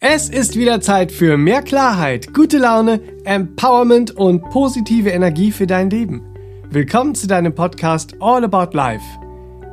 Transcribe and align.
Es 0.00 0.28
ist 0.28 0.54
wieder 0.54 0.80
Zeit 0.80 1.10
für 1.10 1.36
mehr 1.36 1.60
Klarheit, 1.60 2.32
gute 2.32 2.58
Laune, 2.58 3.00
Empowerment 3.24 4.12
und 4.12 4.42
positive 4.50 5.10
Energie 5.10 5.50
für 5.50 5.66
dein 5.66 5.90
Leben. 5.90 6.22
Willkommen 6.70 7.16
zu 7.16 7.26
deinem 7.26 7.52
Podcast 7.52 8.14
All 8.20 8.44
About 8.44 8.76
Life. 8.76 9.04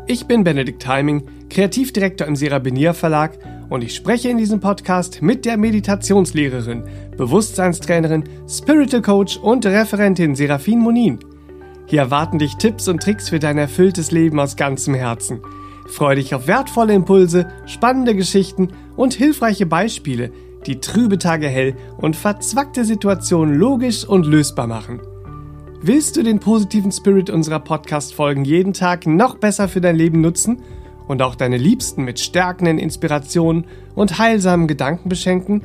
Ich 0.07 0.25
bin 0.25 0.43
Benedikt 0.43 0.87
Heiming, 0.87 1.21
Kreativdirektor 1.51 2.25
im 2.25 2.35
Serabinier 2.35 2.95
Verlag 2.95 3.37
und 3.69 3.83
ich 3.83 3.93
spreche 3.93 4.29
in 4.29 4.39
diesem 4.39 4.59
Podcast 4.59 5.21
mit 5.21 5.45
der 5.45 5.57
Meditationslehrerin, 5.57 6.83
Bewusstseinstrainerin, 7.17 8.23
Spiritual 8.49 9.03
Coach 9.03 9.37
und 9.37 9.63
Referentin 9.63 10.33
Serafin 10.33 10.79
Monin. 10.79 11.19
Hier 11.85 11.99
erwarten 11.99 12.39
dich 12.39 12.55
Tipps 12.55 12.87
und 12.87 13.03
Tricks 13.03 13.29
für 13.29 13.37
dein 13.37 13.59
erfülltes 13.59 14.09
Leben 14.09 14.39
aus 14.39 14.55
ganzem 14.55 14.95
Herzen. 14.95 15.39
Freue 15.85 16.15
dich 16.15 16.33
auf 16.33 16.47
wertvolle 16.47 16.93
Impulse, 16.93 17.47
spannende 17.65 18.15
Geschichten 18.15 18.69
und 18.95 19.13
hilfreiche 19.13 19.65
Beispiele, 19.65 20.31
die 20.65 20.79
trübe 20.79 21.17
Tage 21.17 21.47
hell 21.47 21.75
und 21.97 22.15
verzwackte 22.15 22.85
Situationen 22.85 23.55
logisch 23.55 24.03
und 24.03 24.25
lösbar 24.25 24.67
machen. 24.67 24.99
Willst 25.81 26.17
du 26.17 26.23
den 26.23 26.39
positiven 26.39 26.91
Spirit 26.91 27.29
unserer 27.29 27.59
Podcast-Folgen 27.59 28.43
jeden 28.43 28.73
Tag 28.73 29.05
noch 29.05 29.37
besser 29.37 29.67
für 29.67 29.81
dein 29.81 29.95
Leben 29.95 30.21
nutzen 30.21 30.63
und 31.07 31.21
auch 31.21 31.35
deine 31.35 31.57
Liebsten 31.57 32.03
mit 32.03 32.19
stärkenden 32.19 32.79
Inspirationen 32.79 33.65
und 33.93 34.17
heilsamen 34.17 34.67
Gedanken 34.67 35.09
beschenken? 35.09 35.61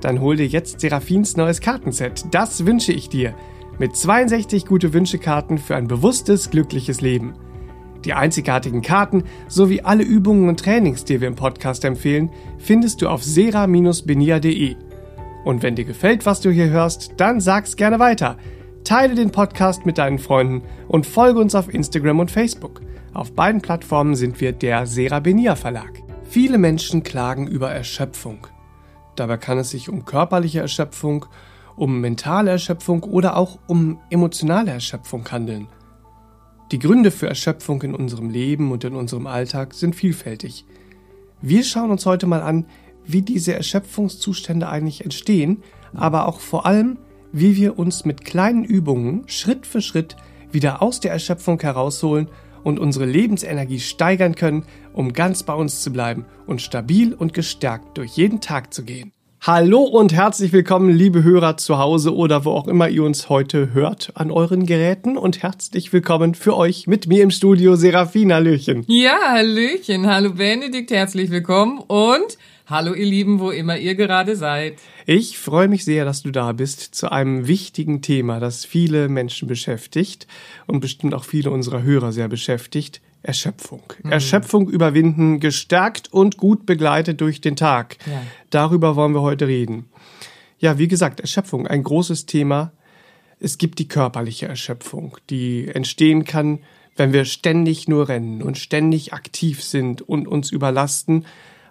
Dann 0.00 0.22
hol 0.22 0.36
dir 0.36 0.46
jetzt 0.46 0.80
Seraphins 0.80 1.36
neues 1.36 1.60
Kartenset. 1.60 2.24
Das 2.30 2.64
wünsche 2.64 2.92
ich 2.92 3.10
dir. 3.10 3.34
Mit 3.78 3.96
62 3.96 4.64
gute 4.64 4.94
Wünschekarten 4.94 5.58
für 5.58 5.76
ein 5.76 5.88
bewusstes, 5.88 6.50
glückliches 6.50 7.02
Leben. 7.02 7.34
Die 8.04 8.14
einzigartigen 8.14 8.82
Karten 8.82 9.24
sowie 9.48 9.82
alle 9.82 10.02
Übungen 10.02 10.48
und 10.48 10.60
Trainings, 10.60 11.04
die 11.04 11.20
wir 11.20 11.28
im 11.28 11.34
Podcast 11.34 11.84
empfehlen, 11.84 12.30
findest 12.58 13.02
du 13.02 13.08
auf 13.08 13.22
sera-benia.de. 13.22 14.76
Und 15.44 15.62
wenn 15.62 15.76
dir 15.76 15.84
gefällt, 15.84 16.26
was 16.26 16.40
du 16.40 16.50
hier 16.50 16.68
hörst, 16.70 17.12
dann 17.18 17.40
sag's 17.40 17.76
gerne 17.76 17.98
weiter. 17.98 18.36
Teile 18.84 19.14
den 19.14 19.30
Podcast 19.30 19.84
mit 19.86 19.98
deinen 19.98 20.18
Freunden 20.18 20.62
und 20.88 21.06
folge 21.06 21.40
uns 21.40 21.54
auf 21.54 21.72
Instagram 21.72 22.20
und 22.20 22.30
Facebook. 22.30 22.80
Auf 23.12 23.32
beiden 23.32 23.60
Plattformen 23.60 24.14
sind 24.14 24.40
wir 24.40 24.52
der 24.52 24.86
Serabenia 24.86 25.56
Verlag. 25.56 26.02
Viele 26.24 26.58
Menschen 26.58 27.02
klagen 27.02 27.46
über 27.46 27.70
Erschöpfung. 27.70 28.46
Dabei 29.16 29.36
kann 29.36 29.58
es 29.58 29.70
sich 29.70 29.88
um 29.88 30.04
körperliche 30.04 30.60
Erschöpfung, 30.60 31.26
um 31.76 32.00
mentale 32.00 32.52
Erschöpfung 32.52 33.02
oder 33.02 33.36
auch 33.36 33.58
um 33.66 33.98
emotionale 34.10 34.70
Erschöpfung 34.70 35.28
handeln. 35.30 35.68
Die 36.72 36.78
Gründe 36.78 37.10
für 37.10 37.26
Erschöpfung 37.26 37.82
in 37.82 37.96
unserem 37.96 38.30
Leben 38.30 38.70
und 38.70 38.84
in 38.84 38.94
unserem 38.94 39.26
Alltag 39.26 39.74
sind 39.74 39.96
vielfältig. 39.96 40.64
Wir 41.42 41.64
schauen 41.64 41.90
uns 41.90 42.06
heute 42.06 42.28
mal 42.28 42.42
an, 42.42 42.64
wie 43.04 43.22
diese 43.22 43.54
Erschöpfungszustände 43.54 44.68
eigentlich 44.68 45.02
entstehen, 45.02 45.64
aber 45.94 46.28
auch 46.28 46.38
vor 46.38 46.66
allem, 46.66 46.98
wie 47.32 47.56
wir 47.56 47.76
uns 47.76 48.04
mit 48.04 48.24
kleinen 48.24 48.64
Übungen 48.64 49.24
Schritt 49.26 49.66
für 49.66 49.82
Schritt 49.82 50.16
wieder 50.52 50.80
aus 50.80 51.00
der 51.00 51.10
Erschöpfung 51.10 51.60
herausholen 51.60 52.28
und 52.62 52.78
unsere 52.78 53.06
Lebensenergie 53.06 53.80
steigern 53.80 54.36
können, 54.36 54.64
um 54.92 55.12
ganz 55.12 55.42
bei 55.42 55.54
uns 55.54 55.82
zu 55.82 55.92
bleiben 55.92 56.24
und 56.46 56.62
stabil 56.62 57.14
und 57.14 57.34
gestärkt 57.34 57.98
durch 57.98 58.12
jeden 58.12 58.40
Tag 58.40 58.72
zu 58.72 58.84
gehen. 58.84 59.12
Hallo 59.42 59.84
und 59.84 60.12
herzlich 60.12 60.52
willkommen, 60.52 60.90
liebe 60.90 61.22
Hörer 61.22 61.56
zu 61.56 61.78
Hause 61.78 62.14
oder 62.14 62.44
wo 62.44 62.50
auch 62.50 62.68
immer 62.68 62.90
ihr 62.90 63.02
uns 63.02 63.30
heute 63.30 63.72
hört 63.72 64.12
an 64.12 64.30
euren 64.30 64.66
Geräten 64.66 65.16
und 65.16 65.42
herzlich 65.42 65.94
willkommen 65.94 66.34
für 66.34 66.54
euch 66.54 66.86
mit 66.86 67.06
mir 67.06 67.22
im 67.22 67.30
Studio 67.30 67.74
Serafina 67.74 68.34
Hallöchen. 68.34 68.84
Ja, 68.86 69.18
Hallöchen, 69.28 70.06
hallo 70.06 70.34
Benedikt, 70.34 70.90
herzlich 70.90 71.30
willkommen 71.30 71.78
und 71.78 72.36
hallo 72.66 72.92
ihr 72.92 73.06
Lieben, 73.06 73.40
wo 73.40 73.50
immer 73.50 73.78
ihr 73.78 73.94
gerade 73.94 74.36
seid. 74.36 74.74
Ich 75.06 75.38
freue 75.38 75.68
mich 75.68 75.86
sehr, 75.86 76.04
dass 76.04 76.22
du 76.22 76.32
da 76.32 76.52
bist 76.52 76.94
zu 76.94 77.10
einem 77.10 77.46
wichtigen 77.46 78.02
Thema, 78.02 78.40
das 78.40 78.66
viele 78.66 79.08
Menschen 79.08 79.48
beschäftigt 79.48 80.26
und 80.66 80.80
bestimmt 80.80 81.14
auch 81.14 81.24
viele 81.24 81.50
unserer 81.50 81.82
Hörer 81.82 82.12
sehr 82.12 82.28
beschäftigt, 82.28 83.00
Erschöpfung. 83.22 83.82
Mhm. 84.02 84.12
Erschöpfung 84.12 84.68
überwinden, 84.68 85.40
gestärkt 85.40 86.12
und 86.12 86.36
gut 86.36 86.66
begleitet 86.66 87.20
durch 87.20 87.40
den 87.40 87.56
Tag. 87.56 87.96
Ja. 88.06 88.22
Darüber 88.50 88.96
wollen 88.96 89.14
wir 89.14 89.22
heute 89.22 89.46
reden. 89.46 89.88
Ja, 90.58 90.78
wie 90.78 90.88
gesagt, 90.88 91.20
Erschöpfung, 91.20 91.66
ein 91.66 91.82
großes 91.82 92.26
Thema. 92.26 92.72
Es 93.38 93.58
gibt 93.58 93.78
die 93.78 93.88
körperliche 93.88 94.46
Erschöpfung, 94.46 95.16
die 95.30 95.68
entstehen 95.68 96.24
kann, 96.24 96.60
wenn 96.96 97.12
wir 97.12 97.24
ständig 97.24 97.88
nur 97.88 98.08
rennen 98.08 98.42
und 98.42 98.58
ständig 98.58 99.14
aktiv 99.14 99.62
sind 99.64 100.02
und 100.02 100.28
uns 100.28 100.50
überlasten, 100.50 101.24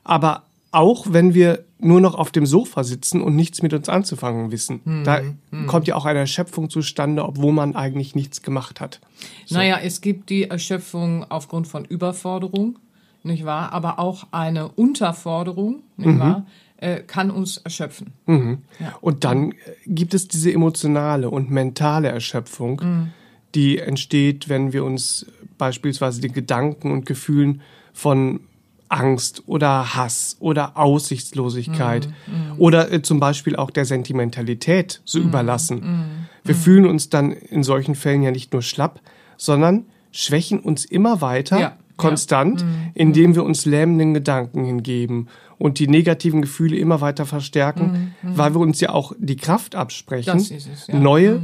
aber 0.04 0.44
auch 0.72 1.08
wenn 1.10 1.34
wir 1.34 1.66
nur 1.80 2.02
noch 2.02 2.16
auf 2.16 2.32
dem 2.32 2.46
Sofa 2.46 2.84
sitzen 2.84 3.22
und 3.22 3.36
nichts 3.36 3.62
mit 3.62 3.74
uns 3.74 3.88
anzufangen 3.88 4.52
wissen. 4.52 4.82
Mhm. 4.84 5.04
Da 5.06 5.22
mhm. 5.52 5.68
kommt 5.68 5.88
ja 5.88 5.96
auch 5.96 6.06
eine 6.06 6.20
Erschöpfung 6.20 6.70
zustande, 6.70 7.24
obwohl 7.24 7.54
man 7.54 7.76
eigentlich 7.76 8.16
nichts 8.16 8.42
gemacht 8.42 8.82
hat. 8.82 9.00
So. 9.46 9.56
Naja, 9.56 9.80
es 9.82 10.02
gibt 10.02 10.30
die 10.30 10.44
Erschöpfung 10.44 11.26
aufgrund 11.30 11.68
von 11.68 11.86
Überforderung, 11.86 12.78
nicht 13.24 13.46
wahr? 13.46 13.72
Aber 13.74 14.00
auch 14.00 14.28
eine 14.32 14.70
Unterforderung, 14.70 15.84
nicht 15.98 16.08
mhm. 16.08 16.20
wahr? 16.20 16.46
Äh, 16.78 17.02
kann 17.02 17.32
uns 17.32 17.58
erschöpfen. 17.58 18.14
Mhm. 18.26 18.60
Ja. 18.80 18.96
Und 19.02 19.24
dann 19.24 19.54
gibt 19.86 20.14
es 20.14 20.28
diese 20.28 20.52
emotionale 20.52 21.30
und 21.30 21.50
mentale 21.50 22.10
Erschöpfung, 22.10 22.82
mhm. 22.84 23.10
die 23.56 23.80
entsteht, 23.80 24.48
wenn 24.48 24.72
wir 24.72 24.84
uns 24.86 25.26
beispielsweise 25.58 26.22
den 26.22 26.34
Gedanken 26.34 26.92
und 26.92 27.06
Gefühlen 27.06 27.62
von 27.94 28.42
Angst 28.90 29.44
oder 29.46 29.96
Hass 29.96 30.36
oder 30.40 30.76
Aussichtslosigkeit 30.76 32.08
mm, 32.08 32.32
mm. 32.32 32.60
oder 32.60 32.92
äh, 32.92 33.02
zum 33.02 33.20
Beispiel 33.20 33.56
auch 33.56 33.70
der 33.70 33.86
Sentimentalität 33.86 35.02
so 35.06 35.20
mm, 35.20 35.24
überlassen. 35.24 35.78
Mm, 35.78 36.28
Wir 36.44 36.56
mm. 36.56 36.58
fühlen 36.58 36.86
uns 36.88 37.10
dann 37.10 37.32
in 37.32 37.64
solchen 37.64 37.94
Fällen 37.96 38.24
ja 38.24 38.32
nicht 38.32 38.52
nur 38.52 38.64
schlapp, 38.64 39.00
sondern 39.38 39.86
schwächen 40.12 40.60
uns 40.60 40.86
immer 40.86 41.22
weiter, 41.22 41.60
ja, 41.60 41.78
konstant, 41.98 42.62
ja. 42.62 42.68
Mm, 42.68 42.92
indem 42.96 43.36
wir 43.36 43.44
uns 43.44 43.66
lähmenden 43.66 44.16
Gedanken 44.16 44.66
hingeben 44.66 45.28
und 45.60 45.78
die 45.78 45.88
negativen 45.88 46.42
Gefühle 46.42 46.78
immer 46.78 47.00
weiter 47.00 47.28
verstärken, 47.28 48.16
weil 48.24 48.56
wir 48.56 48.60
uns 48.60 48.80
ja 48.80 48.90
auch 48.90 49.14
die 49.20 49.36
Kraft 49.36 49.76
absprechen, 49.76 50.38
es, 50.38 50.88
ja. 50.88 50.98
neue, 50.98 51.42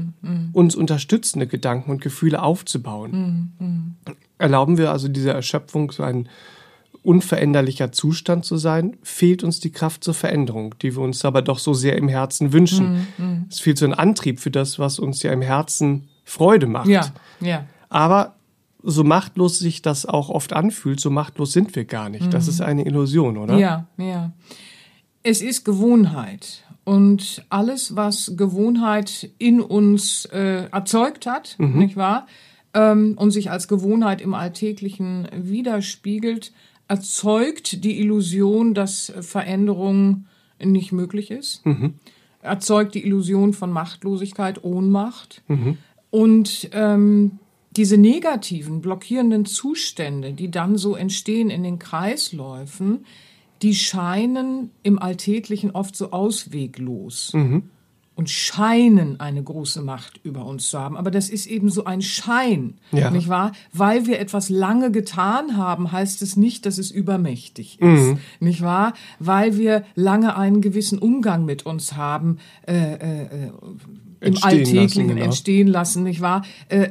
uns 0.54 0.74
unterstützende 0.74 1.48
Gedanken 1.48 1.92
und 1.92 2.02
Gefühle 2.02 2.42
aufzubauen. 2.42 3.94
Erlauben 4.38 4.78
wir 4.78 4.92
also 4.92 5.10
dieser 5.10 5.34
Erschöpfung 5.34 5.92
so 5.92 6.04
einen 6.04 6.30
unveränderlicher 7.06 7.92
Zustand 7.92 8.46
zu 8.46 8.58
sein, 8.58 8.98
fehlt 9.04 9.44
uns 9.44 9.60
die 9.60 9.72
Kraft 9.72 10.04
zur 10.04 10.14
Veränderung, 10.14 10.76
die 10.82 10.96
wir 10.96 11.02
uns 11.02 11.24
aber 11.24 11.42
doch 11.42 11.60
so 11.60 11.74
sehr 11.74 11.98
im 11.98 12.08
Herzen 12.08 12.54
wünschen. 12.54 13.08
Mm, 13.18 13.24
mm. 13.24 13.46
Es 13.50 13.60
fehlt 13.60 13.78
so 13.78 13.86
ein 13.86 13.94
Antrieb 13.94 14.40
für 14.40 14.52
das, 14.52 14.80
was 14.80 15.00
uns 15.00 15.24
ja 15.24 15.32
im 15.32 15.42
Herzen 15.42 16.08
Freude 16.24 16.68
macht. 16.68 16.88
Ja, 16.88 17.14
ja. 17.40 17.66
Aber 17.90 18.36
so 18.84 19.04
machtlos 19.04 19.60
sich 19.60 19.82
das 19.82 20.06
auch 20.06 20.30
oft 20.30 20.54
anfühlt, 20.54 21.00
so 21.00 21.10
machtlos 21.10 21.54
sind 21.54 21.76
wir 21.76 21.86
gar 21.86 22.10
nicht. 22.10 22.28
Mm. 22.28 22.32
Das 22.32 22.48
ist 22.48 22.62
eine 22.62 22.86
Illusion, 22.86 23.38
oder? 23.38 23.58
Ja, 23.58 23.88
ja. 23.98 24.32
Es 25.24 25.42
ist 25.42 25.66
Gewohnheit. 25.66 26.64
Und 26.86 27.44
alles, 27.50 27.96
was 27.96 28.34
Gewohnheit 28.38 29.32
in 29.40 29.60
uns 29.60 30.26
äh, 30.26 30.70
erzeugt 30.72 31.26
hat, 31.26 31.56
mhm. 31.58 31.80
nicht 31.80 31.98
wahr? 31.98 32.28
Ähm, 32.76 33.16
und 33.18 33.32
sich 33.32 33.50
als 33.50 33.68
Gewohnheit 33.68 34.22
im 34.22 34.36
Alltäglichen 34.36 35.28
widerspiegelt, 35.34 36.54
erzeugt 36.88 37.84
die 37.84 38.00
Illusion, 38.00 38.74
dass 38.74 39.12
Veränderung 39.22 40.26
nicht 40.64 40.92
möglich 40.92 41.32
ist, 41.32 41.66
mhm. 41.66 41.96
erzeugt 42.42 42.96
die 42.96 43.06
Illusion 43.06 43.54
von 43.54 43.72
Machtlosigkeit, 43.72 44.64
Ohnmacht 44.64 45.44
mhm. 45.48 45.78
und 46.12 46.70
ähm, 46.72 47.40
diese 47.72 47.98
negativen, 47.98 48.82
blockierenden 48.82 49.46
Zustände, 49.46 50.34
die 50.34 50.50
dann 50.50 50.78
so 50.78 50.96
entstehen 50.96 51.50
in 51.50 51.64
den 51.64 51.78
Kreisläufen, 51.78 53.06
die 53.62 53.76
scheinen 53.76 54.72
im 54.84 55.00
Alltäglichen 55.00 55.72
oft 55.72 55.96
so 55.96 56.12
ausweglos. 56.12 57.34
Mhm 57.34 57.64
und 58.16 58.30
scheinen 58.30 59.20
eine 59.20 59.44
große 59.44 59.82
Macht 59.82 60.22
über 60.24 60.46
uns 60.46 60.70
zu 60.70 60.80
haben. 60.80 60.96
Aber 60.96 61.12
das 61.12 61.30
ist 61.30 61.48
eben 61.48 61.70
so 61.70 61.84
ein 61.84 62.02
Schein, 62.02 62.76
ja. 62.92 63.12
nicht 63.12 63.28
wahr? 63.28 63.52
Weil 63.74 64.08
wir 64.08 64.20
etwas 64.20 64.50
lange 64.50 64.90
getan 64.90 65.58
haben, 65.58 65.92
heißt 65.92 66.22
es 66.22 66.38
nicht, 66.38 66.66
dass 66.66 66.78
es 66.78 66.92
übermächtig 66.92 67.82
ist, 67.82 68.08
mhm. 68.08 68.20
nicht 68.40 68.62
wahr? 68.62 68.94
Weil 69.20 69.58
wir 69.58 69.84
lange 69.96 70.38
einen 70.38 70.62
gewissen 70.62 70.98
Umgang 70.98 71.46
mit 71.46 71.66
uns 71.66 71.94
haben, 71.94 72.38
äh, 72.68 72.74
äh, 72.74 73.22
äh 73.24 73.52
im 74.22 74.28
entstehen 74.28 74.50
Alltäglichen 74.50 74.86
lassen, 74.86 75.08
genau. 75.08 75.26
entstehen 75.26 75.68
lassen, 75.68 76.04
nicht 76.04 76.22
wahr? 76.22 76.44
Äh, 76.70 76.90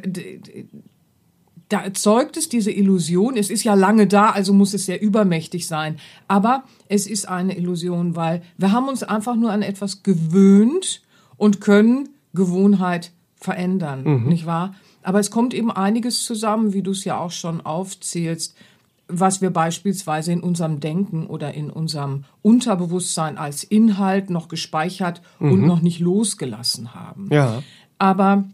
da 1.70 1.80
erzeugt 1.80 2.36
es 2.36 2.50
diese 2.50 2.70
Illusion, 2.70 3.36
es 3.36 3.50
ist 3.50 3.64
ja 3.64 3.74
lange 3.74 4.06
da, 4.06 4.30
also 4.30 4.52
muss 4.52 4.74
es 4.74 4.84
sehr 4.86 5.00
übermächtig 5.00 5.66
sein. 5.66 5.96
Aber 6.28 6.64
es 6.88 7.06
ist 7.06 7.26
eine 7.26 7.56
Illusion, 7.56 8.14
weil 8.14 8.42
wir 8.58 8.72
haben 8.72 8.88
uns 8.88 9.02
einfach 9.02 9.34
nur 9.34 9.50
an 9.50 9.62
etwas 9.62 10.02
gewöhnt, 10.02 11.02
und 11.36 11.60
können 11.60 12.08
Gewohnheit 12.32 13.12
verändern, 13.36 14.04
mhm. 14.04 14.28
nicht 14.28 14.46
wahr? 14.46 14.74
Aber 15.02 15.20
es 15.20 15.30
kommt 15.30 15.52
eben 15.54 15.70
einiges 15.70 16.24
zusammen, 16.24 16.72
wie 16.72 16.82
du 16.82 16.92
es 16.92 17.04
ja 17.04 17.18
auch 17.18 17.30
schon 17.30 17.60
aufzählst. 17.60 18.56
was 19.06 19.42
wir 19.42 19.50
beispielsweise 19.50 20.32
in 20.32 20.40
unserem 20.40 20.80
Denken 20.80 21.26
oder 21.26 21.52
in 21.52 21.68
unserem 21.68 22.24
Unterbewusstsein 22.40 23.36
als 23.36 23.62
Inhalt 23.62 24.30
noch 24.30 24.48
gespeichert 24.48 25.20
und 25.38 25.60
noch 25.66 25.82
nicht 25.82 26.00
losgelassen 26.00 26.94
haben. 26.94 27.28
Ja. 27.30 27.62
Aber 27.98 28.44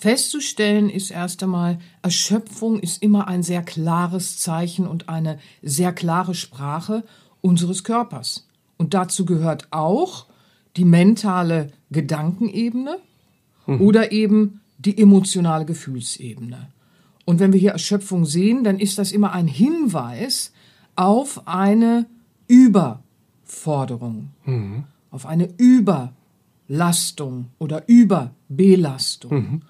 festzustellen 0.00 0.90
ist 0.90 1.12
erst 1.12 1.44
einmal, 1.44 1.78
Erschöpfung 2.02 2.80
ist 2.80 3.00
immer 3.00 3.28
ein 3.28 3.44
sehr 3.44 3.62
klares 3.62 4.40
Zeichen 4.40 4.88
und 4.88 5.08
eine 5.08 5.38
sehr 5.62 5.92
klare 5.92 6.34
Sprache 6.34 7.04
unseres 7.40 7.84
Körpers. 7.84 8.48
Und 8.78 8.94
dazu 8.94 9.24
gehört 9.24 9.68
auch 9.70 10.26
die 10.78 10.84
mentale 10.84 11.72
Gedankenebene 11.90 12.98
oder 13.66 14.12
eben 14.12 14.60
die 14.78 14.96
emotionale 14.96 15.66
Gefühlsebene. 15.66 16.68
Und 17.26 17.40
wenn 17.40 17.52
wir 17.52 17.60
hier 17.60 17.72
Erschöpfung 17.72 18.24
sehen, 18.24 18.64
dann 18.64 18.78
ist 18.78 18.96
das 18.96 19.12
immer 19.12 19.32
ein 19.32 19.46
Hinweis 19.48 20.52
auf 20.96 21.46
eine 21.46 22.06
Überforderung, 22.46 24.30
auf 25.10 25.26
eine 25.26 25.50
Überlastung 25.58 27.50
oder 27.58 27.86
Überbelastung. 27.86 29.62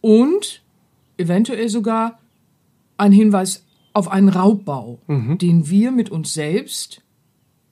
Und 0.00 0.62
eventuell 1.16 1.68
sogar 1.68 2.20
ein 2.96 3.10
Hinweis 3.10 3.64
auf 3.92 4.08
einen 4.08 4.28
Raubbau, 4.28 5.00
den 5.08 5.68
wir 5.68 5.90
mit 5.90 6.10
uns 6.10 6.34
selbst 6.34 7.02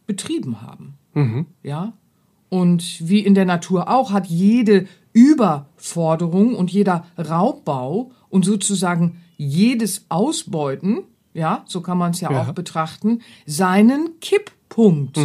betrieben 0.07 0.63
haben. 0.63 0.95
Ja? 1.63 1.93
Und 2.49 3.09
wie 3.09 3.21
in 3.21 3.35
der 3.35 3.45
Natur 3.45 3.89
auch 3.89 4.13
hat 4.13 4.27
jede 4.27 4.87
Überforderung 5.13 6.55
und 6.55 6.71
jeder 6.71 7.05
Raubbau 7.19 8.11
und 8.29 8.45
sozusagen 8.45 9.21
jedes 9.37 10.05
Ausbeuten, 10.09 11.01
ja, 11.35 11.65
so 11.67 11.81
kann 11.81 11.99
man 11.99 12.13
es 12.13 12.21
ja, 12.21 12.31
Ja. 12.31 12.43
auch 12.43 12.53
betrachten, 12.53 13.21
seinen 13.47 14.21
Kipppunkt. 14.21 15.19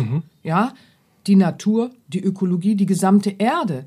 Ja, 0.44 0.74
die 1.28 1.36
Natur, 1.36 1.92
die 2.08 2.22
Ökologie, 2.24 2.76
die 2.76 2.86
gesamte 2.86 3.36
Erde, 3.38 3.86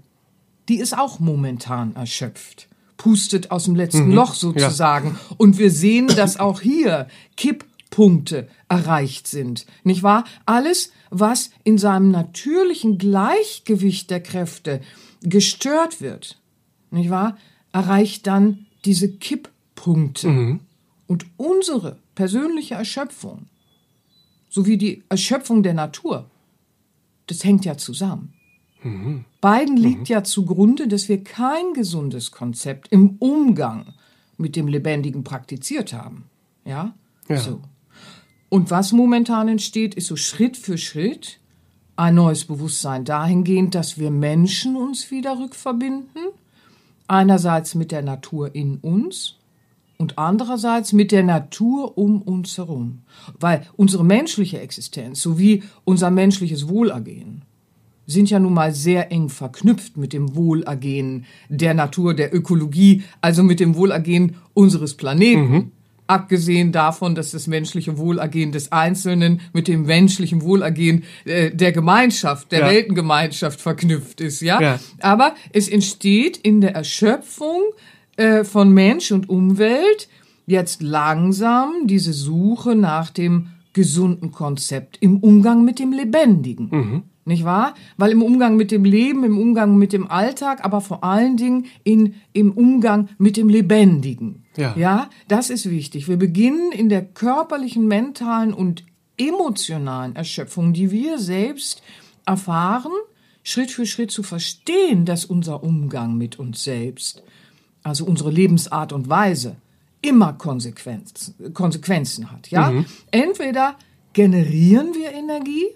die 0.69 0.77
ist 0.77 0.97
auch 0.97 1.21
momentan 1.21 1.95
erschöpft. 1.97 2.69
Pustet 2.97 3.51
aus 3.51 3.65
dem 3.65 3.75
letzten 3.75 4.13
Loch 4.13 4.35
sozusagen. 4.35 5.19
Und 5.37 5.59
wir 5.59 5.71
sehen, 5.71 6.07
dass 6.07 6.39
auch 6.39 6.61
hier 6.61 7.09
Kipppunkte 7.37 7.74
erreicht 8.69 9.27
sind. 9.29 9.67
Nicht 9.85 10.03
wahr? 10.03 10.25
Alles, 10.47 10.93
was 11.11 11.51
in 11.63 11.79
seinem 11.79 12.11
natürlichen 12.11 12.99
Gleichgewicht 12.99 14.11
der 14.11 14.23
Kräfte 14.23 14.81
gestört 15.23 16.01
wird, 16.01 16.41
nicht 16.91 17.11
wahr? 17.11 17.37
Erreicht 17.73 18.27
dann 18.27 18.67
diese 18.85 19.11
Kipppunkte. 19.11 20.29
Und 21.07 21.27
unsere 21.37 21.99
persönliche 22.15 22.75
Erschöpfung 22.75 23.47
sowie 24.49 24.77
die 24.79 25.03
Erschöpfung 25.09 25.63
der 25.63 25.75
Natur, 25.75 26.31
das 27.27 27.45
hängt 27.45 27.65
ja 27.65 27.77
zusammen. 27.77 28.33
Beiden 29.41 29.77
liegt 29.77 30.09
ja 30.09 30.23
zugrunde, 30.23 30.89
dass 30.89 31.09
wir 31.09 31.25
kein 31.25 31.73
gesundes 31.73 32.31
Konzept 32.31 32.89
im 32.93 33.17
Umgang 33.19 33.95
mit 34.37 34.57
dem 34.57 34.69
Lebendigen 34.69 35.25
praktiziert 35.25 35.93
haben. 35.93 36.25
Ja? 36.65 36.95
Ja. 37.29 37.37
So. 37.39 37.63
Und 38.49 38.71
was 38.71 38.93
momentan 38.93 39.49
entsteht, 39.49 39.95
ist 39.95 40.07
so 40.07 40.17
Schritt 40.17 40.57
für 40.57 40.79
Schritt 40.79 41.41
ein 41.97 42.15
neues 42.15 42.45
Bewusstsein 42.45 43.05
dahingehend, 43.05 43.75
dass 43.75 43.99
wir 43.99 44.11
Menschen 44.11 44.77
uns 44.77 45.11
wieder 45.11 45.39
rückverbinden. 45.39 46.23
Einerseits 47.07 47.75
mit 47.75 47.93
der 47.93 48.03
Natur 48.03 48.55
in 48.55 48.79
uns 48.79 49.37
und 49.99 50.19
andererseits 50.19 50.93
mit 50.93 51.13
der 51.13 51.23
Natur 51.23 51.97
um 51.97 52.23
uns 52.23 52.59
herum. 52.59 53.03
Weil 53.39 53.67
unsere 53.77 54.05
menschliche 54.05 54.61
Existenz 54.61 55.21
sowie 55.21 55.63
unser 55.85 56.11
menschliches 56.11 56.69
Wohlergehen 56.69 57.43
sind 58.07 58.29
ja 58.29 58.39
nun 58.39 58.53
mal 58.53 58.75
sehr 58.75 59.11
eng 59.13 59.29
verknüpft 59.29 59.97
mit 59.97 60.13
dem 60.13 60.35
Wohlergehen 60.37 61.25
der 61.49 61.75
Natur, 61.75 62.15
der 62.15 62.35
Ökologie, 62.35 63.03
also 63.21 63.43
mit 63.43 63.61
dem 63.61 63.77
Wohlergehen 63.77 64.37
unseres 64.53 64.95
Planeten. 64.95 65.73
Abgesehen 66.07 66.71
davon, 66.71 67.15
dass 67.15 67.31
das 67.31 67.47
menschliche 67.47 67.97
Wohlergehen 67.97 68.53
des 68.53 68.71
Einzelnen 68.73 69.41
mit 69.55 69.69
dem 69.69 69.85
menschlichen 69.85 70.43
Wohlergehen 70.43 71.05
äh, 71.25 71.51
der 71.51 71.73
Gemeinschaft, 71.73 72.53
der 72.53 72.61
Ja. 72.61 72.71
Weltengemeinschaft 72.71 73.61
verknüpft 73.61 74.21
ist, 74.21 74.43
ja? 74.43 74.61
Ja. 74.61 74.81
Aber 75.01 75.35
es 75.53 75.67
entsteht 75.69 76.37
in 76.37 76.61
der 76.61 76.75
Erschöpfung 76.75 77.63
äh, 78.17 78.45
von 78.45 78.71
Mensch 78.71 79.13
und 79.13 79.31
Umwelt 79.31 80.09
jetzt 80.47 80.83
langsam 80.83 81.87
diese 81.87 82.13
Suche 82.13 82.75
nach 82.75 83.09
dem 83.09 83.49
gesunden 83.73 84.31
Konzept 84.31 84.99
im 85.01 85.19
Umgang 85.19 85.65
mit 85.65 85.79
dem 85.79 85.93
Lebendigen. 85.93 87.05
Nicht 87.27 87.45
wahr? 87.45 87.75
Weil 87.97 88.13
im 88.13 88.23
Umgang 88.23 88.57
mit 88.57 88.71
dem 88.71 88.85
Leben, 88.85 89.25
im 89.25 89.39
Umgang 89.39 89.77
mit 89.79 89.93
dem 89.93 90.11
Alltag, 90.11 90.63
aber 90.65 90.81
vor 90.81 91.03
allen 91.05 91.37
Dingen 91.37 91.67
in, 91.83 92.17
im 92.33 92.53
Umgang 92.53 93.09
mit 93.17 93.37
dem 93.37 93.49
Lebendigen. 93.49 94.45
Ja. 94.57 94.75
ja, 94.77 95.11
das 95.27 95.49
ist 95.49 95.71
wichtig. 95.71 96.07
Wir 96.07 96.19
beginnen 96.19 96.71
in 96.71 96.89
der 96.89 97.05
körperlichen, 97.05 97.89
mentalen 97.89 98.53
und 98.53 98.85
emotionalen 99.17 100.17
Erschöpfung, 100.17 100.73
die 100.73 100.91
wir 100.91 101.19
selbst 101.19 101.83
erfahren, 102.27 102.93
Schritt 103.43 103.71
für 103.71 103.87
Schritt 103.87 104.11
zu 104.11 104.23
verstehen, 104.23 105.05
dass 105.05 105.25
unser 105.25 105.63
Umgang 105.63 106.17
mit 106.17 106.39
uns 106.39 106.65
selbst, 106.65 107.23
also 107.83 108.05
unsere 108.05 108.31
Lebensart 108.31 108.93
und 108.93 109.09
Weise, 109.09 109.57
immer 110.01 110.35
Konsequenzen, 110.35 111.53
Konsequenzen 111.55 112.31
hat. 112.31 112.51
Ja? 112.51 112.73
Entweder 113.11 113.77
generieren 114.13 114.95
wir 114.95 115.13
Energie, 115.13 115.67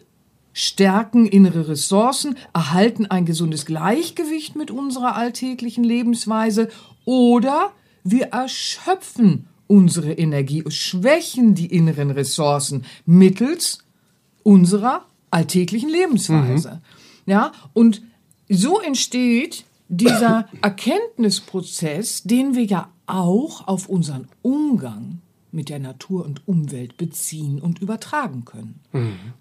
stärken 0.58 1.24
innere 1.24 1.68
Ressourcen, 1.68 2.36
erhalten 2.52 3.06
ein 3.06 3.24
gesundes 3.24 3.64
Gleichgewicht 3.64 4.56
mit 4.56 4.72
unserer 4.72 5.14
alltäglichen 5.14 5.84
Lebensweise 5.84 6.68
oder 7.04 7.70
wir 8.02 8.26
erschöpfen 8.32 9.46
unsere 9.68 10.12
Energie, 10.14 10.64
schwächen 10.66 11.54
die 11.54 11.66
inneren 11.66 12.10
Ressourcen 12.10 12.84
mittels 13.06 13.78
unserer 14.42 15.04
alltäglichen 15.30 15.90
Lebensweise. 15.90 16.82
Ja, 17.26 17.52
und 17.72 18.02
so 18.48 18.80
entsteht 18.80 19.64
dieser 19.88 20.48
Erkenntnisprozess, 20.62 22.24
den 22.24 22.56
wir 22.56 22.64
ja 22.64 22.90
auch 23.06 23.68
auf 23.68 23.88
unseren 23.88 24.26
Umgang 24.42 25.20
mit 25.52 25.68
der 25.68 25.78
Natur 25.78 26.24
und 26.24 26.46
Umwelt 26.48 26.96
beziehen 26.96 27.60
und 27.60 27.80
übertragen 27.80 28.44
können. 28.44 28.80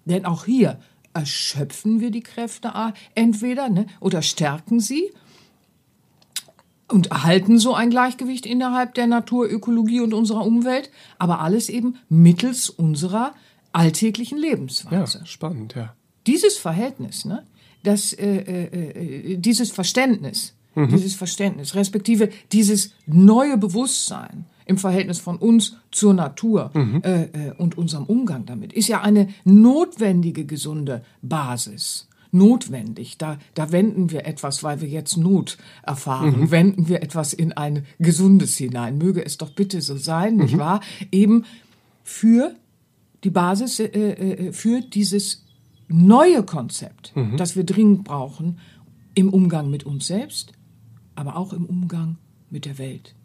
Denn 0.06 0.26
auch 0.26 0.46
hier 0.46 0.80
erschöpfen 1.18 2.00
wir 2.00 2.12
die 2.12 2.22
Kräfte 2.22 2.76
ah, 2.76 2.94
entweder 3.16 3.70
ne, 3.70 3.88
oder 4.00 4.22
stärken 4.22 4.80
sie 4.80 5.12
und 6.88 7.08
erhalten 7.08 7.58
so 7.58 7.74
ein 7.74 7.90
Gleichgewicht 7.90 8.46
innerhalb 8.46 8.94
der 8.94 9.08
Natur, 9.08 9.50
Ökologie 9.50 10.02
und 10.02 10.14
unserer 10.14 10.46
Umwelt, 10.46 10.92
aber 11.18 11.42
alles 11.42 11.70
eben 11.70 11.96
mittels 12.08 12.70
unserer 12.70 13.34
alltäglichen 13.74 14.38
Ja, 14.38 14.50
Lebensweise. 14.52 15.26
spannend, 15.26 15.74
ja. 15.76 15.96
Dieses 16.28 16.58
Verhältnis, 16.58 17.26
ne, 17.26 17.44
das, 17.84 18.14
äh, 18.14 18.38
äh, 18.38 19.34
äh, 19.34 19.38
dieses 19.38 19.72
Verständnis, 19.72 20.54
dieses 20.76 21.16
Verständnis, 21.16 21.74
respektive 21.74 22.30
dieses 22.52 22.92
neue 23.08 23.58
Bewusstsein 23.58 24.46
im 24.68 24.78
Verhältnis 24.78 25.20
von 25.20 25.38
uns 25.38 25.78
zur 25.92 26.14
Natur 26.14 26.72
äh, 26.76 27.24
äh, 27.24 27.52
und 27.58 27.78
unserem 27.78 28.04
Umgang 28.04 28.46
damit, 28.46 28.74
ist 28.74 28.90
ja 28.90 29.02
eine 29.02 29.30
notwendige, 29.46 30.46
gesunde 30.46 31.04
Basis. 31.22 32.08
Notwendig. 32.32 33.18
Da, 33.18 33.40
da 33.54 33.72
wenden 33.72 34.12
wir 34.12 34.26
etwas, 34.26 34.62
weil 34.62 34.82
wir 34.82 34.90
jetzt 34.90 35.16
Not 35.16 35.58
erfahren, 35.84 36.52
wenden 36.52 36.90
wir 36.90 37.02
etwas 37.02 37.32
in 37.34 37.54
ein 37.54 37.86
Gesundes 38.00 38.58
hinein. 38.58 38.98
Möge 38.98 39.26
es 39.26 39.38
doch 39.38 39.52
bitte 39.52 39.82
so 39.82 39.96
sein, 39.96 40.36
nicht 40.36 40.58
wahr? 40.58 40.82
Eben 41.12 41.46
für 42.04 42.54
die 43.24 43.30
Basis 43.30 43.80
äh, 43.80 43.86
äh, 43.86 44.52
für 44.52 44.82
dieses 44.82 45.46
neue 45.88 46.44
Konzept, 46.44 47.14
das 47.38 47.56
wir 47.56 47.64
dringend 47.64 48.04
brauchen 48.04 48.60
im 49.16 49.30
Umgang 49.30 49.70
mit 49.70 49.86
uns 49.86 50.08
selbst, 50.08 50.52
aber 51.16 51.38
auch 51.38 51.54
im 51.54 51.66
Umgang 51.66 52.18
mit 52.50 52.66
der 52.66 52.78
Welt. 52.78 53.16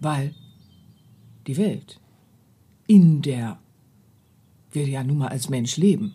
Weil 0.00 0.34
die 1.46 1.56
Welt, 1.56 2.00
in 2.86 3.22
der 3.22 3.58
wir 4.70 4.88
ja 4.88 5.04
nun 5.04 5.18
mal 5.18 5.28
als 5.28 5.48
Mensch 5.48 5.76
leben, 5.76 6.14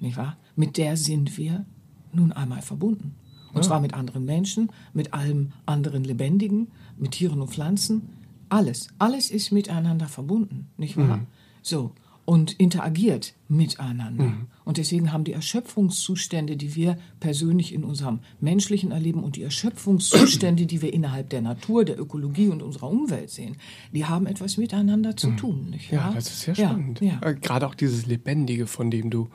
nicht 0.00 0.16
wahr? 0.16 0.36
Mit 0.56 0.76
der 0.76 0.96
sind 0.96 1.36
wir 1.36 1.64
nun 2.12 2.32
einmal 2.32 2.62
verbunden. 2.62 3.14
Und 3.52 3.64
zwar 3.64 3.80
mit 3.80 3.94
anderen 3.94 4.24
Menschen, 4.24 4.70
mit 4.92 5.14
allem 5.14 5.52
anderen 5.64 6.02
Lebendigen, 6.02 6.68
mit 6.96 7.12
Tieren 7.12 7.40
und 7.40 7.50
Pflanzen. 7.50 8.08
Alles, 8.48 8.88
alles 8.98 9.30
ist 9.30 9.52
miteinander 9.52 10.06
verbunden, 10.06 10.68
nicht 10.76 10.96
wahr? 10.96 11.20
So. 11.62 11.92
Und 12.26 12.52
interagiert 12.52 13.34
miteinander. 13.48 14.32
Und 14.64 14.78
deswegen 14.78 15.12
haben 15.12 15.24
die 15.24 15.32
Erschöpfungszustände, 15.34 16.56
die 16.56 16.74
wir 16.74 16.96
persönlich 17.20 17.74
in 17.74 17.84
unserem 17.84 18.20
menschlichen 18.40 18.92
Erleben 18.92 19.22
und 19.22 19.36
die 19.36 19.42
Erschöpfungszustände, 19.42 20.66
die 20.66 20.80
wir 20.80 20.92
innerhalb 20.94 21.28
der 21.30 21.42
Natur, 21.42 21.84
der 21.84 22.00
Ökologie 22.00 22.48
und 22.48 22.62
unserer 22.62 22.88
Umwelt 22.90 23.30
sehen, 23.30 23.56
die 23.92 24.06
haben 24.06 24.26
etwas 24.26 24.56
miteinander 24.56 25.16
zu 25.16 25.32
tun. 25.32 25.68
Nicht 25.70 25.90
Ja, 25.92 26.12
das 26.14 26.28
ist 26.28 26.40
sehr 26.42 26.54
Ja, 26.54 26.70
spannend. 26.70 27.00
Ja, 27.00 27.20
Äh, 27.22 27.34
Gerade 27.34 27.66
auch 27.66 27.74
dieses 27.74 28.06
Lebendige, 28.06 28.66
von 28.66 28.90
dem 28.90 29.10
du 29.10 29.28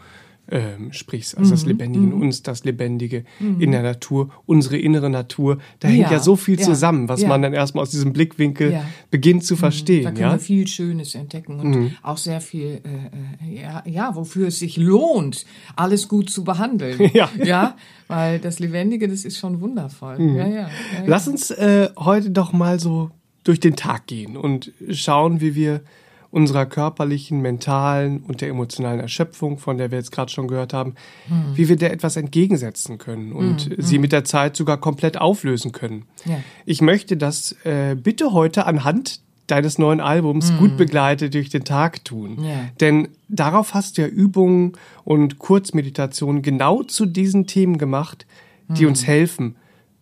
ähm, 0.52 0.92
sprichst. 0.94 1.38
Also 1.38 1.52
das 1.52 1.66
Lebendige 1.66 2.04
in 2.06 2.14
uns, 2.14 2.42
das 2.44 2.64
Lebendige 2.64 3.24
in 3.40 3.72
der 3.72 3.84
Natur, 3.84 4.30
unsere 4.46 4.78
innere 4.78 5.10
Natur. 5.10 5.60
Da 5.80 5.88
hängt 5.88 6.00
Ja, 6.02 6.12
ja 6.14 6.20
so 6.20 6.36
viel 6.36 6.60
ja, 6.60 6.66
zusammen, 6.66 7.08
was 7.10 7.22
ja. 7.22 7.28
man 7.28 7.42
dann 7.42 7.54
erstmal 7.54 7.84
aus 7.84 7.92
diesem 7.92 8.14
Blickwinkel 8.14 8.72
Ja. 8.72 8.86
beginnt 9.12 9.44
zu 9.44 9.56
Da 9.56 9.60
verstehen. 9.60 10.06
können 10.06 10.18
Ja? 10.18 10.32
wir 10.34 10.40
viel 10.40 10.68
Schönes 10.68 11.16
entdecken 11.16 11.60
und 11.60 11.92
auch 12.02 12.18
sehr 12.18 12.42
viel, 12.42 12.82
äh, 12.84 13.48
äh, 13.50 13.62
ja, 13.62 13.84
ja, 13.86 14.16
wofür 14.16 14.48
es 14.48 14.60
sich 14.60 14.78
lohnt, 14.78 15.46
alles 15.76 16.08
gut 16.08 16.30
zu 16.30 16.44
behandeln. 16.44 16.98
Ja. 17.14 17.30
ja, 17.44 17.76
weil 18.08 18.40
das 18.40 18.60
Lebendige, 18.60 19.08
das 19.08 19.26
ist 19.26 19.38
schon 19.38 19.62
wundervoll. 19.62 20.16
Ja, 20.20 20.26
ja, 20.28 20.48
ja, 20.48 20.56
ja. 20.62 20.70
Lass 21.06 21.28
uns 21.28 21.52
äh, 21.52 21.90
heute 21.98 22.30
doch 22.32 22.54
mal 22.54 22.80
so 22.80 23.12
durch 23.44 23.60
den 23.60 23.76
Tag 23.76 24.08
gehen 24.08 24.38
und 24.38 24.72
schauen, 24.92 25.42
wie 25.42 25.56
wir 25.56 25.82
unserer 26.32 26.66
körperlichen, 26.68 27.42
mentalen 27.42 28.20
und 28.28 28.42
der 28.42 28.50
emotionalen 28.50 29.00
Erschöpfung, 29.00 29.58
von 29.58 29.78
der 29.80 29.90
wir 29.90 29.98
jetzt 29.98 30.12
gerade 30.12 30.32
schon 30.32 30.48
gehört 30.48 30.74
haben, 30.74 30.94
Hm. 31.28 31.56
wie 31.56 31.70
wir 31.70 31.76
der 31.76 31.92
etwas 31.92 32.16
entgegensetzen 32.18 32.98
können 33.00 33.32
und 33.32 33.70
sie 33.78 33.98
mit 33.98 34.12
der 34.12 34.24
Zeit 34.26 34.56
sogar 34.56 34.78
komplett 34.78 35.20
auflösen 35.20 35.72
können. 35.72 36.06
Ja. 36.26 36.40
Ich 36.66 36.82
möchte 36.82 37.18
das 37.18 37.54
äh, 37.64 37.96
bitte 37.96 38.32
heute 38.34 38.66
anhand 38.68 39.22
deines 39.48 39.80
neuen 39.80 40.00
Albums 40.00 40.54
gut 40.60 40.78
begleitet 40.78 41.34
durch 41.34 41.50
den 41.50 41.64
Tag 41.64 42.06
tun. 42.06 42.38
Hm. 42.38 42.44
Ja. 42.44 42.52
Denn 42.80 43.08
darauf 43.28 43.74
hast 43.74 43.98
du 43.98 44.04
ja 44.04 44.08
Übungen 44.08 44.74
und 45.06 45.40
Kurzmeditationen 45.40 46.44
genau 46.44 46.84
zu 46.84 47.08
diesen 47.08 47.48
Themen 47.48 47.80
gemacht, 47.80 48.28
die 48.68 48.82
Hm. 48.84 48.90
uns 48.90 49.08
helfen, 49.08 49.56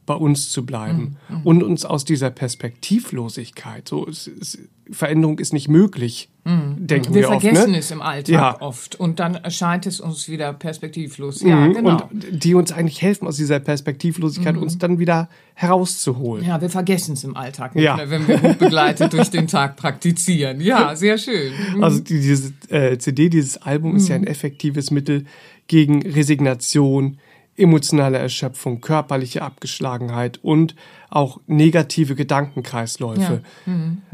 bei 0.08 0.16
uns 0.16 0.50
zu 0.50 0.66
bleiben 0.66 1.18
und 1.44 1.62
uns 1.62 1.86
aus 1.86 2.04
dieser 2.06 2.32
Perspektivlosigkeit, 2.32 3.88
so 3.88 4.08
es, 4.08 4.28
es, 4.28 4.58
Veränderung 4.90 5.38
ist 5.38 5.52
nicht 5.52 5.68
möglich, 5.68 6.30
denken 6.46 7.14
wir. 7.14 7.24
Wir 7.24 7.30
oft. 7.30 7.42
vergessen 7.42 7.72
Ne? 7.74 7.78
es 7.80 7.92
im 7.92 8.02
Alltag 8.02 8.34
Ja. 8.34 8.62
oft 8.62 8.96
und 8.96 9.20
dann 9.20 9.36
erscheint 9.36 9.86
es 9.86 10.00
uns 10.00 10.30
wieder 10.30 10.54
perspektivlos. 10.54 11.42
Ja, 11.42 11.58
Mhm. 11.58 11.74
genau. 11.74 12.08
Und 12.10 12.26
die 12.32 12.54
uns 12.56 12.72
eigentlich 12.72 13.02
helfen, 13.02 13.28
aus 13.28 13.36
dieser 13.36 13.60
Perspektivlosigkeit 13.60 14.56
uns 14.56 14.78
dann 14.78 14.98
wieder 14.98 15.28
herauszuholen. 15.56 16.46
ja, 16.46 16.62
wir 16.62 16.70
vergessen 16.70 17.14
es 17.16 17.26
im 17.26 17.36
Alltag 17.36 17.76
nicht 17.76 17.84
Ja. 17.84 17.98
mehr, 17.98 18.10
wenn 18.10 18.26
wir 18.30 18.38
gut 18.38 18.60
begleitet 18.60 19.12
durch 19.12 19.30
den 19.30 19.48
Tag 19.48 19.76
praktizieren. 19.76 20.62
Ja, 20.62 20.96
sehr 20.96 21.18
schön. 21.18 21.52
Also 21.82 22.00
die, 22.00 22.22
diese 22.22 22.54
äh, 22.70 22.98
CD, 22.98 23.28
dieses 23.28 23.58
Album 23.62 23.98
ist 23.98 24.08
ja 24.08 24.16
ein 24.16 24.26
effektives 24.26 24.90
Mittel 24.90 25.26
gegen 25.68 26.02
Resignation, 26.02 27.18
emotionale 27.58 28.18
Erschöpfung, 28.20 28.82
körperliche 28.82 29.42
Abgeschlagenheit 29.42 30.40
und 30.44 30.76
auch 31.10 31.42
negative 31.48 32.16
Gedankenkreisläufe. 32.16 33.42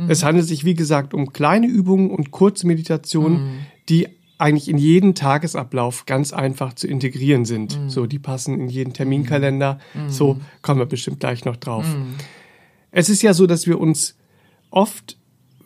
Es 0.08 0.24
handelt 0.24 0.48
sich, 0.48 0.64
wie 0.64 0.76
gesagt, 0.76 1.14
um 1.14 1.34
kleine 1.34 1.68
Übungen 1.68 2.10
und 2.10 2.32
kurze 2.32 2.66
Meditationen, 2.66 3.66
die 3.90 4.08
eigentlich 4.38 4.68
in 4.70 4.78
jeden 4.78 5.14
Tagesablauf 5.14 6.06
ganz 6.06 6.34
einfach 6.34 6.74
zu 6.74 6.88
integrieren 6.88 7.46
sind. 7.46 7.78
So, 7.88 8.06
die 8.06 8.20
passen 8.20 8.60
in 8.60 8.70
jeden 8.70 8.94
Terminkalender. 8.94 9.80
So 10.08 10.40
kommen 10.62 10.80
wir 10.80 10.86
bestimmt 10.86 11.20
gleich 11.20 11.46
noch 11.46 11.58
drauf. 11.58 11.86
Es 12.92 13.10
ist 13.10 13.22
ja 13.22 13.34
so, 13.34 13.46
dass 13.46 13.68
wir 13.68 13.80
uns 13.80 14.16
oft 14.70 15.18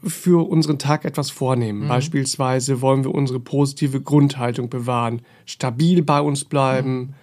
für 0.03 0.48
unseren 0.48 0.79
Tag 0.79 1.05
etwas 1.05 1.29
vornehmen. 1.31 1.88
Beispielsweise 1.88 2.81
wollen 2.81 3.03
wir 3.03 3.13
unsere 3.13 3.39
positive 3.39 4.01
Grundhaltung 4.01 4.69
bewahren, 4.69 5.22
stabil 5.46 6.03
bei 6.03 6.22
uns 6.22 6.46
bleiben, 6.46 7.15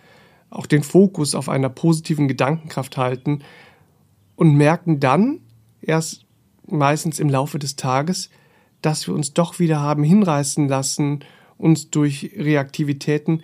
auch 0.55 0.67
den 0.67 0.83
Fokus 0.83 1.35
auf 1.35 1.49
einer 1.49 1.69
positiven 1.69 2.29
Gedankenkraft 2.29 2.97
halten 2.97 3.41
und 4.37 4.55
merken 4.55 5.01
dann 5.01 5.41
erst 5.83 6.25
meistens 6.67 7.19
im 7.19 7.29
Laufe 7.29 7.59
des 7.59 7.77
Tages, 7.77 8.31
dass 8.83 9.07
wir 9.07 9.15
uns 9.15 9.33
doch 9.33 9.59
wieder 9.59 9.81
haben 9.81 10.03
hinreißen 10.03 10.69
lassen, 10.69 11.21
uns 11.59 11.91
durch 11.91 12.33
Reaktivitäten 12.37 13.43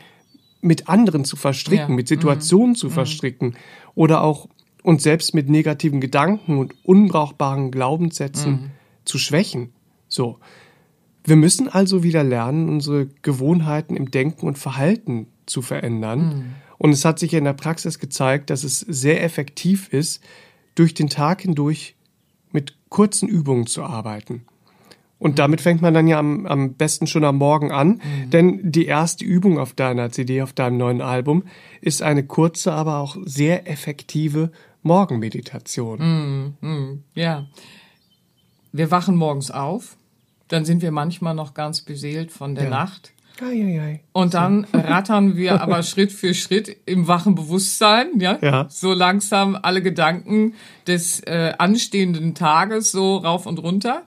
mit 0.61 0.89
anderen 0.89 1.25
zu 1.25 1.37
verstricken, 1.37 1.91
Ja. 1.91 1.95
mit 1.97 2.09
Situationen 2.09 2.75
zu 2.75 2.91
verstricken 2.91 3.57
oder 3.95 4.23
auch 4.23 4.49
uns 4.83 5.03
selbst 5.03 5.35
mit 5.35 5.49
negativen 5.49 6.01
Gedanken 6.01 6.59
und 6.59 6.75
unbrauchbaren 6.85 7.71
Glaubenssätzen 7.71 8.71
zu 9.05 9.19
schwächen. 9.19 9.73
So. 10.09 10.39
Wir 11.25 11.37
müssen 11.37 11.69
also 11.69 12.03
wieder 12.03 12.25
lernen, 12.25 12.69
unsere 12.69 13.07
Gewohnheiten 13.23 13.95
im 13.95 14.11
Denken 14.11 14.47
und 14.47 14.59
Verhalten 14.59 15.27
zu 15.47 15.61
verändern. 15.63 16.55
Und 16.81 16.93
es 16.93 17.05
hat 17.05 17.19
sich 17.19 17.35
in 17.35 17.45
der 17.45 17.53
Praxis 17.53 17.99
gezeigt, 17.99 18.49
dass 18.49 18.65
es 18.65 18.81
sehr 18.81 19.23
effektiv 19.23 19.93
ist, 19.93 20.25
durch 20.75 20.95
den 20.95 21.11
Tag 21.11 21.43
hindurch 21.43 21.95
mit 22.53 22.75
kurzen 22.89 23.29
Übungen 23.29 23.67
zu 23.67 23.85
arbeiten. 23.85 24.47
Und 25.19 25.39
damit 25.39 25.61
fängt 25.61 25.83
man 25.83 25.93
dann 25.93 26.09
ja 26.09 26.19
am, 26.19 26.47
am 26.47 26.73
besten 26.73 27.07
schon 27.07 27.25
am 27.25 27.37
Morgen 27.37 27.71
an, 27.71 28.01
denn 28.33 28.73
die 28.73 28.87
erste 28.87 29.27
Übung 29.27 29.59
auf 29.59 29.75
deiner 29.75 30.11
CD, 30.11 30.41
auf 30.41 30.55
deinem 30.55 30.79
neuen 30.79 31.03
Album, 31.03 31.45
ist 31.83 32.01
eine 32.01 32.25
kurze, 32.25 32.73
aber 32.73 32.97
auch 32.97 33.19
sehr 33.27 33.69
effektive 33.71 34.51
Morgenmeditation. 34.83 36.55
Ja. 37.15 37.47
Wir 38.73 38.91
wachen 38.91 39.17
morgens 39.17 39.51
auf, 39.51 39.99
dann 40.49 40.65
sind 40.65 40.81
wir 40.81 40.93
manchmal 40.93 41.35
noch 41.35 41.53
ganz 41.53 41.83
beseelt 41.83 42.33
von 42.33 42.55
der 42.55 42.65
Ja. 42.65 42.71
Nacht. 42.71 43.13
Eieiei. 43.43 44.01
Und 44.13 44.35
dann 44.35 44.67
rattern 44.73 45.37
wir 45.37 45.61
aber 45.63 45.83
Schritt 45.83 46.13
für 46.13 46.35
Schritt 46.35 46.77
im 46.87 47.09
wachen 47.09 47.35
Bewusstsein, 47.35 48.09
ja, 48.19 48.39
Ja. 48.41 48.67
so 48.69 48.93
langsam 48.93 49.59
alle 49.61 49.83
Gedanken 49.83 50.55
des 50.87 51.21
äh, 51.21 51.53
anstehenden 51.59 52.35
Tages 52.35 52.93
so 52.93 53.17
rauf 53.17 53.47
und 53.47 53.59
runter 53.59 54.03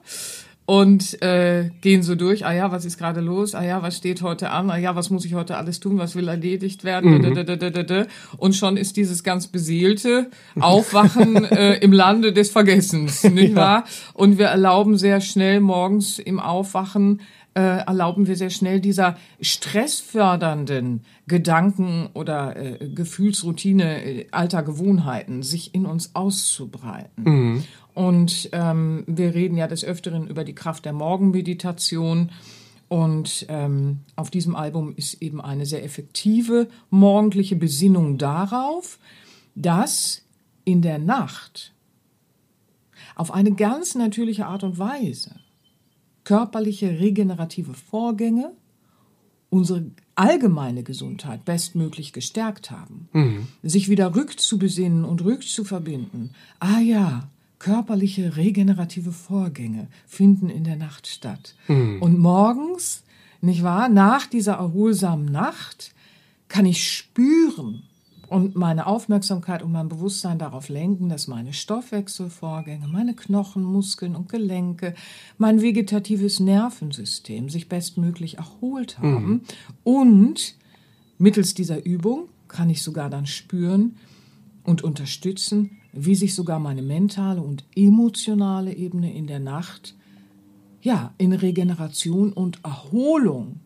und 0.66 1.20
äh, 1.22 1.70
gehen 1.82 2.02
so 2.02 2.14
durch. 2.14 2.46
Ah 2.46 2.52
ja, 2.52 2.72
was 2.72 2.84
ist 2.86 2.96
gerade 2.96 3.20
los? 3.20 3.54
Ah 3.54 3.64
ja, 3.64 3.82
was 3.82 3.98
steht 3.98 4.22
heute 4.22 4.50
an? 4.50 4.70
Ah 4.70 4.78
ja, 4.78 4.96
was 4.96 5.10
muss 5.10 5.24
ich 5.26 5.34
heute 5.34 5.56
alles 5.58 5.78
tun? 5.78 5.98
Was 5.98 6.14
will 6.16 6.28
erledigt 6.28 6.84
werden? 6.84 7.34
Da. 7.86 8.06
Und 8.38 8.56
schon 8.56 8.76
ist 8.78 8.96
dieses 8.96 9.22
ganz 9.22 9.46
beseelte 9.46 10.30
Aufwachen 10.58 11.44
äh, 11.44 11.74
im 11.80 11.92
Lande 11.92 12.32
des 12.32 12.50
Vergessens, 12.50 13.24
nicht 13.24 13.54
wahr? 13.54 13.84
Und 14.14 14.38
wir 14.38 14.46
erlauben 14.46 14.96
sehr 14.96 15.20
schnell 15.20 15.60
morgens 15.60 16.18
im 16.18 16.40
Aufwachen 16.40 17.20
äh, 17.54 17.60
erlauben 17.60 18.26
wir 18.26 18.36
sehr 18.36 18.50
schnell 18.50 18.80
dieser 18.80 19.16
stressfördernden 19.40 21.04
Gedanken 21.26 22.08
oder 22.12 22.56
äh, 22.56 22.88
Gefühlsroutine 22.88 24.04
äh, 24.04 24.26
alter 24.32 24.62
Gewohnheiten 24.62 25.42
sich 25.42 25.74
in 25.74 25.86
uns 25.86 26.14
auszubreiten. 26.14 27.24
Und 27.94 28.48
ähm, 28.52 29.04
wir 29.06 29.34
reden 29.34 29.56
ja 29.56 29.68
des 29.68 29.84
Öfteren 29.84 30.26
über 30.26 30.44
die 30.44 30.54
Kraft 30.54 30.84
der 30.84 30.92
Morgenmeditation. 30.92 32.30
Und 32.88 33.46
ähm, 33.48 34.00
auf 34.16 34.30
diesem 34.30 34.56
Album 34.56 34.92
ist 34.96 35.22
eben 35.22 35.40
eine 35.40 35.64
sehr 35.64 35.84
effektive 35.84 36.68
morgendliche 36.90 37.56
Besinnung 37.56 38.18
darauf, 38.18 38.98
dass 39.54 40.22
in 40.64 40.82
der 40.82 40.98
Nacht 40.98 41.72
auf 43.14 43.32
eine 43.32 43.52
ganz 43.52 43.94
natürliche 43.94 44.46
Art 44.46 44.64
und 44.64 44.78
Weise 44.78 45.36
körperliche 46.24 46.98
regenerative 46.98 47.74
Vorgänge 47.74 48.52
unsere 49.50 49.84
allgemeine 50.16 50.82
Gesundheit 50.82 51.44
bestmöglich 51.44 52.12
gestärkt 52.12 52.72
haben, 52.72 53.08
sich 53.62 53.88
wieder 53.88 54.16
rückzubesinnen 54.16 55.04
und 55.04 55.22
rückzuverbinden. 55.24 56.34
Ah 56.58 56.80
ja, 56.80 57.28
körperliche 57.60 58.36
regenerative 58.36 59.12
Vorgänge 59.12 59.86
finden 60.06 60.50
in 60.50 60.64
der 60.64 60.76
Nacht 60.76 61.06
statt. 61.06 61.54
Und 62.00 62.18
morgens, 62.18 63.04
nicht 63.40 63.62
wahr, 63.62 63.88
nach 63.88 64.26
dieser 64.26 64.54
erholsamen 64.54 65.26
Nacht 65.26 65.94
kann 66.48 66.66
ich 66.66 66.90
spüren, 66.90 67.84
und 68.28 68.54
meine 68.56 68.86
Aufmerksamkeit 68.86 69.62
und 69.62 69.72
mein 69.72 69.88
Bewusstsein 69.88 70.38
darauf 70.38 70.68
lenken, 70.68 71.08
dass 71.08 71.28
meine 71.28 71.52
Stoffwechselvorgänge, 71.52 72.88
meine 72.88 73.14
Knochen, 73.14 73.62
Muskeln 73.62 74.16
und 74.16 74.28
Gelenke, 74.28 74.94
mein 75.38 75.60
vegetatives 75.60 76.40
Nervensystem 76.40 77.48
sich 77.48 77.68
bestmöglich 77.68 78.38
erholt 78.38 78.98
haben. 78.98 79.42
Und 79.82 80.56
mittels 81.18 81.54
dieser 81.54 81.84
Übung 81.84 82.28
kann 82.48 82.70
ich 82.70 82.82
sogar 82.82 83.10
dann 83.10 83.26
spüren 83.26 83.96
und 84.64 84.82
unterstützen, 84.82 85.78
wie 85.92 86.14
sich 86.14 86.34
sogar 86.34 86.58
meine 86.58 86.82
mentale 86.82 87.42
und 87.42 87.64
emotionale 87.76 88.74
Ebene 88.74 89.14
in 89.14 89.26
der 89.26 89.40
Nacht 89.40 89.94
ja 90.82 91.14
in 91.18 91.32
Regeneration 91.32 92.32
und 92.32 92.60
Erholung 92.62 93.60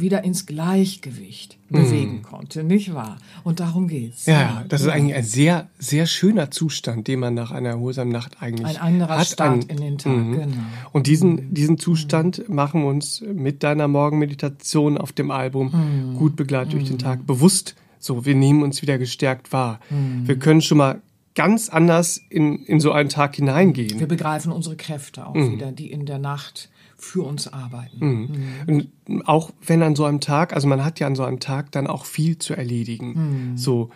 wieder 0.00 0.22
ins 0.24 0.46
Gleichgewicht 0.46 1.58
bewegen 1.70 2.22
konnte, 2.22 2.62
nicht 2.64 2.94
wahr? 2.94 3.18
Und 3.44 3.60
darum 3.60 3.88
geht's. 3.88 4.26
Ja, 4.26 4.40
ja, 4.40 4.64
das 4.68 4.82
ist 4.82 4.88
eigentlich 4.88 5.14
ein 5.16 5.24
sehr, 5.24 5.68
sehr 5.78 6.06
schöner 6.06 6.50
Zustand, 6.50 7.08
den 7.08 7.20
man 7.20 7.34
nach 7.34 7.50
einer 7.50 7.70
erholsamen 7.70 8.12
Nacht 8.12 8.36
eigentlich 8.40 8.66
Ein 8.66 8.76
anderer 8.76 9.18
hat. 9.18 9.26
Start 9.26 9.64
in 9.64 9.76
den 9.78 9.98
Tag, 9.98 10.12
Mhm. 10.16 10.32
genau. 10.32 10.56
Und 10.92 11.06
diesen, 11.06 11.52
diesen 11.52 11.78
Zustand 11.78 12.48
machen 12.48 12.82
wir 12.82 12.88
uns 12.88 13.20
mit 13.20 13.62
deiner 13.62 13.88
Morgenmeditation 13.88 14.98
auf 14.98 15.12
dem 15.12 15.30
Album 15.30 15.72
Mhm. 16.12 16.16
gut 16.16 16.36
begleitet 16.36 16.72
durch 16.74 16.84
den 16.84 16.98
Tag 16.98 17.26
bewusst. 17.26 17.74
So, 17.98 18.24
wir 18.24 18.34
nehmen 18.34 18.62
uns 18.62 18.80
wieder 18.82 18.98
gestärkt 18.98 19.52
wahr. 19.52 19.80
Mhm. 19.90 20.26
Wir 20.28 20.38
können 20.38 20.62
schon 20.62 20.78
mal 20.78 21.02
ganz 21.34 21.68
anders 21.68 22.20
in, 22.30 22.64
in 22.64 22.80
so 22.80 22.92
einen 22.92 23.08
Tag 23.08 23.36
hineingehen. 23.36 24.00
Wir 24.00 24.06
begreifen 24.08 24.50
unsere 24.52 24.76
Kräfte 24.76 25.26
auch 25.26 25.34
Mhm. 25.34 25.52
wieder, 25.52 25.72
die 25.72 25.90
in 25.90 26.06
der 26.06 26.18
Nacht 26.18 26.68
für 26.98 27.22
uns 27.22 27.52
arbeiten. 27.52 28.30
Und 28.66 28.88
auch 29.26 29.52
wenn 29.64 29.82
an 29.82 29.96
so 29.96 30.04
einem 30.04 30.20
Tag, 30.20 30.52
also 30.52 30.68
man 30.68 30.84
hat 30.84 31.00
ja 31.00 31.06
an 31.06 31.14
so 31.14 31.24
einem 31.24 31.40
Tag 31.40 31.72
dann 31.72 31.86
auch 31.86 32.04
viel 32.04 32.38
zu 32.38 32.54
erledigen. 32.54 33.54
So, 33.56 33.90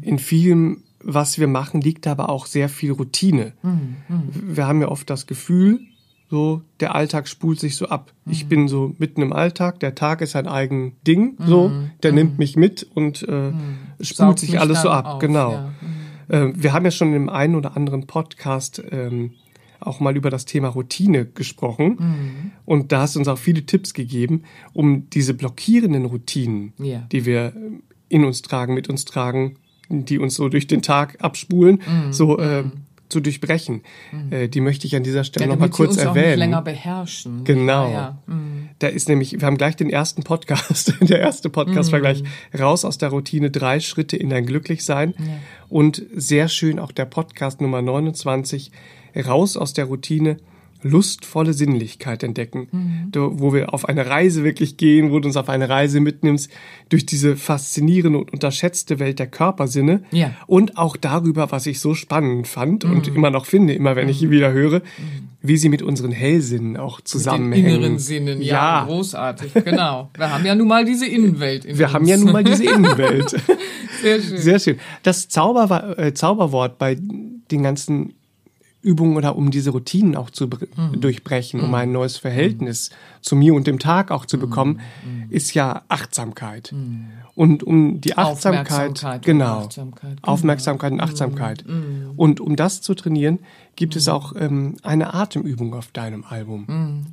in 0.00 0.18
vielem, 0.18 0.82
was 1.02 1.38
wir 1.38 1.48
machen, 1.48 1.80
liegt 1.80 2.06
aber 2.06 2.28
auch 2.28 2.46
sehr 2.46 2.68
viel 2.68 2.92
Routine. 2.92 3.52
Wir 4.30 4.66
haben 4.66 4.80
ja 4.80 4.88
oft 4.88 5.10
das 5.10 5.26
Gefühl, 5.26 5.80
so, 6.30 6.62
der 6.80 6.94
Alltag 6.94 7.28
spult 7.28 7.60
sich 7.60 7.76
so 7.76 7.88
ab. 7.88 8.12
Ich 8.26 8.46
bin 8.46 8.66
so 8.66 8.94
mitten 8.98 9.20
im 9.22 9.32
Alltag, 9.32 9.78
der 9.80 9.94
Tag 9.94 10.20
ist 10.20 10.34
ein 10.36 10.48
eigen 10.48 10.96
Ding, 11.06 11.36
so, 11.38 11.70
der 12.02 12.12
nimmt 12.12 12.38
mich 12.38 12.56
mit 12.56 12.86
und 12.94 13.22
äh, 13.22 13.52
spult 14.00 14.16
Saugt 14.16 14.38
sich 14.38 14.58
alles 14.58 14.82
so 14.82 14.90
ab, 14.90 15.06
auf, 15.06 15.18
genau. 15.18 15.52
ja. 15.52 15.72
Äh, 16.28 16.52
wir 16.54 16.72
haben 16.72 16.84
ja 16.84 16.90
schon 16.90 17.14
im 17.14 17.28
einen 17.28 17.54
oder 17.54 17.76
anderen 17.76 18.06
Podcast 18.06 18.82
ähm, 18.90 19.32
auch 19.86 20.00
mal 20.00 20.16
über 20.16 20.30
das 20.30 20.44
Thema 20.44 20.68
Routine 20.68 21.24
gesprochen. 21.26 21.96
Mhm. 21.98 22.50
Und 22.64 22.92
da 22.92 23.00
hast 23.02 23.14
du 23.14 23.18
uns 23.20 23.28
auch 23.28 23.38
viele 23.38 23.64
Tipps 23.66 23.94
gegeben, 23.94 24.42
um 24.72 25.08
diese 25.10 25.34
blockierenden 25.34 26.04
Routinen, 26.06 26.72
Ja. 26.78 27.06
die 27.12 27.24
wir 27.26 27.52
ähm, 27.54 27.82
in 28.08 28.24
uns 28.24 28.42
tragen, 28.42 28.74
mit 28.74 28.88
uns 28.88 29.04
tragen, 29.04 29.56
die 29.88 30.18
uns 30.18 30.34
so 30.34 30.48
durch 30.48 30.66
den 30.66 30.82
Tag 30.82 31.16
abspulen, 31.22 31.80
Mhm. 31.86 32.12
so 32.12 32.38
äh, 32.38 32.64
zu 33.10 33.20
durchbrechen. 33.20 33.82
Äh, 34.30 34.48
die 34.48 34.60
möchte 34.62 34.86
ich 34.86 34.96
an 34.96 35.04
dieser 35.04 35.24
Stelle 35.24 35.44
Ja, 35.44 35.48
noch 35.52 35.56
mal 35.60 35.66
damit 35.66 35.74
sie 35.74 35.76
kurz 35.76 35.90
uns 35.98 36.06
auch 36.06 36.14
nicht 36.14 36.22
erwähnen. 36.24 36.38
länger 36.38 36.62
beherrschen. 36.62 37.44
Genau. 37.44 37.86
Ja, 37.88 37.92
ja. 37.92 38.18
Mhm. 38.26 38.68
Da 38.78 38.88
ist 38.88 39.08
nämlich, 39.08 39.32
wir 39.38 39.42
haben 39.46 39.58
gleich 39.58 39.76
den 39.76 39.90
ersten 39.90 40.22
Podcast. 40.24 40.94
Der 41.00 41.20
erste 41.20 41.48
Podcast 41.50 41.92
war 41.92 42.00
gleich 42.00 42.24
raus 42.58 42.84
aus 42.84 42.98
der 42.98 43.10
Routine, 43.10 43.50
drei 43.50 43.78
Schritte 43.80 44.16
in 44.16 44.30
dein 44.30 44.46
Glücklichsein. 44.46 45.14
Und 45.68 46.02
sehr 46.16 46.48
schön 46.48 46.78
auch 46.78 46.92
der 46.92 47.04
Podcast 47.04 47.60
Nummer 47.60 47.82
29, 47.82 48.72
raus 49.20 49.56
aus 49.56 49.72
der 49.72 49.86
Routine, 49.86 50.36
lustvolle 50.86 51.54
Sinnlichkeit 51.54 52.22
entdecken. 52.22 53.08
Da, 53.10 53.20
wo 53.32 53.54
wir 53.54 53.72
auf 53.72 53.88
eine 53.88 54.06
Reise 54.06 54.44
wirklich 54.44 54.76
gehen, 54.76 55.12
wo 55.12 55.18
du 55.18 55.28
uns 55.28 55.36
auf 55.38 55.48
eine 55.48 55.70
Reise 55.70 55.98
mitnimmst, 55.98 56.50
durch 56.90 57.06
diese 57.06 57.36
faszinierende 57.36 58.18
und 58.18 58.32
unterschätzte 58.32 58.98
Welt 58.98 59.18
der 59.18 59.26
Körpersinne. 59.26 60.02
Ja. 60.10 60.32
Und 60.46 60.76
auch 60.76 60.98
darüber, 60.98 61.50
was 61.50 61.66
ich 61.66 61.80
so 61.80 61.94
spannend 61.94 62.46
fand 62.48 62.84
und 62.84 63.08
immer 63.08 63.30
noch 63.30 63.46
finde, 63.46 63.72
immer 63.72 63.96
wenn 63.96 64.10
ich 64.10 64.22
ihn 64.22 64.30
wieder 64.30 64.52
höre, 64.52 64.82
wie 65.40 65.56
sie 65.56 65.70
mit 65.70 65.80
unseren 65.80 66.12
Hellsinnen 66.12 66.76
auch 66.76 67.00
Den 67.00 67.06
zusammenhängen. 67.06 67.66
inneren 67.76 67.98
Sinnen, 67.98 68.42
ja, 68.42 68.84
großartig, 68.84 69.54
genau. 69.64 70.10
Wir 70.16 70.30
haben 70.30 70.44
ja 70.44 70.54
nun 70.54 70.68
mal 70.68 70.84
diese 70.84 71.06
Innenwelt 71.06 71.64
in 71.64 71.78
Wir 71.78 71.86
uns. 71.86 71.94
haben 71.94 72.06
ja 72.06 72.16
nun 72.18 72.32
mal 72.32 72.44
diese 72.44 72.64
Innenwelt. 72.64 73.30
Sehr 74.02 74.20
schön. 74.20 74.38
Sehr 74.38 74.58
schön. 74.58 74.76
Das 75.02 75.28
Zauber, 75.28 75.98
äh, 75.98 76.12
Zauberwort 76.12 76.76
bei 76.78 76.96
den 77.50 77.62
ganzen 77.62 78.12
Übungen 78.84 79.16
oder 79.16 79.34
um 79.36 79.50
diese 79.50 79.70
Routinen 79.70 80.14
auch 80.14 80.30
zu 80.30 80.46
Mhm. 80.46 81.00
durchbrechen, 81.00 81.60
um 81.60 81.74
ein 81.74 81.90
neues 81.90 82.18
Verhältnis 82.18 82.90
zu 83.22 83.34
mir 83.34 83.54
und 83.54 83.66
dem 83.66 83.78
Tag 83.78 84.10
auch 84.10 84.24
Mhm. 84.24 84.28
zu 84.28 84.38
bekommen, 84.38 84.80
ist 85.30 85.54
ja 85.54 85.82
Achtsamkeit. 85.88 86.74
Und 87.34 87.62
um 87.64 88.00
die 88.00 88.16
Achtsamkeit, 88.16 88.70
Aufmerksamkeit 88.70 89.16
und 89.16 89.24
genau, 89.24 89.58
Achtsamkeit, 89.60 90.16
genau. 90.22 90.32
Aufmerksamkeit 90.32 90.92
und 90.92 91.00
Achtsamkeit. 91.00 91.64
Und 92.16 92.40
um 92.40 92.54
das 92.56 92.80
zu 92.82 92.94
trainieren, 92.94 93.40
gibt 93.76 93.96
es 93.96 94.06
auch 94.06 94.34
ähm, 94.38 94.76
eine 94.82 95.14
Atemübung 95.14 95.74
auf 95.74 95.90
deinem 95.90 96.22
Album. 96.24 97.06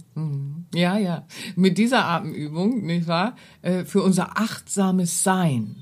Ja, 0.76 0.98
ja. 0.98 1.26
Mit 1.56 1.78
dieser 1.78 2.06
Atemübung, 2.06 2.86
nicht 2.86 3.08
wahr? 3.08 3.36
Äh, 3.62 3.86
Für 3.86 4.04
unser 4.04 4.38
achtsames 4.38 5.24
Sein 5.24 5.76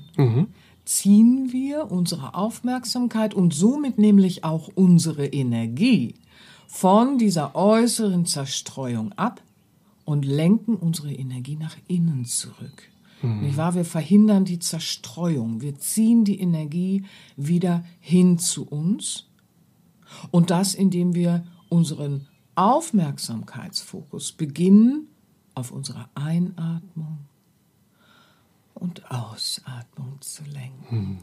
ziehen 0.90 1.52
wir 1.52 1.92
unsere 1.92 2.34
Aufmerksamkeit 2.34 3.32
und 3.32 3.54
somit 3.54 3.96
nämlich 3.96 4.42
auch 4.42 4.68
unsere 4.74 5.24
Energie 5.24 6.14
von 6.66 7.16
dieser 7.16 7.54
äußeren 7.54 8.26
Zerstreuung 8.26 9.12
ab 9.12 9.40
und 10.04 10.24
lenken 10.24 10.74
unsere 10.74 11.12
Energie 11.12 11.54
nach 11.54 11.76
innen 11.86 12.24
zurück. 12.24 12.90
Nicht 13.22 13.56
wahr? 13.56 13.76
Wir 13.76 13.84
verhindern 13.84 14.44
die 14.44 14.58
Zerstreuung. 14.58 15.60
Wir 15.60 15.78
ziehen 15.78 16.24
die 16.24 16.40
Energie 16.40 17.04
wieder 17.36 17.84
hin 18.00 18.38
zu 18.38 18.66
uns. 18.66 19.28
Und 20.32 20.50
das, 20.50 20.74
indem 20.74 21.14
wir 21.14 21.44
unseren 21.68 22.26
Aufmerksamkeitsfokus 22.56 24.32
beginnen 24.32 25.06
auf 25.54 25.70
unsere 25.70 26.08
Einatmung 26.14 27.29
und 28.80 29.10
Ausatmung 29.10 30.20
zu 30.20 30.42
lenken. 30.44 31.18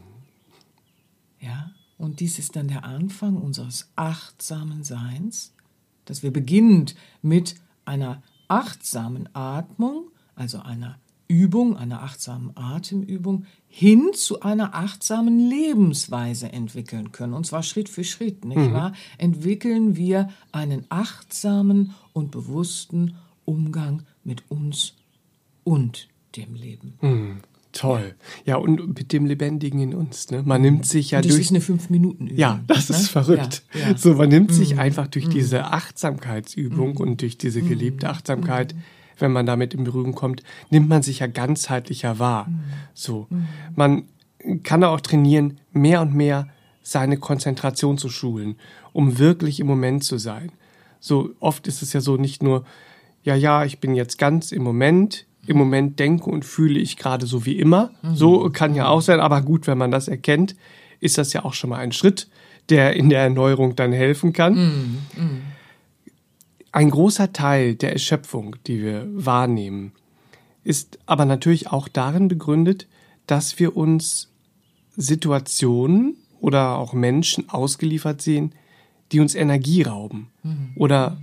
Ja, 1.40 1.70
und 1.98 2.20
dies 2.20 2.38
ist 2.38 2.56
dann 2.56 2.68
der 2.68 2.84
Anfang 2.84 3.36
unseres 3.36 3.90
achtsamen 3.96 4.84
Seins, 4.84 5.52
dass 6.04 6.22
wir 6.22 6.32
beginnend 6.32 6.94
mit 7.22 7.56
einer 7.84 8.22
achtsamen 8.48 9.28
Atmung, 9.34 10.10
also 10.34 10.60
einer 10.60 10.98
Übung, 11.26 11.76
einer 11.76 12.02
achtsamen 12.02 12.56
Atemübung, 12.56 13.44
hin 13.66 14.12
zu 14.14 14.40
einer 14.40 14.74
achtsamen 14.74 15.38
Lebensweise 15.50 16.50
entwickeln 16.52 17.12
können. 17.12 17.34
Und 17.34 17.44
zwar 17.44 17.62
Schritt 17.62 17.90
für 17.90 18.04
Schritt, 18.04 18.46
nicht 18.46 18.72
wahr? 18.72 18.94
Entwickeln 19.18 19.96
wir 19.96 20.30
einen 20.52 20.86
achtsamen 20.88 21.94
und 22.14 22.30
bewussten 22.30 23.16
Umgang 23.44 24.04
mit 24.24 24.50
uns 24.50 24.94
und 25.64 26.08
dem 26.36 26.54
Leben. 26.54 27.42
Toll. 27.72 28.14
Ja, 28.44 28.56
und 28.56 28.98
mit 28.98 29.12
dem 29.12 29.26
Lebendigen 29.26 29.80
in 29.80 29.94
uns. 29.94 30.30
Ne? 30.30 30.42
Man 30.44 30.62
nimmt 30.62 30.86
sich 30.86 31.10
ja 31.10 31.18
Und 31.18 31.26
das 31.26 31.32
durch 31.32 31.42
ist 31.46 31.50
eine 31.50 31.60
Fünf-Minuten-Übung. 31.60 32.38
Ja, 32.38 32.60
das 32.66 32.88
ne? 32.88 32.96
ist 32.96 33.08
verrückt. 33.08 33.62
Ja, 33.74 33.80
ja. 33.80 33.88
Mhm. 33.90 33.96
So, 33.96 34.14
man 34.14 34.28
nimmt 34.30 34.52
sich 34.52 34.78
einfach 34.78 35.06
durch 35.06 35.28
diese 35.28 35.64
Achtsamkeitsübung 35.66 36.96
und 36.96 37.20
durch 37.20 37.36
diese 37.36 37.60
Mhm. 37.62 37.68
gelebte 37.68 38.08
Achtsamkeit, 38.08 38.74
wenn 39.18 39.32
man 39.32 39.46
damit 39.46 39.74
in 39.74 39.84
Berührung 39.84 40.14
kommt, 40.14 40.42
nimmt 40.70 40.88
man 40.88 41.02
sich 41.02 41.18
ja 41.18 41.26
ganzheitlicher 41.26 42.18
wahr. 42.18 42.48
Mhm. 42.48 42.60
So, 42.94 43.28
man 43.76 44.04
kann 44.62 44.82
auch 44.84 45.00
trainieren, 45.00 45.60
mehr 45.72 46.00
und 46.00 46.14
mehr 46.14 46.48
seine 46.82 47.18
Konzentration 47.18 47.98
zu 47.98 48.08
schulen, 48.08 48.56
um 48.92 49.18
wirklich 49.18 49.60
im 49.60 49.66
Moment 49.66 50.04
zu 50.04 50.16
sein. 50.16 50.52
So 51.00 51.30
oft 51.38 51.66
ist 51.66 51.82
es 51.82 51.92
ja 51.92 52.00
so 52.00 52.16
nicht 52.16 52.42
nur, 52.42 52.64
ja, 53.22 53.34
ja, 53.34 53.64
ich 53.64 53.78
bin 53.78 53.94
jetzt 53.94 54.16
ganz 54.16 54.52
im 54.52 54.62
Moment, 54.62 55.26
im 55.48 55.56
Moment 55.56 55.98
denke 55.98 56.28
und 56.28 56.44
fühle 56.44 56.78
ich 56.78 56.96
gerade 56.96 57.26
so 57.26 57.46
wie 57.46 57.58
immer. 57.58 57.90
So 58.14 58.50
kann 58.50 58.74
ja 58.74 58.88
auch 58.88 59.00
sein, 59.00 59.20
aber 59.20 59.42
gut, 59.42 59.66
wenn 59.66 59.78
man 59.78 59.90
das 59.90 60.06
erkennt, 60.08 60.54
ist 61.00 61.16
das 61.18 61.32
ja 61.32 61.44
auch 61.44 61.54
schon 61.54 61.70
mal 61.70 61.78
ein 61.78 61.92
Schritt, 61.92 62.28
der 62.68 62.94
in 62.96 63.08
der 63.08 63.20
Erneuerung 63.22 63.74
dann 63.74 63.92
helfen 63.92 64.32
kann. 64.32 64.98
Ein 66.70 66.90
großer 66.90 67.32
Teil 67.32 67.74
der 67.76 67.92
Erschöpfung, 67.92 68.56
die 68.66 68.82
wir 68.82 69.06
wahrnehmen, 69.10 69.92
ist 70.64 70.98
aber 71.06 71.24
natürlich 71.24 71.68
auch 71.72 71.88
darin 71.88 72.28
begründet, 72.28 72.86
dass 73.26 73.58
wir 73.58 73.74
uns 73.76 74.28
Situationen 74.96 76.16
oder 76.40 76.76
auch 76.76 76.92
Menschen 76.92 77.48
ausgeliefert 77.48 78.20
sehen, 78.20 78.52
die 79.12 79.20
uns 79.20 79.34
Energie 79.34 79.82
rauben. 79.82 80.28
Oder 80.76 81.18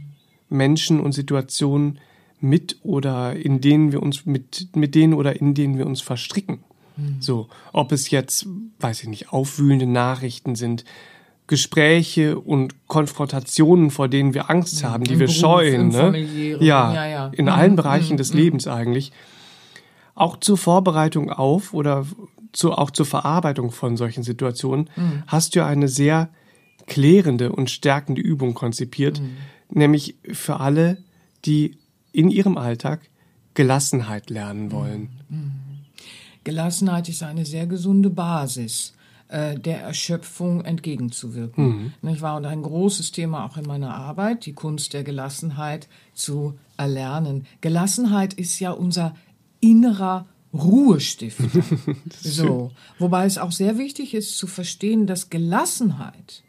Menschen 0.49 0.99
und 0.99 1.11
Situationen 1.11 1.99
mit 2.39 2.77
oder 2.83 3.35
in 3.35 3.61
denen 3.61 3.91
wir 3.91 4.03
uns 4.03 4.25
mit, 4.25 4.75
mit 4.75 4.95
denen 4.95 5.13
oder 5.13 5.39
in 5.39 5.53
denen 5.53 5.77
wir 5.77 5.85
uns 5.87 6.01
verstricken. 6.01 6.59
So, 7.19 7.49
ob 7.73 7.91
es 7.91 8.09
jetzt, 8.09 8.47
weiß 8.79 9.03
ich 9.03 9.09
nicht, 9.09 9.33
aufwühlende 9.33 9.85
Nachrichten 9.85 10.55
sind, 10.55 10.85
Gespräche 11.47 12.39
und 12.39 12.87
Konfrontationen, 12.87 13.91
vor 13.91 14.07
denen 14.07 14.33
wir 14.33 14.49
Angst 14.49 14.83
haben, 14.83 15.03
die 15.03 15.13
Im 15.13 15.19
wir 15.19 15.27
Beruf, 15.27 15.39
scheuen. 15.39 15.89
Ne? 15.89 16.17
Ja, 16.59 16.93
ja, 16.93 17.05
ja. 17.05 17.27
in 17.27 17.45
Mhm, 17.45 17.51
allen 17.51 17.75
Bereichen 17.75 18.17
des 18.17 18.33
Lebens 18.33 18.67
eigentlich. 18.67 19.11
Auch 20.15 20.37
zur 20.37 20.57
Vorbereitung 20.57 21.29
auf 21.29 21.73
oder 21.73 22.05
zu, 22.53 22.71
auch 22.71 22.89
zur 22.89 23.05
Verarbeitung 23.05 23.71
von 23.71 23.97
solchen 23.97 24.23
Situationen 24.23 24.89
hast 25.27 25.55
du 25.55 25.65
eine 25.65 25.89
sehr 25.89 26.29
klärende 26.87 27.51
und 27.51 27.69
stärkende 27.69 28.21
Übung 28.21 28.53
konzipiert, 28.53 29.21
nämlich 29.69 30.15
für 30.31 30.61
alle, 30.61 30.97
die 31.43 31.77
in 32.15 32.29
ihrem 32.29 32.57
Alltag 32.57 33.01
Gelassenheit 33.53 34.29
lernen 34.29 34.71
wollen. 34.71 35.09
Gelassenheit 36.43 37.09
ist 37.09 37.23
eine 37.23 37.45
sehr 37.45 37.67
gesunde 37.67 38.09
Basis, 38.09 38.93
äh, 39.27 39.57
der 39.59 39.81
Erschöpfung 39.81 40.63
entgegenzuwirken. 40.63 41.93
Nicht 42.01 42.21
wahr? 42.21 42.37
Und 42.37 42.45
ein 42.45 42.61
großes 42.61 43.11
Thema 43.11 43.45
auch 43.45 43.57
in 43.57 43.65
meiner 43.65 43.95
Arbeit, 43.95 44.45
die 44.45 44.53
Kunst 44.53 44.93
der 44.93 45.03
Gelassenheit 45.03 45.87
zu 46.13 46.57
erlernen. 46.77 47.47
Gelassenheit 47.61 48.33
ist 48.33 48.59
ja 48.59 48.71
unser 48.71 49.15
innerer 49.59 50.27
Ruhestifter. 50.53 51.63
so. 52.21 52.71
Wobei 52.99 53.25
es 53.25 53.37
auch 53.37 53.51
sehr 53.51 53.77
wichtig 53.77 54.13
ist 54.13 54.37
zu 54.37 54.47
verstehen, 54.47 55.07
dass 55.07 55.29
Gelassenheit 55.29 56.43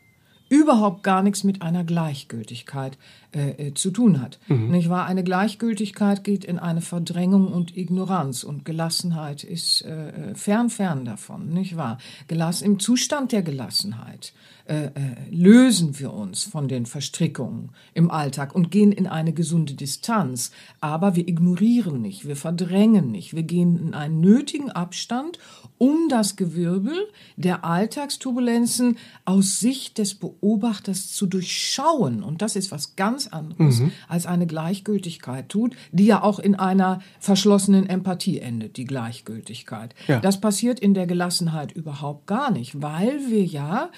überhaupt 0.49 1.03
gar 1.03 1.23
nichts 1.23 1.45
mit 1.45 1.63
einer 1.63 1.85
Gleichgültigkeit 1.85 2.99
äh, 3.33 3.69
äh, 3.69 3.75
zu 3.75 3.91
tun 3.91 4.21
hat. 4.21 4.39
Mhm. 4.49 4.71
Nicht 4.71 4.89
wahr? 4.89 5.07
Eine 5.07 5.25
Gleichgültigkeit 5.25 6.25
geht 6.25 6.45
in 6.45 6.59
eine 6.59 6.81
Verdrängung 6.81 7.53
und 7.53 7.77
Ignoranz 7.77 8.45
und 8.45 8.65
Gelassenheit 8.65 9.45
ist 9.45 9.83
äh, 9.83 10.31
äh 10.31 10.35
fern, 10.35 10.71
fern 10.71 11.05
davon, 11.05 11.49
nicht 11.49 11.77
wahr? 11.77 11.99
Gelass 12.29 12.63
Im 12.63 12.79
Zustand 12.79 13.33
der 13.33 13.43
Gelassenheit 13.43 14.33
äh, 14.69 14.87
äh, 14.87 14.91
lösen 15.31 15.99
wir 16.01 16.13
uns 16.13 16.43
von 16.43 16.67
den 16.67 16.87
Verstrickungen 16.87 17.71
im 17.95 18.11
Alltag 18.11 18.53
und 18.53 18.73
gehen 18.73 18.91
in 18.91 19.07
eine 19.07 19.33
gesunde 19.33 19.75
Distanz. 19.75 20.51
Aber 20.81 21.15
wir 21.15 21.29
ignorieren 21.29 22.01
nicht, 22.01 22.27
wir 22.27 22.35
verdrängen 22.35 23.13
nicht, 23.13 23.37
wir 23.37 23.45
gehen 23.45 23.79
in 23.79 23.95
einen 23.95 24.21
nötigen 24.21 24.73
Abstand, 24.73 25.39
um 25.79 26.09
das 26.09 26.37
Gewirbel 26.37 26.95
der 27.37 27.65
Alltagsturbulenzen 27.65 28.99
aus 29.25 29.61
Sicht 29.61 29.99
des 29.99 30.15
Beobachters 30.15 31.13
zu 31.13 31.27
durchschauen. 31.27 32.23
Und 32.23 32.43
das 32.43 32.57
ist 32.57 32.73
was 32.73 32.97
ganz 32.97 33.27
anderes 33.27 33.81
mhm. 33.81 33.93
als 34.09 34.27
eine 34.27 34.47
Gleichgültigkeit 34.47 35.49
tut, 35.49 35.77
die 35.93 36.07
ja 36.07 36.23
auch 36.23 36.39
in 36.39 36.55
einer 36.55 37.01
verschlossenen 37.21 37.89
Empathie 37.89 38.41
endet, 38.41 38.77
die 38.77 38.85
Gleichgültigkeit. 38.85 39.95
Ja. 40.09 40.21
Das 40.21 40.41
passiert 40.41 40.81
in 40.81 40.95
der 40.95 41.07
Gelassenheit 41.07 41.73
überhaupt 41.73 42.27
gar 42.27 42.51
nicht, 42.51 42.81
weil 42.81 43.31
wir 43.31 43.45
ja 43.45 43.91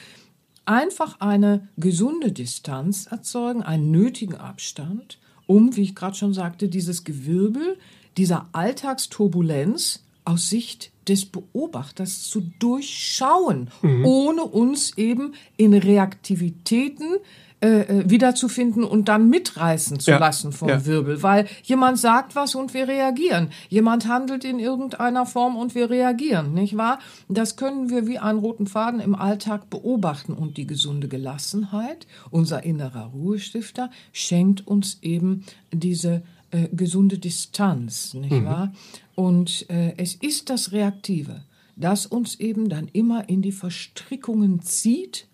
einfach 0.64 1.20
eine 1.20 1.68
gesunde 1.76 2.32
Distanz 2.32 3.06
erzeugen, 3.06 3.62
einen 3.62 3.90
nötigen 3.90 4.34
Abstand, 4.34 5.18
um, 5.46 5.74
wie 5.76 5.82
ich 5.82 5.94
gerade 5.94 6.14
schon 6.14 6.34
sagte, 6.34 6.68
dieses 6.68 7.04
Gewirbel 7.04 7.78
dieser 8.18 8.48
Alltagsturbulenz 8.52 10.04
aus 10.28 10.50
Sicht 10.50 10.92
des 11.08 11.24
Beobachters 11.24 12.24
zu 12.24 12.42
durchschauen, 12.58 13.70
mhm. 13.80 14.04
ohne 14.04 14.44
uns 14.44 14.96
eben 14.98 15.32
in 15.56 15.72
Reaktivitäten 15.72 17.16
äh, 17.60 17.80
äh, 17.80 18.10
wiederzufinden 18.10 18.84
und 18.84 19.08
dann 19.08 19.30
mitreißen 19.30 19.98
zu 19.98 20.10
ja. 20.10 20.18
lassen 20.18 20.52
vom 20.52 20.68
ja. 20.68 20.84
Wirbel, 20.84 21.22
weil 21.22 21.48
jemand 21.64 21.98
sagt 21.98 22.36
was 22.36 22.54
und 22.54 22.74
wir 22.74 22.86
reagieren. 22.86 23.48
Jemand 23.68 24.06
handelt 24.06 24.44
in 24.44 24.58
irgendeiner 24.58 25.24
Form 25.24 25.56
und 25.56 25.74
wir 25.74 25.88
reagieren, 25.88 26.52
nicht 26.52 26.76
wahr? 26.76 26.98
Das 27.28 27.56
können 27.56 27.88
wir 27.88 28.06
wie 28.06 28.18
einen 28.18 28.38
roten 28.38 28.66
Faden 28.66 29.00
im 29.00 29.14
Alltag 29.14 29.70
beobachten 29.70 30.34
und 30.34 30.56
die 30.58 30.66
gesunde 30.66 31.08
Gelassenheit, 31.08 32.06
unser 32.30 32.64
innerer 32.64 33.06
Ruhestifter, 33.06 33.90
schenkt 34.12 34.66
uns 34.66 34.98
eben 35.00 35.44
diese 35.72 36.22
äh, 36.50 36.68
gesunde 36.70 37.18
Distanz, 37.18 38.14
nicht 38.14 38.30
mhm. 38.30 38.44
wahr? 38.46 38.72
Und 39.18 39.68
äh, 39.68 39.94
es 39.96 40.14
ist 40.14 40.48
das 40.48 40.70
Reaktive, 40.70 41.42
das 41.74 42.06
uns 42.06 42.38
eben 42.38 42.68
dann 42.68 42.86
immer 42.92 43.28
in 43.28 43.42
die 43.42 43.50
Verstrickungen 43.50 44.62
zieht 44.62 45.26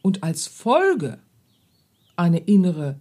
und 0.00 0.22
als 0.22 0.46
Folge 0.46 1.18
eine 2.16 2.38
innere 2.38 2.98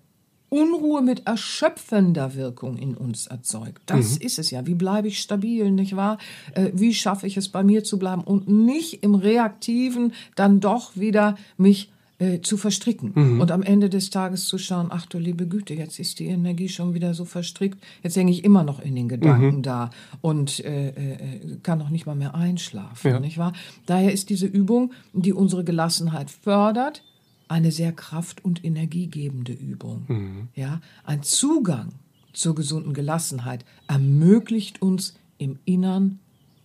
Unruhe 0.49 1.01
mit 1.01 1.25
erschöpfender 1.25 2.35
Wirkung 2.35 2.75
in 2.75 2.95
uns 2.95 3.27
erzeugt. 3.27 3.81
Das 3.85 4.19
mhm. 4.19 4.25
ist 4.25 4.39
es 4.39 4.51
ja. 4.51 4.67
Wie 4.67 4.75
bleibe 4.75 5.07
ich 5.07 5.21
stabil, 5.21 5.71
nicht 5.71 5.95
wahr? 5.95 6.17
Äh, 6.53 6.71
wie 6.73 6.93
schaffe 6.93 7.25
ich 7.25 7.37
es, 7.37 7.47
bei 7.47 7.63
mir 7.63 7.85
zu 7.85 7.97
bleiben 7.97 8.25
und 8.25 8.49
nicht 8.49 9.01
im 9.03 9.15
Reaktiven 9.15 10.11
dann 10.35 10.59
doch 10.59 10.97
wieder 10.97 11.37
mich 11.55 11.93
äh, 12.19 12.41
zu 12.41 12.57
verstricken 12.57 13.11
mhm. 13.15 13.41
und 13.41 13.51
am 13.51 13.63
Ende 13.63 13.89
des 13.89 14.09
Tages 14.09 14.45
zu 14.45 14.57
schauen, 14.57 14.87
ach 14.89 15.05
du 15.05 15.17
liebe 15.17 15.47
Güte, 15.47 15.73
jetzt 15.73 15.99
ist 15.99 16.19
die 16.19 16.27
Energie 16.27 16.69
schon 16.69 16.93
wieder 16.93 17.13
so 17.13 17.25
verstrickt, 17.25 17.81
jetzt 18.03 18.15
hänge 18.15 18.31
ich 18.31 18.43
immer 18.43 18.63
noch 18.63 18.79
in 18.79 18.95
den 18.95 19.09
Gedanken 19.09 19.57
mhm. 19.57 19.61
da 19.63 19.89
und 20.21 20.63
äh, 20.63 20.89
äh, 20.89 21.57
kann 21.63 21.79
noch 21.79 21.89
nicht 21.89 22.05
mal 22.05 22.15
mehr 22.15 22.35
einschlafen, 22.35 23.11
ja. 23.11 23.19
nicht 23.19 23.37
wahr? 23.37 23.53
Daher 23.85 24.13
ist 24.13 24.29
diese 24.29 24.45
Übung, 24.45 24.91
die 25.13 25.33
unsere 25.33 25.63
Gelassenheit 25.63 26.29
fördert, 26.29 27.03
eine 27.47 27.71
sehr 27.71 27.91
kraft- 27.91 28.45
und 28.45 28.63
energiegebende 28.63 29.53
Übung. 29.53 30.03
Mhm. 30.07 30.47
Ja, 30.55 30.81
ein 31.03 31.23
Zugang 31.23 31.93
zur 32.33 32.53
gesunden 32.53 32.93
Gelassenheit 32.93 33.65
ermöglicht 33.87 34.81
uns 34.81 35.15
im 35.37 35.57
Innern 35.65 36.19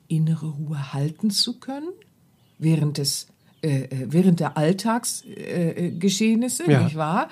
innere 0.08 0.46
Ruhe 0.46 0.92
halten 0.92 1.30
zu 1.30 1.58
können, 1.58 1.88
während 2.58 2.98
des 2.98 3.28
äh, 3.64 3.84
äh 3.84 4.06
während 4.08 4.40
der 4.40 4.56
Alltagsgeschehnisse, 4.56 6.64
äh, 6.64 6.72
ja. 6.72 6.82
nicht 6.82 6.96
wahr? 6.96 7.28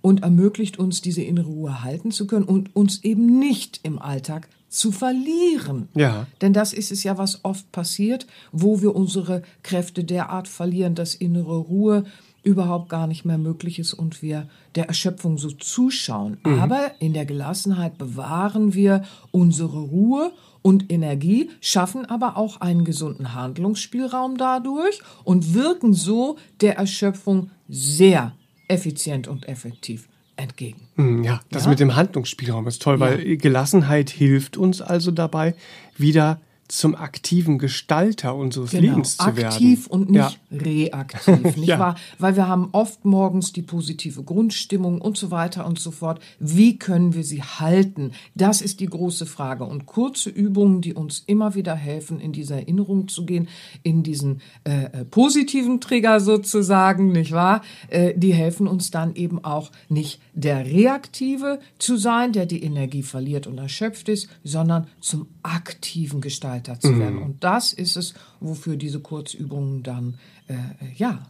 Und 0.00 0.22
ermöglicht 0.22 0.78
uns, 0.78 1.00
diese 1.00 1.22
innere 1.22 1.46
Ruhe 1.46 1.84
halten 1.84 2.10
zu 2.10 2.26
können 2.26 2.44
und 2.44 2.74
uns 2.74 3.04
eben 3.04 3.38
nicht 3.38 3.80
im 3.84 4.00
Alltag 4.00 4.48
zu 4.68 4.90
verlieren. 4.90 5.88
Ja. 5.94 6.26
Denn 6.40 6.52
das 6.52 6.72
ist 6.72 6.90
es 6.90 7.04
ja, 7.04 7.18
was 7.18 7.44
oft 7.44 7.70
passiert, 7.72 8.26
wo 8.50 8.80
wir 8.80 8.96
unsere 8.96 9.42
Kräfte 9.62 10.02
derart 10.02 10.48
verlieren, 10.48 10.94
dass 10.94 11.14
innere 11.14 11.56
Ruhe 11.56 12.04
überhaupt 12.42 12.88
gar 12.88 13.06
nicht 13.06 13.24
mehr 13.24 13.38
möglich 13.38 13.78
ist 13.78 13.92
und 13.92 14.22
wir 14.22 14.48
der 14.74 14.88
Erschöpfung 14.88 15.38
so 15.38 15.50
zuschauen. 15.50 16.38
Mhm. 16.44 16.58
Aber 16.58 16.90
in 16.98 17.12
der 17.12 17.26
Gelassenheit 17.26 17.98
bewahren 17.98 18.74
wir 18.74 19.04
unsere 19.30 19.78
Ruhe 19.78 20.32
und 20.62 20.92
Energie, 20.92 21.50
schaffen 21.60 22.06
aber 22.06 22.36
auch 22.36 22.60
einen 22.60 22.84
gesunden 22.84 23.34
Handlungsspielraum 23.34 24.38
dadurch 24.38 25.00
und 25.24 25.54
wirken 25.54 25.92
so 25.92 26.36
der 26.60 26.76
Erschöpfung 26.76 27.50
sehr 27.68 28.32
effizient 28.68 29.28
und 29.28 29.48
effektiv 29.48 30.08
entgegen. 30.36 30.88
Mhm, 30.96 31.24
ja, 31.24 31.40
das 31.50 31.64
ja? 31.64 31.70
mit 31.70 31.80
dem 31.80 31.94
Handlungsspielraum 31.94 32.66
ist 32.66 32.82
toll, 32.82 33.00
weil 33.00 33.26
ja. 33.26 33.36
Gelassenheit 33.36 34.10
hilft 34.10 34.56
uns 34.56 34.80
also 34.80 35.10
dabei, 35.10 35.54
wieder 35.96 36.40
zum 36.72 36.94
aktiven 36.94 37.58
Gestalter 37.58 38.34
unseres 38.34 38.70
genau, 38.70 38.94
Lebens 38.94 39.18
zu 39.18 39.36
werden. 39.36 39.46
Aktiv 39.46 39.86
und 39.88 40.10
nicht 40.10 40.40
ja. 40.50 40.58
reaktiv, 40.58 41.56
nicht 41.56 41.68
ja. 41.68 41.78
wahr? 41.78 41.96
Weil 42.18 42.34
wir 42.34 42.48
haben 42.48 42.70
oft 42.72 43.04
morgens 43.04 43.52
die 43.52 43.60
positive 43.60 44.22
Grundstimmung 44.22 45.02
und 45.02 45.18
so 45.18 45.30
weiter 45.30 45.66
und 45.66 45.78
so 45.78 45.90
fort. 45.90 46.20
Wie 46.38 46.78
können 46.78 47.12
wir 47.12 47.24
sie 47.24 47.42
halten? 47.42 48.12
Das 48.34 48.62
ist 48.62 48.80
die 48.80 48.86
große 48.86 49.26
Frage. 49.26 49.64
Und 49.64 49.84
kurze 49.84 50.30
Übungen, 50.30 50.80
die 50.80 50.94
uns 50.94 51.22
immer 51.26 51.54
wieder 51.54 51.74
helfen, 51.74 52.18
in 52.20 52.32
diese 52.32 52.54
Erinnerung 52.54 53.06
zu 53.08 53.26
gehen, 53.26 53.48
in 53.82 54.02
diesen 54.02 54.40
äh, 54.64 54.84
äh, 54.84 55.04
positiven 55.04 55.78
Trigger 55.78 56.20
sozusagen, 56.20 57.12
nicht 57.12 57.32
wahr? 57.32 57.60
Äh, 57.88 58.14
die 58.16 58.32
helfen 58.32 58.66
uns 58.66 58.90
dann 58.90 59.14
eben 59.14 59.44
auch 59.44 59.72
nicht 59.90 60.22
der 60.32 60.64
Reaktive 60.64 61.60
zu 61.78 61.98
sein, 61.98 62.32
der 62.32 62.46
die 62.46 62.62
Energie 62.62 63.02
verliert 63.02 63.46
und 63.46 63.58
erschöpft 63.58 64.08
ist, 64.08 64.30
sondern 64.42 64.86
zum 65.00 65.26
aktiven 65.42 66.22
Gestalter 66.22 66.61
weiter 66.62 66.80
zu 66.80 66.98
werden. 66.98 67.16
Mhm. 67.16 67.22
Und 67.22 67.44
das 67.44 67.72
ist 67.72 67.96
es, 67.96 68.14
wofür 68.40 68.76
diese 68.76 69.00
Kurzübungen 69.00 69.82
dann, 69.82 70.18
äh, 70.48 70.54
ja, 70.96 71.26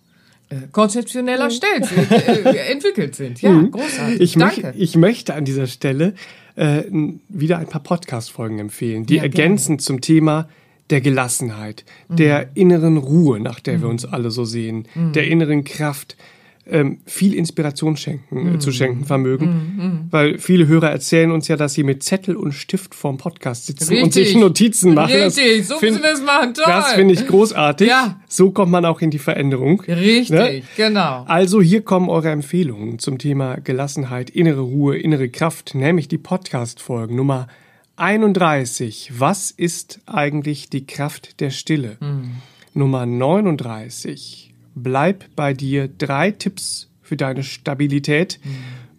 äh, 0.49 0.57
konzeptionell 0.71 1.37
mhm. 1.37 1.43
erstellt 1.43 1.87
sind, 1.87 2.11
äh, 2.11 2.73
entwickelt 2.73 3.15
sind. 3.15 3.41
Ja, 3.43 3.51
mhm. 3.51 3.71
großartig. 3.71 4.21
Ich, 4.21 4.35
Danke. 4.35 4.63
Möch, 4.63 4.75
ich 4.77 4.97
möchte 4.97 5.35
an 5.35 5.45
dieser 5.45 5.67
Stelle 5.67 6.15
äh, 6.57 6.83
wieder 7.29 7.59
ein 7.59 7.69
paar 7.69 7.83
Podcast-Folgen 7.83 8.59
empfehlen, 8.59 9.07
die 9.07 9.17
ja, 9.17 9.23
ergänzen 9.23 9.79
zum 9.79 10.01
Thema 10.01 10.49
der 10.91 11.01
Gelassenheit, 11.01 11.85
mhm. 12.09 12.17
der 12.17 12.51
inneren 12.55 12.99
Ruhe, 12.99 13.41
nach 13.41 13.61
der 13.61 13.81
wir 13.81 13.87
mhm. 13.87 13.93
uns 13.93 14.05
alle 14.05 14.31
so 14.31 14.45
sehen, 14.45 14.87
mhm. 14.95 15.13
der 15.13 15.27
inneren 15.27 15.65
Kraft, 15.65 16.17
ähm, 16.65 17.01
viel 17.07 17.35
Inspiration 17.35 17.97
schenken, 17.97 18.55
äh, 18.55 18.59
zu 18.59 18.71
schenken 18.71 19.05
vermögen. 19.05 19.47
Mm, 19.47 20.13
Weil 20.13 20.39
viele 20.39 20.69
Hörer 20.69 20.91
erzählen 20.91 21.33
uns 21.33 21.49
ja, 21.49 21.57
dass 21.57 21.75
sie 21.75 21.83
mit 21.83 22.03
Zettel 22.05 22.37
und 22.37 22.53
Stift 22.53 22.95
vorm 22.95 23.17
Podcast 23.17 23.67
sitzen 23.67 23.89
Richtig. 23.89 24.05
und 24.05 24.15
sich 24.15 24.37
Notizen 24.37 24.95
machen. 24.95 25.13
Richtig, 25.13 25.67
so 25.67 25.79
find, 25.79 25.93
müssen 25.93 26.05
wir 26.05 26.13
es 26.13 26.23
machen. 26.23 26.55
Toll. 26.55 26.65
Das 26.67 26.93
finde 26.93 27.15
ich 27.15 27.27
großartig. 27.27 27.89
Ja. 27.89 28.21
So 28.29 28.53
kommt 28.53 28.71
man 28.71 28.85
auch 28.85 29.01
in 29.01 29.11
die 29.11 29.19
Veränderung. 29.19 29.81
Richtig, 29.83 30.31
ne? 30.31 30.63
genau. 30.77 31.25
Also 31.27 31.61
hier 31.61 31.83
kommen 31.83 32.09
eure 32.09 32.31
Empfehlungen 32.31 33.01
zum 33.01 33.19
Thema 33.19 33.57
Gelassenheit, 33.57 34.31
innere 34.31 34.61
Ruhe, 34.61 34.97
innere 34.97 35.29
Kraft, 35.29 35.75
nämlich 35.75 36.07
die 36.07 36.19
Podcast-Folgen 36.19 37.17
Nummer 37.17 37.49
31. 37.97 39.13
Was 39.19 39.51
ist 39.51 40.01
eigentlich 40.07 40.71
die 40.71 40.87
Kraft 40.87 41.41
der 41.41 41.51
Stille? 41.51 41.97
Mm. 42.01 42.37
Nummer 42.75 43.05
39 43.05 44.52
Bleib 44.75 45.25
bei 45.37 45.53
dir. 45.55 45.89
Drei 45.89 46.31
Tipps 46.31 46.91
für 47.03 47.17
deine 47.17 47.43
Stabilität. 47.43 48.41
Mhm. 48.43 48.51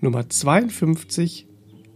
Nummer 0.01 0.29
52, 0.29 1.47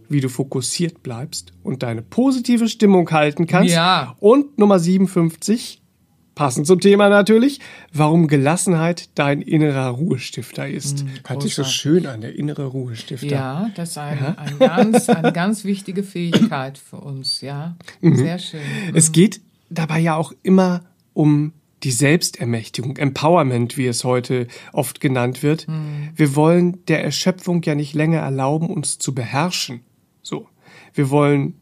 wie 0.08 0.20
du 0.20 0.28
fokussiert 0.28 1.02
bleibst 1.02 1.52
und 1.62 1.82
deine 1.82 2.02
positive 2.02 2.68
Stimmung 2.68 3.10
halten 3.10 3.46
kannst. 3.46 3.74
Ja. 3.74 4.16
Und 4.18 4.58
Nummer 4.58 4.78
57, 4.78 5.82
passend 6.34 6.66
zum 6.66 6.80
Thema 6.80 7.08
natürlich, 7.08 7.60
warum 7.92 8.28
Gelassenheit 8.28 9.10
dein 9.16 9.42
innerer 9.42 9.88
Ruhestifter 9.88 10.68
ist. 10.68 11.04
Mhm, 11.04 11.10
Hört 11.26 11.42
sich 11.42 11.54
so 11.54 11.64
schön 11.64 12.06
an, 12.06 12.20
der 12.20 12.34
innere 12.36 12.66
Ruhestifter. 12.66 13.26
Ja, 13.26 13.70
das 13.74 13.90
ist 13.90 13.98
ein, 13.98 14.18
ja. 14.18 14.34
ein 14.38 14.58
ganz, 14.58 15.08
eine 15.10 15.32
ganz 15.32 15.64
wichtige 15.64 16.02
Fähigkeit 16.02 16.78
für 16.78 16.96
uns, 16.96 17.40
ja. 17.40 17.76
Mhm. 18.00 18.16
Sehr 18.16 18.38
schön. 18.38 18.60
Mhm. 18.60 18.96
Es 18.96 19.12
geht 19.12 19.40
dabei 19.68 19.98
ja 19.98 20.14
auch 20.14 20.32
immer 20.42 20.84
um 21.12 21.52
die 21.82 21.90
Selbstermächtigung, 21.90 22.96
Empowerment, 22.96 23.76
wie 23.76 23.86
es 23.86 24.04
heute 24.04 24.48
oft 24.72 25.00
genannt 25.00 25.42
wird. 25.42 25.68
Mhm. 25.68 26.10
Wir 26.14 26.34
wollen 26.34 26.84
der 26.86 27.04
Erschöpfung 27.04 27.62
ja 27.62 27.74
nicht 27.74 27.94
länger 27.94 28.18
erlauben, 28.18 28.68
uns 28.68 28.98
zu 28.98 29.14
beherrschen. 29.14 29.80
So. 30.22 30.48
Wir 30.94 31.10
wollen 31.10 31.54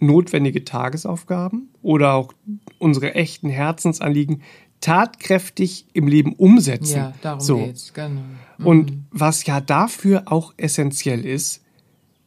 notwendige 0.00 0.64
Tagesaufgaben 0.64 1.68
oder 1.82 2.14
auch 2.14 2.32
unsere 2.78 3.14
echten 3.14 3.48
Herzensanliegen 3.48 4.42
tatkräftig 4.80 5.86
im 5.92 6.06
Leben 6.06 6.34
umsetzen. 6.34 6.96
Ja, 6.96 7.12
darum 7.20 7.40
so. 7.40 7.58
geht's, 7.58 7.92
genau. 7.92 8.22
Mhm. 8.58 8.66
Und 8.66 8.92
was 9.10 9.44
ja 9.44 9.60
dafür 9.60 10.22
auch 10.26 10.54
essentiell 10.56 11.24
ist, 11.24 11.64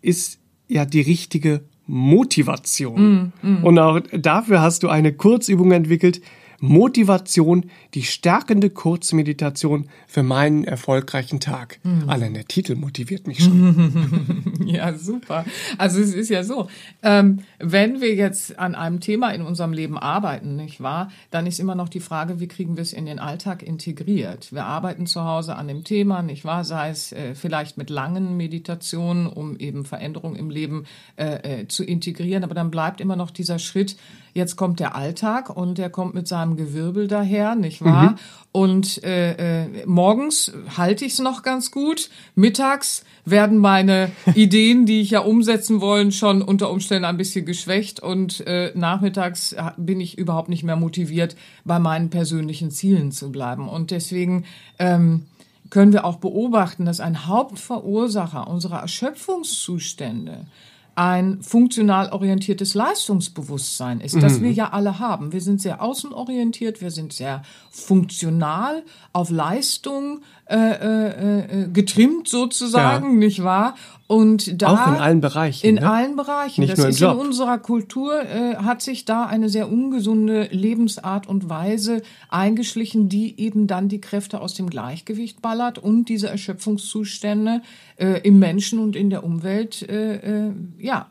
ist 0.01 0.39
ja 0.67 0.85
die 0.85 1.01
richtige 1.01 1.63
Motivation. 1.85 3.33
Mm. 3.41 3.65
Und 3.65 3.77
auch 3.77 3.99
dafür 4.13 4.61
hast 4.61 4.83
du 4.83 4.87
eine 4.87 5.11
Kurzübung 5.13 5.71
entwickelt, 5.73 6.21
Motivation, 6.61 7.65
die 7.95 8.03
stärkende 8.03 8.69
Kurzmeditation 8.69 9.89
für 10.07 10.21
meinen 10.21 10.63
erfolgreichen 10.63 11.39
Tag. 11.39 11.79
Mhm. 11.83 12.07
Allein 12.07 12.35
der 12.35 12.45
Titel 12.45 12.75
motiviert 12.75 13.25
mich 13.25 13.43
schon. 13.43 14.53
ja, 14.65 14.93
super. 14.93 15.43
Also 15.79 15.99
es 15.99 16.13
ist 16.13 16.29
ja 16.29 16.43
so, 16.43 16.67
ähm, 17.01 17.39
wenn 17.57 17.99
wir 17.99 18.13
jetzt 18.13 18.59
an 18.59 18.75
einem 18.75 18.99
Thema 18.99 19.31
in 19.31 19.41
unserem 19.41 19.73
Leben 19.73 19.97
arbeiten, 19.97 20.55
nicht 20.55 20.81
wahr, 20.81 21.11
dann 21.31 21.47
ist 21.47 21.59
immer 21.59 21.73
noch 21.73 21.89
die 21.89 21.99
Frage, 21.99 22.39
wie 22.39 22.47
kriegen 22.47 22.77
wir 22.77 22.83
es 22.83 22.93
in 22.93 23.07
den 23.07 23.17
Alltag 23.17 23.63
integriert? 23.63 24.53
Wir 24.53 24.65
arbeiten 24.65 25.07
zu 25.07 25.23
Hause 25.23 25.55
an 25.55 25.67
dem 25.67 25.83
Thema, 25.83 26.21
nicht 26.21 26.45
wahr, 26.45 26.63
sei 26.63 26.89
es 26.89 27.11
äh, 27.11 27.33
vielleicht 27.33 27.77
mit 27.77 27.89
langen 27.89 28.37
Meditationen, 28.37 29.25
um 29.25 29.57
eben 29.57 29.83
Veränderungen 29.83 30.35
im 30.35 30.51
Leben 30.51 30.85
äh, 31.17 31.61
äh, 31.61 31.67
zu 31.67 31.83
integrieren, 31.83 32.43
aber 32.43 32.53
dann 32.53 32.69
bleibt 32.69 33.01
immer 33.01 33.15
noch 33.15 33.31
dieser 33.31 33.57
Schritt, 33.57 33.95
Jetzt 34.33 34.55
kommt 34.55 34.79
der 34.79 34.95
Alltag 34.95 35.49
und 35.49 35.77
der 35.77 35.89
kommt 35.89 36.13
mit 36.13 36.27
seinem 36.27 36.55
Gewirbel 36.55 37.07
daher, 37.07 37.55
nicht 37.55 37.83
wahr? 37.83 38.11
Mhm. 38.11 38.15
Und 38.53 39.03
äh, 39.03 39.63
äh, 39.63 39.85
morgens 39.85 40.51
halte 40.77 41.05
ich 41.05 41.13
es 41.13 41.19
noch 41.19 41.43
ganz 41.43 41.71
gut. 41.71 42.09
Mittags 42.35 43.03
werden 43.25 43.57
meine 43.57 44.11
Ideen, 44.35 44.85
die 44.85 45.01
ich 45.01 45.11
ja 45.11 45.19
umsetzen 45.19 45.81
wollen, 45.81 46.11
schon 46.11 46.41
unter 46.41 46.69
Umständen 46.69 47.05
ein 47.05 47.17
bisschen 47.17 47.45
geschwächt. 47.45 47.99
Und 47.99 48.45
äh, 48.47 48.71
nachmittags 48.75 49.55
bin 49.77 49.99
ich 49.99 50.17
überhaupt 50.17 50.49
nicht 50.49 50.63
mehr 50.63 50.75
motiviert, 50.77 51.35
bei 51.65 51.79
meinen 51.79 52.09
persönlichen 52.09 52.71
Zielen 52.71 53.11
zu 53.11 53.31
bleiben. 53.31 53.67
Und 53.67 53.91
deswegen 53.91 54.45
ähm, 54.79 55.25
können 55.69 55.93
wir 55.93 56.05
auch 56.05 56.17
beobachten, 56.17 56.85
dass 56.85 56.99
ein 56.99 57.27
Hauptverursacher 57.27 58.47
unserer 58.47 58.81
Erschöpfungszustände 58.81 60.45
ein 60.95 61.41
funktional 61.41 62.09
orientiertes 62.09 62.73
Leistungsbewusstsein 62.73 64.01
ist, 64.01 64.21
das 64.21 64.39
mhm. 64.39 64.43
wir 64.43 64.51
ja 64.51 64.69
alle 64.71 64.99
haben. 64.99 65.31
Wir 65.31 65.41
sind 65.41 65.61
sehr 65.61 65.81
außenorientiert, 65.81 66.81
wir 66.81 66.91
sind 66.91 67.13
sehr 67.13 67.43
funktional 67.69 68.83
auf 69.13 69.29
Leistung 69.29 70.21
äh, 70.51 71.39
äh, 71.39 71.63
äh 71.63 71.67
getrimmt 71.69 72.27
sozusagen, 72.27 73.13
ja. 73.13 73.17
nicht 73.17 73.43
wahr? 73.43 73.75
Und 74.11 74.61
da 74.61 74.73
auch 74.73 74.87
in 74.87 74.95
allen 74.95 75.21
Bereichen. 75.21 75.65
In 75.65 75.75
ne? 75.75 75.89
allen 75.89 76.17
Bereichen. 76.17 76.61
Nicht 76.61 76.73
das 76.73 76.79
nur 76.79 76.87
im 76.87 76.91
ist 76.91 76.99
Job. 76.99 77.13
in 77.13 77.27
unserer 77.27 77.57
Kultur 77.59 78.21
äh, 78.25 78.57
hat 78.57 78.81
sich 78.81 79.05
da 79.05 79.25
eine 79.25 79.47
sehr 79.47 79.71
ungesunde 79.71 80.49
Lebensart 80.51 81.27
und 81.27 81.47
Weise 81.47 82.01
eingeschlichen, 82.27 83.07
die 83.07 83.39
eben 83.39 83.67
dann 83.67 83.87
die 83.87 84.01
Kräfte 84.01 84.41
aus 84.41 84.53
dem 84.53 84.69
Gleichgewicht 84.69 85.41
ballert 85.41 85.77
und 85.77 86.09
diese 86.09 86.27
Erschöpfungszustände 86.27 87.61
äh, 87.95 88.19
im 88.23 88.37
Menschen 88.37 88.79
und 88.79 88.97
in 88.97 89.09
der 89.09 89.23
Umwelt 89.23 89.81
äh, 89.89 90.47
äh, 90.47 90.51
ja 90.77 91.07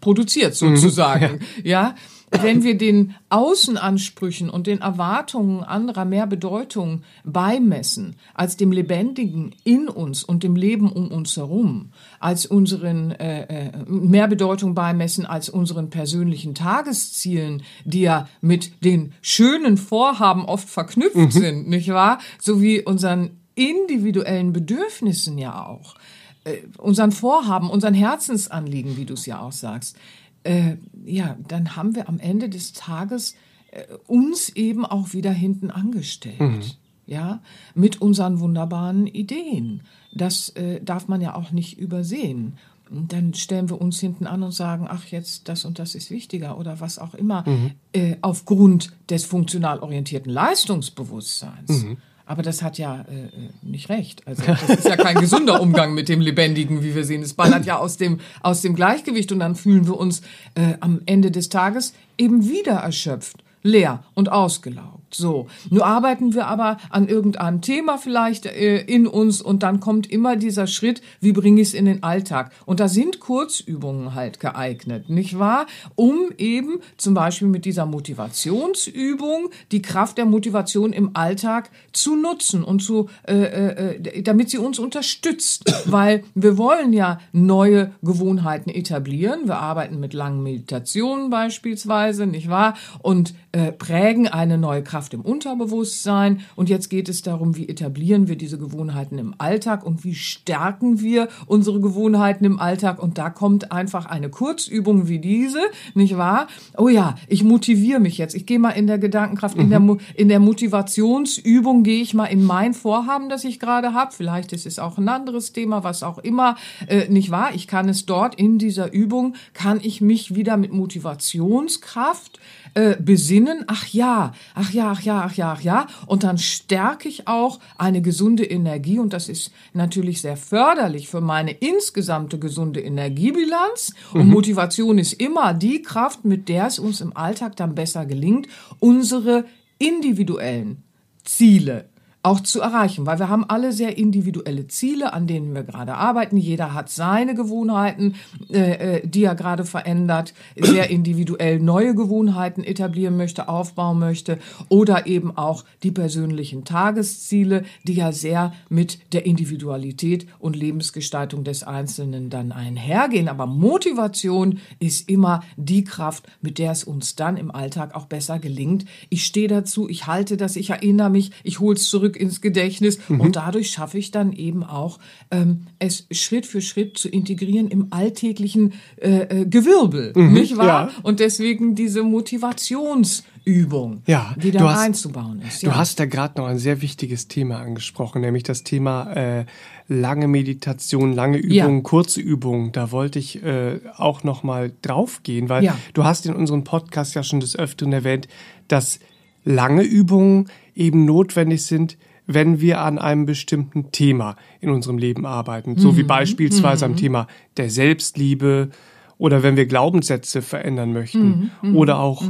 produziert 0.00 0.60
mhm. 0.62 0.76
sozusagen. 0.76 1.40
ja. 1.62 1.82
ja 1.88 1.94
wenn 2.30 2.62
wir 2.62 2.78
den 2.78 3.14
Außenansprüchen 3.28 4.50
und 4.50 4.66
den 4.66 4.80
Erwartungen 4.80 5.64
anderer 5.64 6.04
mehr 6.04 6.26
Bedeutung 6.26 7.02
beimessen 7.24 8.16
als 8.34 8.56
dem 8.56 8.72
Lebendigen 8.72 9.54
in 9.64 9.88
uns 9.88 10.22
und 10.22 10.42
dem 10.42 10.54
Leben 10.54 10.92
um 10.92 11.10
uns 11.10 11.36
herum, 11.36 11.90
als 12.20 12.46
unseren 12.46 13.10
äh, 13.12 13.68
äh, 13.68 13.72
mehr 13.86 14.28
Bedeutung 14.28 14.74
beimessen 14.74 15.26
als 15.26 15.48
unseren 15.48 15.90
persönlichen 15.90 16.54
Tageszielen, 16.54 17.62
die 17.84 18.02
ja 18.02 18.28
mit 18.40 18.84
den 18.84 19.12
schönen 19.22 19.76
Vorhaben 19.76 20.44
oft 20.44 20.68
verknüpft 20.68 21.16
mhm. 21.16 21.30
sind, 21.30 21.68
nicht 21.68 21.88
wahr? 21.88 22.20
Sowie 22.40 22.82
unseren 22.82 23.30
individuellen 23.56 24.52
Bedürfnissen 24.52 25.36
ja 25.36 25.66
auch 25.66 25.96
äh, 26.44 26.58
unseren 26.78 27.12
Vorhaben, 27.12 27.68
unseren 27.68 27.94
Herzensanliegen, 27.94 28.96
wie 28.96 29.04
du 29.04 29.14
es 29.14 29.26
ja 29.26 29.40
auch 29.40 29.52
sagst, 29.52 29.96
äh, 30.44 30.76
ja, 31.04 31.36
dann 31.48 31.76
haben 31.76 31.94
wir 31.94 32.08
am 32.08 32.18
Ende 32.18 32.48
des 32.48 32.72
Tages 32.72 33.34
äh, 33.70 33.84
uns 34.06 34.48
eben 34.50 34.84
auch 34.84 35.12
wieder 35.12 35.32
hinten 35.32 35.70
angestellt. 35.70 36.40
Mhm. 36.40 36.62
Ja, 37.06 37.42
mit 37.74 38.00
unseren 38.00 38.38
wunderbaren 38.38 39.08
Ideen. 39.08 39.82
Das 40.12 40.50
äh, 40.50 40.80
darf 40.80 41.08
man 41.08 41.20
ja 41.20 41.34
auch 41.34 41.50
nicht 41.50 41.76
übersehen. 41.76 42.56
Und 42.88 43.12
dann 43.12 43.34
stellen 43.34 43.68
wir 43.68 43.80
uns 43.80 43.98
hinten 43.98 44.26
an 44.26 44.44
und 44.44 44.52
sagen, 44.52 44.86
ach, 44.88 45.06
jetzt 45.06 45.48
das 45.48 45.64
und 45.64 45.80
das 45.80 45.96
ist 45.96 46.10
wichtiger 46.10 46.56
oder 46.56 46.78
was 46.78 46.98
auch 46.98 47.14
immer, 47.14 47.48
mhm. 47.48 47.72
äh, 47.92 48.16
aufgrund 48.20 48.92
des 49.08 49.24
funktional 49.24 49.80
orientierten 49.80 50.30
Leistungsbewusstseins. 50.30 51.84
Mhm. 51.84 51.96
Aber 52.30 52.42
das 52.42 52.62
hat 52.62 52.78
ja 52.78 53.04
äh, 53.10 53.24
äh, 53.24 53.28
nicht 53.60 53.88
recht. 53.88 54.24
Also 54.24 54.44
das 54.44 54.62
ist 54.62 54.88
ja 54.88 54.94
kein 54.94 55.16
gesunder 55.16 55.60
Umgang 55.60 55.94
mit 55.94 56.08
dem 56.08 56.20
Lebendigen, 56.20 56.80
wie 56.80 56.94
wir 56.94 57.04
sehen. 57.04 57.22
Es 57.22 57.34
ballert 57.34 57.66
ja 57.66 57.78
aus 57.78 57.96
dem, 57.96 58.20
aus 58.40 58.62
dem 58.62 58.76
Gleichgewicht 58.76 59.32
und 59.32 59.40
dann 59.40 59.56
fühlen 59.56 59.88
wir 59.88 59.98
uns 59.98 60.20
äh, 60.54 60.74
am 60.78 61.00
Ende 61.06 61.32
des 61.32 61.48
Tages 61.48 61.92
eben 62.18 62.48
wieder 62.48 62.74
erschöpft, 62.74 63.42
leer 63.64 64.04
und 64.14 64.30
ausgelaugt. 64.30 64.99
So, 65.12 65.48
nur 65.70 65.86
arbeiten 65.86 66.34
wir 66.34 66.46
aber 66.46 66.76
an 66.88 67.08
irgendeinem 67.08 67.60
Thema 67.60 67.98
vielleicht 67.98 68.46
äh, 68.46 68.78
in 68.78 69.06
uns 69.06 69.42
und 69.42 69.62
dann 69.62 69.80
kommt 69.80 70.10
immer 70.10 70.36
dieser 70.36 70.66
Schritt, 70.68 71.02
wie 71.20 71.32
bringe 71.32 71.60
ich 71.60 71.68
es 71.68 71.74
in 71.74 71.84
den 71.84 72.02
Alltag? 72.02 72.52
Und 72.64 72.78
da 72.78 72.88
sind 72.88 73.18
Kurzübungen 73.18 74.14
halt 74.14 74.38
geeignet, 74.38 75.10
nicht 75.10 75.38
wahr? 75.38 75.66
Um 75.96 76.30
eben 76.38 76.80
zum 76.96 77.14
Beispiel 77.14 77.48
mit 77.48 77.64
dieser 77.64 77.86
Motivationsübung 77.86 79.50
die 79.72 79.82
Kraft 79.82 80.16
der 80.16 80.26
Motivation 80.26 80.92
im 80.92 81.10
Alltag 81.14 81.70
zu 81.92 82.14
nutzen 82.14 82.62
und 82.62 82.80
zu, 82.80 83.08
äh, 83.26 83.34
äh, 83.34 84.22
damit 84.22 84.50
sie 84.50 84.58
uns 84.58 84.78
unterstützt, 84.78 85.64
weil 85.90 86.22
wir 86.34 86.56
wollen 86.56 86.92
ja 86.92 87.20
neue 87.32 87.90
Gewohnheiten 88.02 88.70
etablieren. 88.70 89.46
Wir 89.46 89.58
arbeiten 89.58 89.98
mit 89.98 90.14
langen 90.14 90.42
Meditationen 90.42 91.30
beispielsweise, 91.30 92.26
nicht 92.26 92.48
wahr? 92.48 92.74
Und 93.00 93.34
äh, 93.52 93.72
prägen 93.72 94.28
eine 94.28 94.56
neue 94.56 94.84
Kraft 94.84 94.99
Kraft 95.00 95.14
im 95.14 95.22
Unterbewusstsein. 95.22 96.40
Und 96.56 96.68
jetzt 96.68 96.90
geht 96.90 97.08
es 97.08 97.22
darum, 97.22 97.56
wie 97.56 97.66
etablieren 97.70 98.28
wir 98.28 98.36
diese 98.36 98.58
Gewohnheiten 98.58 99.16
im 99.16 99.34
Alltag 99.38 99.82
und 99.82 100.04
wie 100.04 100.14
stärken 100.14 101.00
wir 101.00 101.28
unsere 101.46 101.80
Gewohnheiten 101.80 102.44
im 102.44 102.60
Alltag. 102.60 103.02
Und 103.02 103.16
da 103.16 103.30
kommt 103.30 103.72
einfach 103.72 104.04
eine 104.04 104.28
Kurzübung 104.28 105.08
wie 105.08 105.18
diese, 105.18 105.60
nicht 105.94 106.18
wahr? 106.18 106.48
Oh 106.76 106.88
ja, 106.88 107.14
ich 107.28 107.42
motiviere 107.42 107.98
mich 107.98 108.18
jetzt. 108.18 108.34
Ich 108.34 108.44
gehe 108.44 108.58
mal 108.58 108.72
in 108.72 108.86
der 108.86 108.98
Gedankenkraft, 108.98 109.56
mhm. 109.56 109.62
in, 109.62 109.70
der, 109.70 109.96
in 110.16 110.28
der 110.28 110.38
Motivationsübung 110.38 111.82
gehe 111.82 112.02
ich 112.02 112.12
mal 112.12 112.26
in 112.26 112.44
mein 112.44 112.74
Vorhaben, 112.74 113.30
das 113.30 113.44
ich 113.44 113.58
gerade 113.58 113.94
habe. 113.94 114.12
Vielleicht 114.12 114.52
ist 114.52 114.66
es 114.66 114.78
auch 114.78 114.98
ein 114.98 115.08
anderes 115.08 115.54
Thema, 115.54 115.82
was 115.82 116.02
auch 116.02 116.18
immer, 116.18 116.56
äh, 116.88 117.08
nicht 117.08 117.30
wahr? 117.30 117.54
Ich 117.54 117.66
kann 117.66 117.88
es 117.88 118.04
dort 118.04 118.34
in 118.34 118.58
dieser 118.58 118.92
Übung, 118.92 119.34
kann 119.54 119.80
ich 119.82 120.02
mich 120.02 120.34
wieder 120.34 120.58
mit 120.58 120.74
Motivationskraft 120.74 122.38
äh, 122.74 122.96
besinnen. 123.00 123.64
Ach 123.66 123.86
ja, 123.86 124.32
ach 124.54 124.70
ja, 124.72 124.89
ach 124.90 125.02
ja, 125.02 125.22
ach 125.24 125.34
ja, 125.34 125.52
ach 125.52 125.60
ja. 125.60 125.86
Und 126.06 126.22
dann 126.22 126.38
stärke 126.38 127.08
ich 127.08 127.28
auch 127.28 127.58
eine 127.76 128.02
gesunde 128.02 128.44
Energie 128.44 128.98
und 128.98 129.12
das 129.12 129.28
ist 129.28 129.52
natürlich 129.72 130.20
sehr 130.20 130.36
förderlich 130.36 131.08
für 131.08 131.20
meine 131.20 131.52
insgesamte 131.52 132.38
gesunde 132.38 132.80
Energiebilanz. 132.80 133.94
Und 134.12 134.26
mhm. 134.26 134.32
Motivation 134.32 134.98
ist 134.98 135.12
immer 135.14 135.54
die 135.54 135.82
Kraft, 135.82 136.24
mit 136.24 136.48
der 136.48 136.66
es 136.66 136.78
uns 136.78 137.00
im 137.00 137.16
Alltag 137.16 137.56
dann 137.56 137.74
besser 137.74 138.06
gelingt, 138.06 138.48
unsere 138.78 139.44
individuellen 139.78 140.82
Ziele 141.24 141.89
auch 142.22 142.40
zu 142.40 142.60
erreichen, 142.60 143.06
weil 143.06 143.18
wir 143.18 143.30
haben 143.30 143.44
alle 143.48 143.72
sehr 143.72 143.96
individuelle 143.96 144.66
Ziele, 144.66 145.14
an 145.14 145.26
denen 145.26 145.54
wir 145.54 145.62
gerade 145.62 145.94
arbeiten. 145.94 146.36
Jeder 146.36 146.74
hat 146.74 146.90
seine 146.90 147.34
Gewohnheiten, 147.34 148.14
äh, 148.50 148.98
äh 148.98 149.06
die 149.06 149.24
er 149.24 149.34
gerade 149.34 149.64
verändert, 149.64 150.34
sehr 150.56 150.90
individuell 150.90 151.60
neue 151.60 151.94
Gewohnheiten 151.94 152.62
etablieren 152.62 153.16
möchte, 153.16 153.48
aufbauen 153.48 153.98
möchte 153.98 154.38
oder 154.68 155.06
eben 155.06 155.36
auch 155.36 155.64
die 155.82 155.92
persönlichen 155.92 156.64
Tagesziele, 156.64 157.64
die 157.84 157.94
ja 157.94 158.12
sehr 158.12 158.52
mit 158.68 158.98
der 159.14 159.24
Individualität 159.24 160.26
und 160.38 160.56
Lebensgestaltung 160.56 161.42
des 161.42 161.62
Einzelnen 161.62 162.28
dann 162.28 162.52
einhergehen. 162.52 163.28
Aber 163.28 163.46
Motivation 163.46 164.58
ist 164.78 165.08
immer 165.08 165.42
die 165.56 165.84
Kraft, 165.84 166.26
mit 166.42 166.58
der 166.58 166.72
es 166.72 166.84
uns 166.84 167.16
dann 167.16 167.38
im 167.38 167.50
Alltag 167.50 167.94
auch 167.94 168.06
besser 168.06 168.38
gelingt. 168.38 168.84
Ich 169.08 169.24
stehe 169.24 169.48
dazu, 169.48 169.88
ich 169.88 170.06
halte 170.06 170.36
das, 170.36 170.56
ich 170.56 170.70
erinnere 170.70 171.08
mich, 171.08 171.30
ich 171.44 171.60
hole 171.60 171.76
es 171.76 171.88
zurück 171.88 172.09
zurück 172.10 172.16
ins 172.20 172.40
Gedächtnis 172.40 172.98
und 173.08 173.36
dadurch 173.36 173.70
schaffe 173.70 173.98
ich 173.98 174.10
dann 174.10 174.32
eben 174.32 174.64
auch, 174.64 174.98
ähm, 175.30 175.66
es 175.78 176.06
Schritt 176.10 176.46
für 176.46 176.60
Schritt 176.60 176.98
zu 176.98 177.08
integrieren 177.08 177.68
im 177.68 177.88
alltäglichen 177.90 178.72
äh, 179.00 179.42
äh, 179.42 179.46
Gewirbel, 179.46 180.12
nicht 180.16 180.56
wahr? 180.56 180.66
ja. 180.66 180.90
Und 181.02 181.20
deswegen 181.20 181.74
diese 181.74 182.02
Motivationsübung 182.02 184.02
Ja, 184.06 184.34
wieder 184.38 184.60
du 184.60 184.68
hast- 184.68 184.80
einzubauen 184.80 185.42
ist. 185.46 185.62
Du 185.62 185.68
ja. 185.68 185.76
hast 185.76 186.00
da 186.00 186.06
gerade 186.06 186.40
noch 186.40 186.48
ein 186.48 186.58
sehr 186.58 186.82
wichtiges 186.82 187.28
Thema 187.28 187.58
angesprochen, 187.60 188.20
nämlich 188.22 188.42
das 188.42 188.64
Thema 188.64 189.12
äh, 189.12 189.44
lange 189.88 190.28
Meditation, 190.28 191.12
lange 191.12 191.44
Ja. 191.46 191.64
Übungen, 191.64 191.82
kurze 191.82 192.20
Übungen. 192.20 192.72
Da 192.72 192.90
wollte 192.92 193.18
ich 193.18 193.42
äh, 193.42 193.80
auch 193.96 194.24
noch 194.24 194.42
mal 194.42 194.72
drauf 194.82 195.22
gehen, 195.22 195.48
weil 195.48 195.64
Ja. 195.64 195.76
du 195.94 196.04
hast 196.04 196.26
in 196.26 196.34
unserem 196.34 196.64
Podcast 196.64 197.14
ja 197.14 197.22
schon 197.22 197.40
des 197.40 197.56
Öfteren 197.56 197.92
erwähnt, 197.92 198.28
dass 198.68 199.00
lange 199.44 199.82
Übungen 199.82 200.48
eben 200.74 201.04
notwendig 201.04 201.64
sind, 201.64 201.96
wenn 202.26 202.60
wir 202.60 202.80
an 202.80 202.98
einem 202.98 203.26
bestimmten 203.26 203.90
Thema 203.90 204.36
in 204.60 204.70
unserem 204.70 204.98
Leben 204.98 205.26
arbeiten. 205.26 205.76
So 205.78 205.92
Mhm. 205.92 205.96
wie 205.96 206.02
beispielsweise 206.04 206.84
am 206.84 206.96
Thema 206.96 207.26
der 207.56 207.70
Selbstliebe 207.70 208.70
oder 209.18 209.42
wenn 209.42 209.56
wir 209.56 209.66
Glaubenssätze 209.66 210.40
verändern 210.40 210.92
möchten 210.92 211.50
Mhm. 211.62 211.76
oder 211.76 211.98
auch 211.98 212.22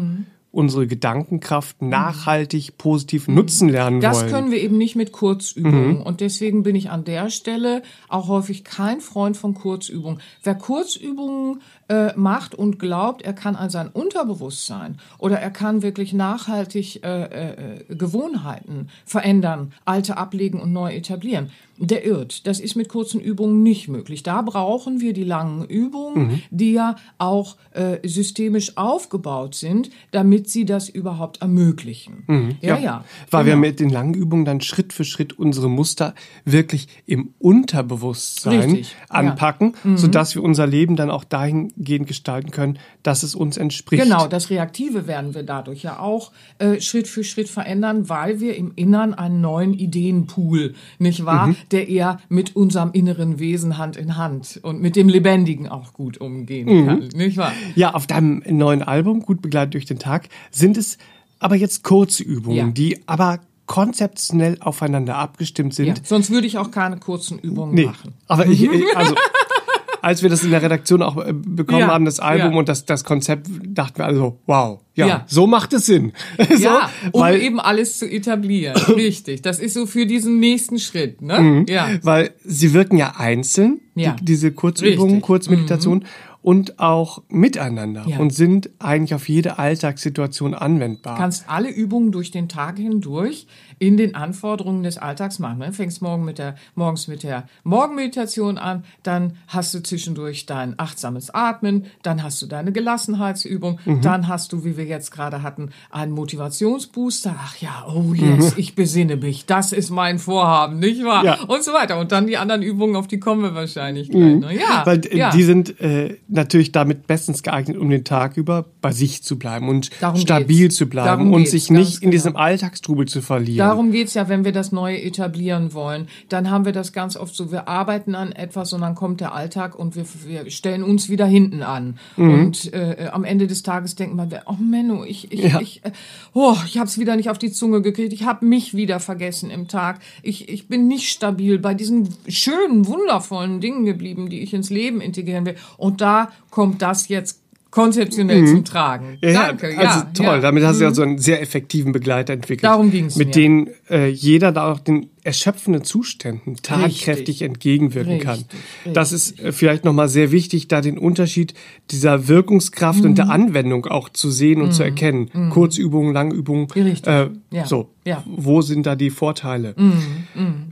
unsere 0.52 0.86
Gedankenkraft 0.88 1.80
nachhaltig 1.80 2.76
positiv 2.76 3.28
nutzen 3.28 3.68
lernen 3.68 3.96
Mhm. 3.96 4.00
Das 4.00 4.18
wollen. 4.18 4.26
Mhm. 4.26 4.34
können 4.34 4.50
wir 4.50 4.60
eben 4.60 4.78
nicht 4.78 4.96
mit 4.96 5.12
Kurzübungen. 5.12 6.02
Und 6.02 6.20
deswegen 6.20 6.62
bin 6.62 6.74
ich 6.74 6.90
an 6.90 7.04
der 7.04 7.30
Stelle 7.30 7.82
auch 8.08 8.28
häufig 8.28 8.64
kein 8.64 9.00
Freund 9.00 9.36
von 9.36 9.54
Kurzübungen. 9.54 10.20
Wer 10.42 10.56
Kurzübungen 10.56 11.60
äh, 11.88 12.12
macht 12.16 12.54
und 12.54 12.78
glaubt, 12.78 13.22
er 13.22 13.32
kann 13.32 13.54
an 13.54 13.70
sein 13.70 13.88
Unterbewusstsein 13.88 14.98
oder 15.18 15.38
er 15.38 15.50
kann 15.50 15.82
wirklich 15.82 16.12
nachhaltig 16.12 17.04
äh, 17.04 17.24
äh, 17.24 17.84
Gewohnheiten 17.94 18.88
verändern, 19.04 19.72
alte 19.84 20.16
ablegen 20.16 20.60
und 20.60 20.72
neu 20.72 20.92
etablieren, 20.92 21.50
der 21.82 22.04
irrt. 22.04 22.46
Das 22.46 22.60
ist 22.60 22.76
mit 22.76 22.88
kurzen 22.88 23.20
Übungen 23.20 23.62
nicht 23.62 23.88
möglich. 23.88 24.22
Da 24.22 24.42
brauchen 24.42 25.00
wir 25.00 25.12
die 25.14 25.24
langen 25.24 25.64
Übungen, 25.64 26.26
Mhm. 26.28 26.42
die 26.50 26.72
ja 26.72 26.96
auch 27.18 27.56
äh, 27.72 28.06
systemisch 28.06 28.76
aufgebaut 28.76 29.54
sind, 29.54 29.90
damit 30.10 30.48
sie 30.50 30.64
das 30.64 30.88
überhaupt 30.88 31.40
ermöglichen. 31.40 32.58
Ja, 32.60 32.78
ja. 32.78 33.04
Weil 33.30 33.46
wir 33.46 33.52
genau. 33.54 33.66
mit 33.66 33.80
den 33.80 33.88
langen 33.90 34.14
Übungen 34.14 34.44
dann 34.44 34.60
Schritt 34.60 34.92
für 34.92 35.04
Schritt 35.04 35.38
unsere 35.38 35.70
Muster 35.70 36.14
wirklich 36.44 36.86
im 37.06 37.32
Unterbewusstsein 37.38 38.60
Richtig, 38.60 38.96
ja. 39.10 39.22
Mhm. 39.22 39.28
anpacken, 39.30 39.74
sodass 39.96 40.34
wir 40.34 40.42
unser 40.42 40.66
Leben 40.66 40.96
dann 40.96 41.10
auch 41.10 41.24
dahingehend 41.24 42.06
gestalten 42.06 42.50
können, 42.50 42.78
dass 43.02 43.22
es 43.22 43.34
uns 43.34 43.56
entspricht. 43.56 44.02
Genau, 44.02 44.26
das 44.26 44.50
Reaktive 44.50 45.06
werden 45.06 45.34
wir 45.34 45.42
dadurch 45.42 45.82
ja 45.82 45.98
auch 45.98 46.32
äh, 46.58 46.80
Schritt 46.80 47.08
für 47.08 47.24
Schritt 47.24 47.48
verändern, 47.48 48.08
weil 48.08 48.40
wir 48.40 48.56
im 48.56 48.72
Innern 48.76 49.14
einen 49.14 49.40
neuen 49.40 49.72
Ideenpool, 49.74 50.74
nicht 50.98 51.24
wahr, 51.24 51.48
Mhm. 51.48 51.56
Der 51.72 51.88
eher 51.88 52.20
mit 52.28 52.56
unserem 52.56 52.90
inneren 52.92 53.38
Wesen 53.38 53.78
Hand 53.78 53.96
in 53.96 54.16
Hand 54.16 54.58
und 54.62 54.80
mit 54.80 54.96
dem 54.96 55.08
Lebendigen 55.08 55.68
auch 55.68 55.92
gut 55.92 56.18
umgehen 56.18 56.66
Mhm. 56.82 56.86
kann, 56.86 57.08
nicht 57.14 57.36
wahr? 57.36 57.52
Ja, 57.74 57.94
auf 57.94 58.06
deinem 58.06 58.42
neuen 58.48 58.82
Album, 58.82 59.20
Gut 59.22 59.42
begleitet 59.42 59.74
durch 59.74 59.84
den 59.86 59.98
Tag, 59.98 60.28
sind 60.50 60.76
es 60.76 60.98
aber 61.38 61.56
jetzt 61.56 61.82
kurze 61.84 62.22
Übungen, 62.22 62.56
Ja. 62.56 62.66
die 62.68 63.00
aber 63.06 63.40
konzeptionell 63.66 64.56
aufeinander 64.60 65.16
abgestimmt 65.16 65.74
sind. 65.74 65.86
Ja, 65.86 65.94
sonst 66.02 66.30
würde 66.30 66.46
ich 66.46 66.58
auch 66.58 66.70
keine 66.72 66.96
kurzen 66.98 67.38
Übungen 67.38 67.74
Nee, 67.74 67.84
machen. 67.86 68.14
aber 68.26 68.46
ich, 68.46 68.68
also 68.96 69.14
als 70.02 70.22
wir 70.22 70.30
das 70.30 70.44
in 70.44 70.50
der 70.50 70.62
Redaktion 70.62 71.02
auch 71.02 71.16
äh, 71.16 71.32
bekommen 71.32 71.80
Ja, 71.80 71.88
haben, 71.88 72.04
das 72.04 72.20
Album 72.20 72.52
ja. 72.52 72.58
und 72.58 72.68
das, 72.68 72.84
das 72.84 73.04
Konzept, 73.04 73.46
dachten 73.64 73.98
wir 73.98 74.06
also, 74.06 74.38
wow, 74.46 74.80
ja, 74.94 75.06
Ja. 75.06 75.24
so 75.26 75.46
macht 75.46 75.72
es 75.72 75.86
Sinn. 75.86 76.12
so, 76.48 76.54
Ja, 76.62 76.90
um 77.12 77.20
weil, 77.22 77.40
eben 77.40 77.60
alles 77.60 77.98
zu 77.98 78.06
etablieren. 78.10 78.76
Richtig. 78.88 79.42
Das 79.42 79.58
ist 79.60 79.74
so 79.74 79.86
für 79.86 80.06
diesen 80.06 80.38
nächsten 80.40 80.78
Schritt, 80.78 81.22
ne? 81.22 81.64
Ja. 81.68 81.88
weil 82.02 82.32
sie 82.44 82.72
wirken 82.74 82.96
ja 82.96 83.14
einzeln, 83.16 83.80
Ja. 83.94 84.16
die, 84.20 84.24
diese 84.24 84.52
Kurzübungen, 84.52 85.22
Richtig. 85.22 85.86
Mhm. 85.86 86.02
Und 86.42 86.78
auch 86.80 87.22
miteinander 87.28 88.04
Ja. 88.06 88.18
und 88.18 88.32
sind 88.34 88.70
eigentlich 88.78 89.14
auf 89.14 89.28
jede 89.28 89.58
Alltagssituation 89.58 90.54
anwendbar. 90.54 91.18
kannst 91.18 91.44
alle 91.48 91.68
Übungen 91.70 92.12
durch 92.12 92.30
den 92.30 92.48
Tag 92.48 92.78
hindurch 92.78 93.46
in 93.78 93.96
den 93.98 94.14
Anforderungen 94.14 94.82
des 94.82 94.96
Alltags 94.98 95.38
machen. 95.38 95.60
Du 95.60 95.72
fängst 95.72 96.00
morgen 96.00 96.24
mit 96.24 96.38
der, 96.38 96.54
morgens 96.74 97.08
mit 97.08 97.22
der 97.24 97.44
Morgenmeditation 97.64 98.56
an, 98.58 98.84
dann 99.02 99.34
hast 99.48 99.74
du 99.74 99.82
zwischendurch 99.82 100.46
dein 100.46 100.74
achtsames 100.78 101.30
Atmen, 101.30 101.86
dann 102.02 102.22
hast 102.22 102.40
du 102.42 102.46
deine 102.46 102.72
Gelassenheitsübung, 102.72 103.78
Mhm. 103.84 104.00
dann 104.00 104.28
hast 104.28 104.52
du, 104.52 104.64
wie 104.64 104.76
wir 104.76 104.84
jetzt 104.84 105.10
gerade 105.10 105.42
hatten, 105.42 105.70
einen 105.90 106.12
Motivationsbooster. 106.12 107.34
Ach 107.38 107.56
ja, 107.58 107.86
oh 107.88 108.00
Mhm. 108.00 108.14
yes, 108.40 108.54
ich 108.56 108.74
besinne 108.74 109.16
mich, 109.16 109.46
das 109.46 109.72
ist 109.72 109.90
mein 109.90 110.18
Vorhaben, 110.18 110.78
nicht 110.78 111.04
wahr? 111.04 111.24
Ja. 111.24 111.40
Und 111.46 111.62
so 111.64 111.72
weiter. 111.72 111.98
Und 111.98 112.12
dann 112.12 112.26
die 112.26 112.36
anderen 112.38 112.62
Übungen, 112.62 112.96
auf 112.96 113.06
die 113.08 113.18
kommen 113.20 113.42
wir 113.42 113.54
wahrscheinlich 113.54 114.10
gleich. 114.10 114.36
Ne? 114.40 114.54
Ja, 114.54 114.80
Mhm. 114.82 114.86
Weil 114.86 115.00
ja. 115.12 115.30
die 115.30 115.42
sind 115.42 115.80
äh, 115.80 116.16
natürlich 116.30 116.72
damit 116.72 117.06
bestens 117.06 117.42
geeignet, 117.42 117.76
um 117.76 117.90
den 117.90 118.04
Tag 118.04 118.36
über 118.36 118.64
bei 118.80 118.92
sich 118.92 119.22
zu 119.22 119.38
bleiben 119.38 119.68
und 119.68 119.90
Darum 120.00 120.20
stabil 120.20 120.58
geht's. 120.62 120.76
zu 120.76 120.86
bleiben 120.86 121.06
Darum 121.06 121.32
und 121.32 121.48
sich 121.48 121.70
nicht 121.70 121.96
in 121.96 122.00
genau. 122.00 122.10
diesem 122.12 122.36
Alltagstrubel 122.36 123.06
zu 123.06 123.20
verlieren. 123.20 123.68
Darum 123.68 123.92
geht's 123.92 124.14
ja, 124.14 124.28
wenn 124.28 124.44
wir 124.44 124.52
das 124.52 124.72
Neue 124.72 125.02
etablieren 125.02 125.74
wollen. 125.74 126.08
Dann 126.28 126.50
haben 126.50 126.64
wir 126.64 126.72
das 126.72 126.92
ganz 126.92 127.16
oft 127.16 127.34
so, 127.34 127.50
wir 127.50 127.68
arbeiten 127.68 128.14
an 128.14 128.32
etwas 128.32 128.72
und 128.72 128.80
dann 128.80 128.94
kommt 128.94 129.20
der 129.20 129.34
Alltag 129.34 129.78
und 129.78 129.96
wir, 129.96 130.04
wir 130.24 130.50
stellen 130.50 130.82
uns 130.82 131.08
wieder 131.08 131.26
hinten 131.26 131.62
an. 131.62 131.98
Mhm. 132.16 132.34
Und 132.34 132.72
äh, 132.72 133.08
am 133.12 133.24
Ende 133.24 133.46
des 133.46 133.62
Tages 133.62 133.96
denken 133.96 134.16
wir, 134.16 134.42
oh 134.46 134.54
Menno, 134.54 135.04
ich, 135.04 135.32
ich, 135.32 135.52
Ja. 135.52 135.60
ich, 135.60 135.84
äh, 135.84 135.90
oh, 136.32 136.56
ich 136.66 136.78
habe 136.78 136.86
es 136.86 136.98
wieder 136.98 137.16
nicht 137.16 137.30
auf 137.30 137.38
die 137.38 137.50
Zunge 137.50 137.82
gekriegt, 137.82 138.12
ich 138.12 138.24
habe 138.24 138.44
mich 138.46 138.74
wieder 138.74 139.00
vergessen 139.00 139.50
im 139.50 139.68
Tag. 139.68 140.00
Ich, 140.22 140.48
ich 140.48 140.68
bin 140.68 140.86
nicht 140.86 141.08
stabil 141.10 141.58
bei 141.58 141.74
diesen 141.74 142.08
schönen, 142.28 142.86
wundervollen 142.86 143.60
Dingen 143.60 143.84
geblieben, 143.84 144.30
die 144.30 144.40
ich 144.40 144.54
ins 144.54 144.70
Leben 144.70 145.00
integrieren 145.00 145.46
will. 145.46 145.56
Und 145.76 146.00
da 146.00 146.19
kommt 146.50 146.82
das 146.82 147.08
jetzt 147.08 147.38
konzeptionell 147.70 148.44
zum 148.48 148.64
Tragen. 148.64 149.18
Mhm. 149.22 149.28
Ja, 149.28 149.46
Danke, 149.46 149.66
also 149.78 149.80
ja. 150.00 150.10
toll. 150.12 150.26
ja. 150.26 150.36
Mhm. 150.38 150.42
Damit 150.42 150.64
hast 150.64 150.80
du 150.80 150.84
ja 150.84 150.92
so 150.92 151.02
einen 151.02 151.18
sehr 151.18 151.40
effektiven 151.40 151.92
Begleiter 151.92 152.32
entwickelt. 152.32 152.64
Darum 152.64 152.90
ging's 152.90 153.14
Mit 153.14 153.28
mir. 153.28 153.32
denen 153.34 153.68
äh, 153.88 154.08
jeder 154.08 154.50
da 154.50 154.72
auch 154.72 154.80
den 154.80 155.06
erschöpfenden 155.22 155.84
Zuständen 155.84 156.56
tatkräftig 156.56 157.06
Richtig. 157.06 157.42
entgegenwirken 157.42 158.18
kann. 158.18 158.38
Richtig, 158.38 158.92
Das 158.92 159.12
ist 159.12 159.38
äh, 159.38 159.52
vielleicht 159.52 159.84
nochmal 159.84 160.08
sehr 160.08 160.32
wichtig, 160.32 160.66
da 160.66 160.80
den 160.80 160.98
Unterschied 160.98 161.54
dieser 161.92 162.26
Wirkungskraft 162.26 163.04
und 163.04 163.14
der 163.16 163.26
Mhm. 163.26 163.30
Anwendung 163.30 163.86
auch 163.86 164.08
zu 164.08 164.32
sehen 164.32 164.62
und 164.62 164.72
zu 164.72 164.82
erkennen. 164.82 165.30
Kurzübungen, 165.50 166.12
Langübungen. 166.12 166.68
Richtig. 166.72 167.06
Äh, 167.06 167.28
Ja. 167.52 167.66
So, 167.66 167.90
Ja. 168.04 168.24
wo 168.26 168.62
sind 168.62 168.84
da 168.84 168.96
die 168.96 169.10
Vorteile? 169.10 169.76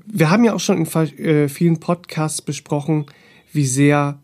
Wir 0.04 0.30
haben 0.30 0.42
ja 0.42 0.52
auch 0.52 0.58
schon 0.61 0.78
in 0.78 0.87
äh, 1.24 1.48
vielen 1.48 1.78
Podcasts 1.78 2.42
besprochen, 2.42 3.06
wie 3.52 3.66
sehr 3.66 4.18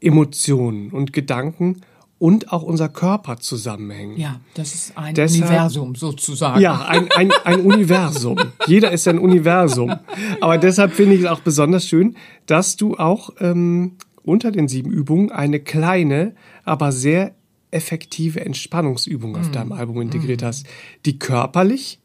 Emotionen 0.00 0.90
und 0.90 1.12
Gedanken 1.12 1.80
und 2.18 2.52
auch 2.52 2.62
unser 2.64 2.88
Körper 2.88 3.38
zusammenhängen. 3.38 4.16
Ja, 4.16 4.40
das 4.54 4.74
ist 4.74 4.98
ein 4.98 5.14
Deshalb- 5.14 5.44
Universum 5.48 5.94
sozusagen. 5.94 6.60
Ja, 6.60 6.84
ein, 6.86 7.08
ein, 7.16 7.30
ein 7.44 7.60
Universum. 7.60 8.38
Jeder 8.66 8.90
ist 8.90 9.06
ein 9.06 9.18
Universum. 9.18 9.94
Aber 10.40 10.58
deshalb 10.58 10.92
finde 10.92 11.14
ich 11.14 11.20
es 11.20 11.26
auch 11.26 11.40
besonders 11.40 11.86
schön, 11.86 12.16
dass 12.46 12.76
du 12.76 12.96
auch 12.96 13.30
ähm, 13.38 13.92
unter 14.22 14.50
den 14.50 14.66
sieben 14.68 14.90
Übungen 14.90 15.30
eine 15.30 15.60
kleine, 15.60 16.34
aber 16.64 16.90
sehr 16.92 17.34
effektive 17.70 18.44
Entspannungsübung 18.44 19.36
auf 19.36 19.50
deinem 19.50 19.72
Album 19.72 20.00
integriert 20.00 20.42
hast, 20.42 20.66
die 21.06 21.18
körperlich, 21.18 22.00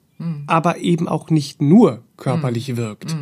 aber 0.46 0.78
eben 0.78 1.08
auch 1.08 1.30
nicht 1.30 1.62
nur 1.62 2.04
körperlich 2.18 2.78
wirkt. 2.78 3.16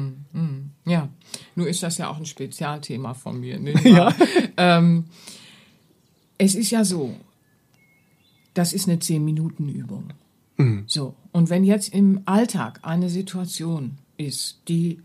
Ja, 0.86 1.10
nur 1.56 1.68
ist 1.68 1.84
das 1.84 1.98
ja 1.98 2.10
auch 2.10 2.18
ein 2.18 2.26
Spezialthema 2.26 3.14
von 3.14 3.40
mir. 3.40 3.60
Nicht 3.60 3.84
wahr? 3.86 4.14
ähm, 4.58 5.06
es 6.38 6.56
ist 6.56 6.72
ja 6.72 6.84
so, 6.84 7.16
das 8.54 8.74
ist 8.74 8.88
eine 8.88 8.98
10-Minuten-Übung. 8.98 10.14
So, 10.86 11.16
und 11.32 11.50
wenn 11.50 11.64
jetzt 11.64 11.92
im 11.92 12.22
Alltag 12.26 12.82
eine 12.84 13.10
Situation 13.10 13.98
ist, 14.18 14.60
die 14.68 15.00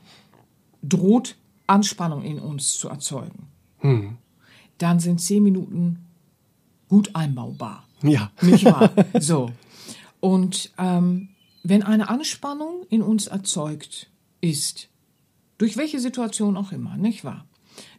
droht, 0.82 1.36
Anspannung 1.66 2.22
in 2.22 2.38
uns 2.38 2.76
zu 2.76 2.88
erzeugen, 2.88 3.46
dann 4.78 5.00
sind 5.00 5.20
10 5.20 5.42
Minuten 5.42 6.04
gut 6.88 7.14
einbaubar. 7.14 7.86
Ja. 8.02 8.30
Nicht 8.42 8.64
wahr? 8.66 8.92
so. 9.20 9.50
Und 10.20 10.72
ähm, 10.78 11.30
wenn 11.62 11.82
eine 11.82 12.08
Anspannung 12.08 12.84
in 12.90 13.02
uns 13.02 13.26
erzeugt 13.26 14.10
ist, 14.40 14.88
durch 15.58 15.76
welche 15.76 16.00
Situation 16.00 16.56
auch 16.56 16.72
immer, 16.72 16.96
nicht 16.96 17.24
wahr? 17.24 17.44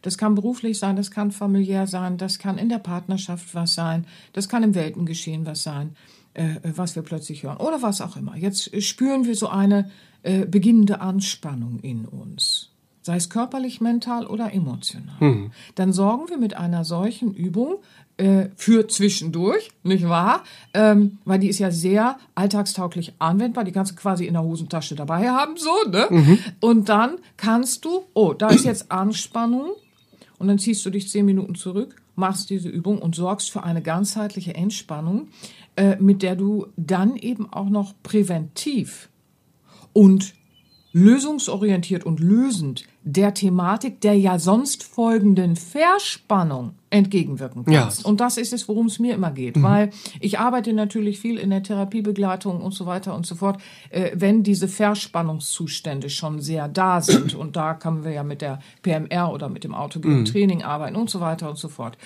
Das 0.02 0.18
kann 0.18 0.34
beruflich 0.34 0.78
sein, 0.78 0.96
das 0.96 1.10
kann 1.10 1.30
familiär 1.30 1.86
sein, 1.86 2.18
das 2.18 2.38
kann 2.38 2.58
in 2.58 2.68
der 2.68 2.78
Partnerschaft 2.78 3.54
was 3.54 3.74
sein, 3.74 4.06
das 4.32 4.48
kann 4.48 4.62
im 4.62 4.74
Weltengeschehen 4.74 5.46
was 5.46 5.62
sein, 5.62 5.94
äh, 6.34 6.56
was 6.62 6.96
wir 6.96 7.02
plötzlich 7.02 7.42
hören 7.44 7.58
oder 7.58 7.80
was 7.82 8.00
auch 8.00 8.16
immer. 8.16 8.36
Jetzt 8.36 8.72
äh, 8.72 8.80
spüren 8.80 9.24
wir 9.24 9.36
so 9.36 9.48
eine 9.48 9.90
äh, 10.22 10.46
beginnende 10.46 11.00
Anspannung 11.00 11.78
in 11.80 12.06
uns. 12.06 12.72
sei 13.02 13.16
es 13.16 13.30
körperlich, 13.30 13.80
mental 13.80 14.26
oder 14.26 14.52
emotional, 14.52 15.50
dann 15.76 15.92
sorgen 15.92 16.28
wir 16.28 16.36
mit 16.36 16.54
einer 16.54 16.84
solchen 16.84 17.32
Übung 17.32 17.76
äh, 18.18 18.48
für 18.56 18.86
zwischendurch, 18.88 19.70
nicht 19.82 20.08
wahr? 20.08 20.44
Ähm, 20.74 21.18
weil 21.24 21.38
die 21.38 21.48
ist 21.48 21.60
ja 21.60 21.70
sehr 21.70 22.18
alltagstauglich 22.34 23.14
anwendbar. 23.18 23.64
Die 23.64 23.72
kannst 23.72 23.92
du 23.92 23.96
quasi 23.96 24.26
in 24.26 24.34
der 24.34 24.42
Hosentasche 24.42 24.94
dabei 24.94 25.30
haben, 25.30 25.56
so, 25.56 25.88
ne? 25.88 26.06
Und 26.60 26.88
dann 26.88 27.18
kannst 27.36 27.84
du, 27.84 28.04
oh, 28.14 28.34
da 28.34 28.48
ist 28.48 28.64
jetzt 28.64 28.90
Anspannung. 28.90 29.70
Und 30.38 30.48
dann 30.48 30.58
ziehst 30.58 30.84
du 30.84 30.90
dich 30.90 31.08
zehn 31.08 31.26
Minuten 31.26 31.54
zurück, 31.54 32.00
machst 32.14 32.50
diese 32.50 32.68
Übung 32.68 33.00
und 33.00 33.14
sorgst 33.14 33.50
für 33.50 33.62
eine 33.62 33.82
ganzheitliche 33.82 34.54
Entspannung, 34.54 35.28
äh, 35.76 35.96
mit 35.96 36.22
der 36.22 36.36
du 36.36 36.66
dann 36.76 37.16
eben 37.16 37.52
auch 37.52 37.68
noch 37.68 37.94
präventiv 38.02 39.08
und 39.92 40.34
lösungsorientiert 40.92 42.04
und 42.04 42.20
lösend 42.20 42.84
der 43.10 43.32
Thematik 43.32 44.02
der 44.02 44.18
ja 44.18 44.38
sonst 44.38 44.82
folgenden 44.82 45.56
Verspannung 45.56 46.72
entgegenwirken 46.90 47.64
kannst. 47.64 48.02
Ja. 48.02 48.08
Und 48.08 48.20
das 48.20 48.36
ist 48.36 48.52
es, 48.52 48.68
worum 48.68 48.86
es 48.86 48.98
mir 48.98 49.14
immer 49.14 49.30
geht, 49.30 49.62
weil 49.62 49.90
ich 50.20 50.38
arbeite 50.38 50.74
natürlich 50.74 51.18
viel 51.18 51.38
in 51.38 51.48
der 51.48 51.62
Therapiebegleitung 51.62 52.60
und 52.60 52.74
so 52.74 52.84
weiter 52.84 53.14
und 53.14 53.24
so 53.24 53.34
fort, 53.34 53.62
äh, 53.88 54.10
wenn 54.12 54.42
diese 54.42 54.68
Verspannungszustände 54.68 56.10
schon 56.10 56.42
sehr 56.42 56.68
da 56.68 57.00
sind. 57.00 57.34
Und 57.34 57.56
da 57.56 57.72
können 57.72 58.04
wir 58.04 58.12
ja 58.12 58.22
mit 58.22 58.42
der 58.42 58.60
PMR 58.82 59.32
oder 59.32 59.48
mit 59.48 59.64
dem 59.64 59.74
autogenen 59.74 60.26
Training 60.26 60.62
arbeiten 60.62 60.96
und 60.96 61.08
so 61.08 61.20
weiter 61.20 61.48
und 61.48 61.56
so 61.56 61.68
fort. 61.68 61.96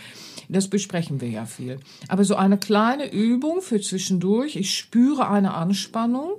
Das 0.49 0.69
besprechen 0.69 1.21
wir 1.21 1.31
ja 1.31 1.47
viel. 1.47 1.81
Aber 2.07 2.23
so 2.23 2.37
eine 2.37 2.59
kleine 2.59 3.11
Übung 3.11 3.61
für 3.61 3.81
zwischendurch, 3.81 4.55
ich 4.55 4.77
spüre 4.77 5.29
eine 5.29 5.55
Anspannung 5.55 6.31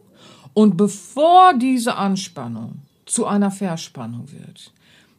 und 0.54 0.78
bevor 0.78 1.54
diese 1.54 1.96
Anspannung 1.96 2.80
zu 3.14 3.26
einer 3.26 3.52
Verspannung 3.52 4.32
wird, 4.32 4.72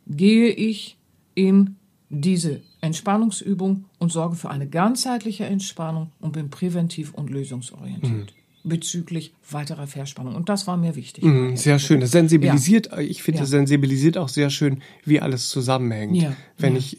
gehe 0.06 0.48
ich 0.48 0.96
in 1.34 1.76
diese 2.10 2.60
Entspannungsübung 2.80 3.84
und 3.98 4.12
sorge 4.12 4.36
für 4.36 4.50
eine 4.50 4.66
ganzheitliche 4.68 5.44
Entspannung 5.44 6.10
und 6.20 6.32
bin 6.32 6.50
präventiv 6.50 7.14
und 7.14 7.30
lösungsorientiert 7.30 8.34
bezüglich 8.66 9.34
weiterer 9.50 9.86
Verspannung. 9.86 10.34
Und 10.34 10.48
das 10.48 10.66
war 10.66 10.78
mir 10.78 10.96
wichtig. 10.96 11.22
Mhm, 11.22 11.54
Sehr 11.56 11.78
schön. 11.78 12.00
Das 12.00 12.12
sensibilisiert, 12.12 12.88
ich 12.98 13.22
finde, 13.22 13.36
Ja. 13.36 13.42
das 13.42 13.50
sensibilisiert 13.50 14.16
auch 14.16 14.30
sehr 14.30 14.48
schön, 14.48 14.78
wie 15.04 15.20
alles 15.20 15.50
zusammenhängt. 15.50 16.16
Ja, 16.16 16.32
Wenn 16.56 16.72
ja. 16.72 16.78
ich 16.78 16.96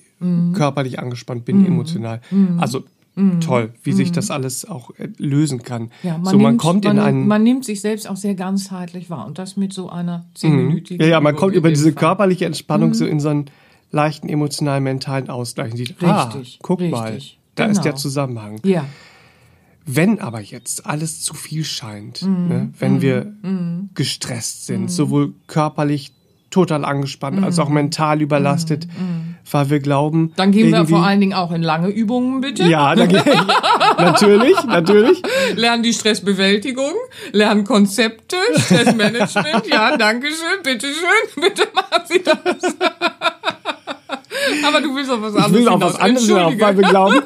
körperlich 0.54 1.00
angespannt 1.00 1.44
bin, 1.44 1.66
emotional. 1.66 2.22
Also 2.58 2.84
toll, 3.40 3.74
wie 3.84 3.94
sich 3.94 4.12
das 4.12 4.30
alles 4.32 4.66
auch 4.66 4.92
äh, 4.98 5.08
lösen 5.18 5.64
kann. 5.64 5.90
Ja, 6.04 6.18
man, 6.18 6.26
so, 6.26 6.38
man 6.38 6.52
nimmt, 6.52 6.62
kommt 6.62 6.84
man, 6.86 6.98
in 6.98 7.04
einen. 7.04 7.28
man 7.28 7.44
nimmt 7.44 7.64
sich 7.66 7.82
selbst 7.82 8.10
auch 8.10 8.18
sehr 8.18 8.36
ganzheitlich 8.36 9.10
wahr. 9.10 9.26
Und 9.26 9.38
das 9.38 9.56
mit 9.58 9.72
so 9.74 9.90
einer 9.90 10.26
zehnminütigen 10.34 11.02
ja, 11.06 11.14
ja, 11.14 11.22
man 11.22 11.34
Übung 11.34 11.40
kommt 11.40 11.56
über 11.56 11.70
diese 11.70 11.94
Fall. 11.94 12.00
körperliche 12.00 12.46
Entspannung 12.46 12.94
so 12.94 13.06
in 13.06 13.20
so 13.20 13.30
einen 13.30 13.46
leichten 13.92 14.28
emotionalen, 14.28 14.84
mentalen 14.84 15.30
Ausgleich. 15.30 15.72
Und 15.72 15.78
sieht, 15.78 15.96
ah, 16.04 16.24
Richtig, 16.24 16.60
guck 16.62 16.80
richtig, 16.82 16.92
mal, 16.92 17.18
da 17.56 17.66
ist 17.66 17.84
der 17.84 17.94
genau. 17.94 18.02
Zusammenhang. 18.02 18.60
Ja, 18.66 18.86
Wenn 19.86 20.20
aber 20.20 20.42
jetzt 20.42 20.86
alles 20.86 21.22
zu 21.22 21.34
viel 21.36 21.64
scheint, 21.64 22.24
Mhm. 22.24 22.48
ne, 22.48 22.74
wenn 22.80 23.02
wir 23.02 23.32
gestresst 23.94 24.66
sind, 24.66 24.90
sowohl 24.92 25.34
körperlich 25.48 26.12
total 26.50 26.86
angespannt 26.86 27.44
als 27.44 27.60
auch 27.60 27.70
mental 27.70 28.22
überlastet, 28.22 28.88
weil 29.52 29.70
wir 29.70 29.80
glauben, 29.80 30.34
dann 30.36 30.52
gehen 30.52 30.72
wir 30.72 30.86
vor 30.88 31.04
allen 31.06 31.20
Dingen 31.20 31.34
auch 31.34 31.52
in 31.52 31.62
lange 31.62 31.90
Übungen, 31.90 32.42
bitte. 32.42 32.64
ja, 32.64 32.96
da, 32.96 33.06
ja, 33.06 33.24
natürlich, 33.98 34.56
natürlich. 34.64 35.22
Lernen 35.56 35.84
die 35.84 35.94
Stressbewältigung, 35.94 36.94
lernen 37.32 37.64
Konzepte, 37.64 38.38
Stressmanagement. 38.58 39.68
ja, 39.68 39.98
danke 39.98 40.28
schön, 40.28 40.64
bitte 40.64 40.88
schön, 40.88 41.44
bitte 41.44 41.68
machen 41.74 42.04
Sie 42.08 42.24
das. 42.24 42.76
Aber 44.68 44.82
du 44.82 44.96
willst 44.96 45.12
auf 45.12 45.22
was 45.22 45.36
anderes 45.36 45.52
Ich 45.52 45.54
will 45.58 45.68
auch 45.70 45.74
hinaus. 45.74 45.94
was 45.94 46.00
anderes 46.00 46.30
weil 46.30 46.78
wir 46.78 46.88
glauben, 46.90 47.22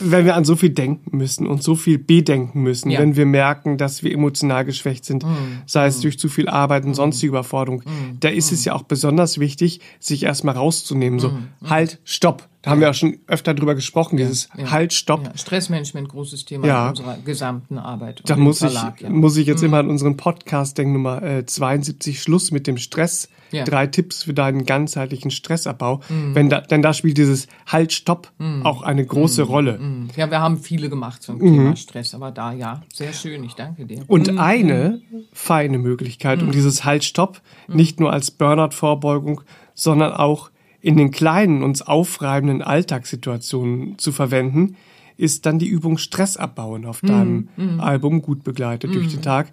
wenn 0.00 0.24
wir 0.24 0.36
an 0.36 0.44
so 0.44 0.56
viel 0.56 0.70
denken 0.70 1.16
müssen 1.16 1.46
und 1.46 1.62
so 1.62 1.74
viel 1.74 1.98
bedenken 1.98 2.62
müssen, 2.62 2.90
Ja. 2.90 3.00
wenn 3.00 3.16
wir 3.16 3.26
merken, 3.26 3.78
dass 3.78 4.02
wir 4.02 4.12
emotional 4.12 4.64
geschwächt 4.64 5.04
sind, 5.04 5.24
sei 5.66 5.86
es 5.86 6.00
durch 6.00 6.18
zu 6.18 6.28
viel 6.28 6.48
Arbeit 6.48 6.84
und 6.84 6.94
sonstige 6.94 7.28
Überforderung, 7.30 7.82
da 8.20 8.28
ist 8.28 8.52
es 8.52 8.64
ja 8.64 8.74
auch 8.74 8.82
besonders 8.82 9.38
wichtig, 9.38 9.80
sich 10.00 10.22
erstmal 10.24 10.54
rauszunehmen. 10.56 11.18
So, 11.18 11.32
halt, 11.64 11.98
stopp. 12.04 12.48
Da 12.62 12.72
haben 12.72 12.80
wir 12.80 12.90
auch 12.90 12.94
schon 12.94 13.18
öfter 13.28 13.54
drüber 13.54 13.76
gesprochen, 13.76 14.16
dieses 14.16 14.48
Halt, 14.50 14.92
stopp. 14.92 15.24
Ja, 15.24 15.36
Stressmanagement, 15.36 16.08
großes 16.08 16.44
Thema 16.44 16.66
Ja. 16.66 16.84
in 16.84 16.90
unserer 16.90 17.16
gesamten 17.24 17.78
Arbeit. 17.78 18.22
Da 18.26 18.34
muss 18.36 18.60
ich, 18.62 18.72
Verlag, 18.72 19.00
ja. 19.00 19.10
muss 19.10 19.36
ich 19.36 19.46
jetzt 19.46 19.62
immer 19.62 19.78
an 19.78 19.88
unseren 19.88 20.16
Podcast 20.16 20.76
denken, 20.76 20.94
Nummer 20.94 21.22
äh, 21.22 21.46
72, 21.46 22.20
Schluss 22.20 22.50
mit 22.50 22.66
dem 22.66 22.76
Stress. 22.76 23.28
Ja. 23.50 23.64
Drei 23.64 23.86
Tipps 23.86 24.24
für 24.24 24.34
deinen 24.34 24.66
ganzheitlichen 24.66 25.30
Stressabbau. 25.30 26.00
Wenn 26.08 26.50
da, 26.50 26.60
denn 26.60 26.82
da 26.82 26.92
spielt 26.92 27.16
dieses 27.16 27.46
Halt, 27.66 27.94
Stopp 27.94 28.30
auch 28.64 28.82
eine 28.82 29.06
große 29.06 29.42
Rolle. 29.42 29.80
Ja, 30.16 30.30
wir 30.30 30.40
haben 30.40 30.58
viele 30.58 30.90
gemacht 30.90 31.22
zum 31.22 31.36
Mhm. 31.36 31.40
Thema 31.40 31.76
Stress, 31.76 32.14
aber 32.14 32.30
da 32.30 32.52
ja, 32.52 32.82
sehr 32.92 33.14
schön, 33.14 33.42
ich 33.44 33.54
danke 33.54 33.86
dir. 33.86 34.04
Und 34.06 34.38
eine 34.38 35.00
feine 35.32 35.78
Möglichkeit, 35.78 36.42
um 36.42 36.50
dieses 36.50 36.84
Halt, 36.84 37.04
Stopp 37.04 37.40
nicht 37.68 38.00
nur 38.00 38.12
als 38.12 38.30
Burnout-Vorbeugung, 38.32 39.40
sondern 39.74 40.12
auch 40.12 40.50
in 40.80 40.96
den 40.96 41.10
kleinen, 41.10 41.62
uns 41.62 41.82
aufreibenden 41.82 42.62
Alltagssituationen 42.62 43.98
zu 43.98 44.12
verwenden, 44.12 44.76
ist 45.16 45.46
dann 45.46 45.58
die 45.58 45.66
Übung 45.66 45.98
Stress 45.98 46.36
abbauen 46.36 46.86
auf 46.86 47.00
deinem 47.00 47.48
Album 47.78 48.22
gut 48.22 48.44
begleitet 48.44 48.94
durch 48.94 49.08
den 49.08 49.22
Tag, 49.22 49.50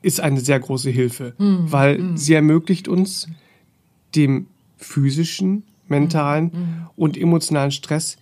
ist 0.00 0.20
eine 0.20 0.40
sehr 0.40 0.58
große 0.58 0.90
Hilfe, 0.90 1.34
weil 1.38 2.16
sie 2.16 2.34
ermöglicht 2.34 2.88
uns, 2.88 3.28
dem 4.14 4.46
physischen, 4.78 5.64
mentalen 5.88 6.86
und 6.96 7.16
emotionalen 7.16 7.70
Stress 7.70 8.16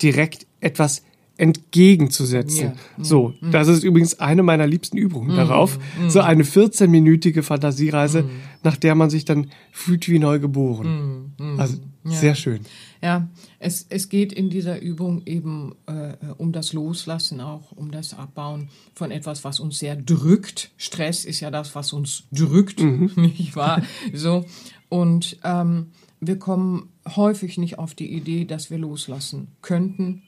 direkt 0.00 0.46
etwas 0.60 1.02
entgegenzusetzen. 1.38 2.72
Ja. 2.98 3.04
So, 3.04 3.32
das 3.40 3.68
ist 3.68 3.84
übrigens 3.84 4.18
eine 4.18 4.42
meiner 4.42 4.66
liebsten 4.66 4.98
Übungen 4.98 5.36
darauf. 5.36 5.78
So 6.08 6.20
eine 6.20 6.42
14-minütige 6.42 7.42
Fantasiereise, 7.42 8.24
nach 8.64 8.76
der 8.76 8.94
man 8.96 9.08
sich 9.08 9.24
dann 9.24 9.50
fühlt 9.70 10.08
wie 10.08 10.18
neu 10.18 10.40
geboren. 10.40 11.32
Also 11.56 11.76
sehr 12.04 12.34
schön. 12.34 12.60
Ja, 13.00 13.28
es, 13.58 13.86
es 13.88 14.08
geht 14.08 14.32
in 14.32 14.50
dieser 14.50 14.80
Übung 14.80 15.22
eben 15.26 15.74
äh, 15.86 16.14
um 16.36 16.52
das 16.52 16.72
Loslassen 16.72 17.40
auch, 17.40 17.70
um 17.72 17.90
das 17.90 18.14
Abbauen 18.14 18.70
von 18.94 19.10
etwas, 19.10 19.44
was 19.44 19.60
uns 19.60 19.78
sehr 19.78 19.94
drückt. 19.94 20.72
Stress 20.76 21.24
ist 21.24 21.40
ja 21.40 21.50
das, 21.50 21.74
was 21.74 21.92
uns 21.92 22.24
drückt, 22.32 22.80
nicht 23.16 23.54
wahr? 23.54 23.82
So. 24.12 24.44
Und 24.88 25.38
ähm, 25.44 25.88
wir 26.20 26.38
kommen 26.38 26.88
häufig 27.06 27.58
nicht 27.58 27.78
auf 27.78 27.94
die 27.94 28.12
Idee, 28.12 28.44
dass 28.44 28.70
wir 28.70 28.78
loslassen 28.78 29.48
könnten, 29.62 30.22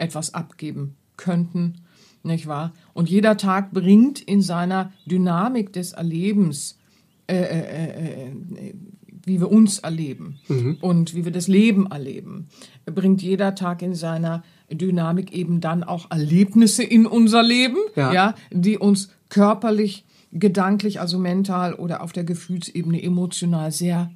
etwas 0.00 0.34
abgeben 0.34 0.96
könnten, 1.16 1.82
nicht 2.22 2.46
wahr? 2.46 2.72
Und 2.92 3.08
jeder 3.08 3.36
Tag 3.36 3.72
bringt 3.72 4.20
in 4.20 4.42
seiner 4.42 4.92
Dynamik 5.06 5.72
des 5.72 5.92
Erlebens 5.92 6.76
wie 9.24 9.40
wir 9.40 9.50
uns 9.50 9.78
erleben 9.78 10.38
und 10.80 11.14
wie 11.14 11.24
wir 11.24 11.32
das 11.32 11.48
Leben 11.48 11.86
erleben, 11.86 12.48
bringt 12.86 13.22
jeder 13.22 13.54
Tag 13.54 13.82
in 13.82 13.94
seiner 13.94 14.42
Dynamik 14.70 15.32
eben 15.32 15.60
dann 15.60 15.84
auch 15.84 16.10
Erlebnisse 16.10 16.82
in 16.82 17.06
unser 17.06 17.42
Leben, 17.42 17.76
Ja. 17.96 18.12
ja, 18.12 18.34
die 18.50 18.78
uns 18.78 19.10
körperlich, 19.28 20.04
gedanklich, 20.32 21.00
also 21.00 21.18
mental 21.18 21.74
oder 21.74 22.02
auf 22.02 22.12
der 22.12 22.24
Gefühlsebene 22.24 23.02
emotional 23.02 23.72
sehr 23.72 24.10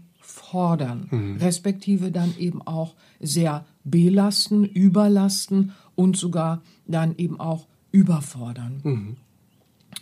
fordern, 0.55 1.09
respektive 1.41 2.13
dann 2.13 2.33
eben 2.39 2.63
auch 2.63 2.95
sehr 3.19 3.65
belasten, 3.83 4.65
überlasten 4.65 5.73
und 5.97 6.17
sogar 6.17 6.63
dann 6.87 7.17
eben 7.17 7.41
auch 7.41 7.67
überfordern. 7.91 9.17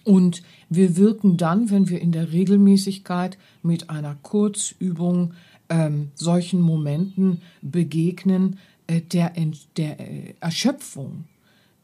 Und 0.04 0.42
wir 0.68 0.98
wirken 0.98 1.38
dann, 1.38 1.70
wenn 1.70 1.88
wir 1.88 2.02
in 2.02 2.12
der 2.12 2.32
Regelmäßigkeit 2.32 3.38
mit 3.62 3.88
einer 3.88 4.14
Kurzübung 4.16 5.32
ähm, 5.70 6.10
solchen 6.14 6.60
Momenten 6.60 7.40
begegnen, 7.62 8.58
äh, 8.88 9.00
der, 9.00 9.38
Ent 9.38 9.68
der 9.78 10.00
äh, 10.00 10.34
Erschöpfung 10.40 11.24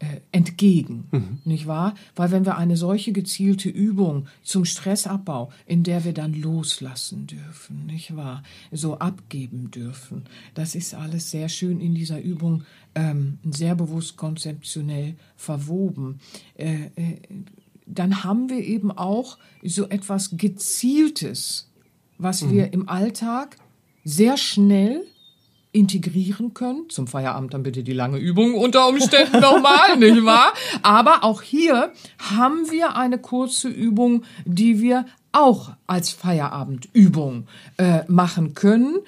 äh, 0.01 0.21
entgegen, 0.33 1.41
nicht 1.45 1.67
wahr? 1.67 1.95
Weil 2.15 2.31
wenn 2.31 2.47
wir 2.47 2.57
eine 2.57 2.77
solche 2.77 3.13
gezielte 3.13 3.69
Übung 3.69 4.27
zum 4.43 4.65
Stressabbau, 4.65 5.51
in 5.67 5.83
der 5.83 6.05
wir 6.05 6.13
dann 6.13 6.35
loslassen 6.35 7.27
dürfen, 7.27 7.87
nicht 7.87 8.15
wahr? 8.15 8.43
So 8.71 8.99
abgeben 8.99 9.71
dürfen, 9.71 10.25
das 10.55 10.75
ist 10.75 10.95
alles 10.95 11.31
sehr 11.31 11.49
schön 11.49 11.81
in 11.81 11.95
dieser 11.95 12.21
Übung 12.21 12.65
ähm, 12.95 13.39
sehr 13.51 13.75
bewusst 13.75 14.17
konzeptionell 14.17 15.17
verwoben. 15.37 16.21
Äh, 16.55 16.87
äh, 16.97 17.17
dann 17.87 18.23
haben 18.23 18.51
wir 18.51 18.59
eben 18.59 18.93
auch 18.93 19.39
so 19.63 19.89
etwas 19.89 20.37
Gezieltes, 20.37 21.71
was 22.19 22.51
wir 22.51 22.73
im 22.73 22.89
Alltag 22.89 23.57
sehr 24.05 24.37
schnell 24.37 25.05
integrieren 25.73 26.55
können. 26.55 26.89
Zum 26.89 27.07
Feierabend 27.07 27.55
dann 27.55 27.63
bitte 27.63 27.83
die 27.83 27.93
lange 27.93 28.19
Übung 28.19 28.55
unter 28.55 28.89
Umständen 28.89 29.41
nochmal, 29.41 29.97
nicht 29.99 30.25
wahr? 30.25 30.53
Aber 30.83 31.25
auch 31.25 31.43
hier 31.43 31.93
haben 32.19 32.71
wir 32.71 32.97
eine 32.97 33.19
kurze 33.19 33.69
Übung, 33.69 34.25
die 34.45 34.81
wir 34.81 35.07
auch 35.33 35.73
als 35.87 36.11
Feierabendübung 36.11 37.47
äh, 37.77 38.01
machen 38.09 38.55
können, 38.55 38.99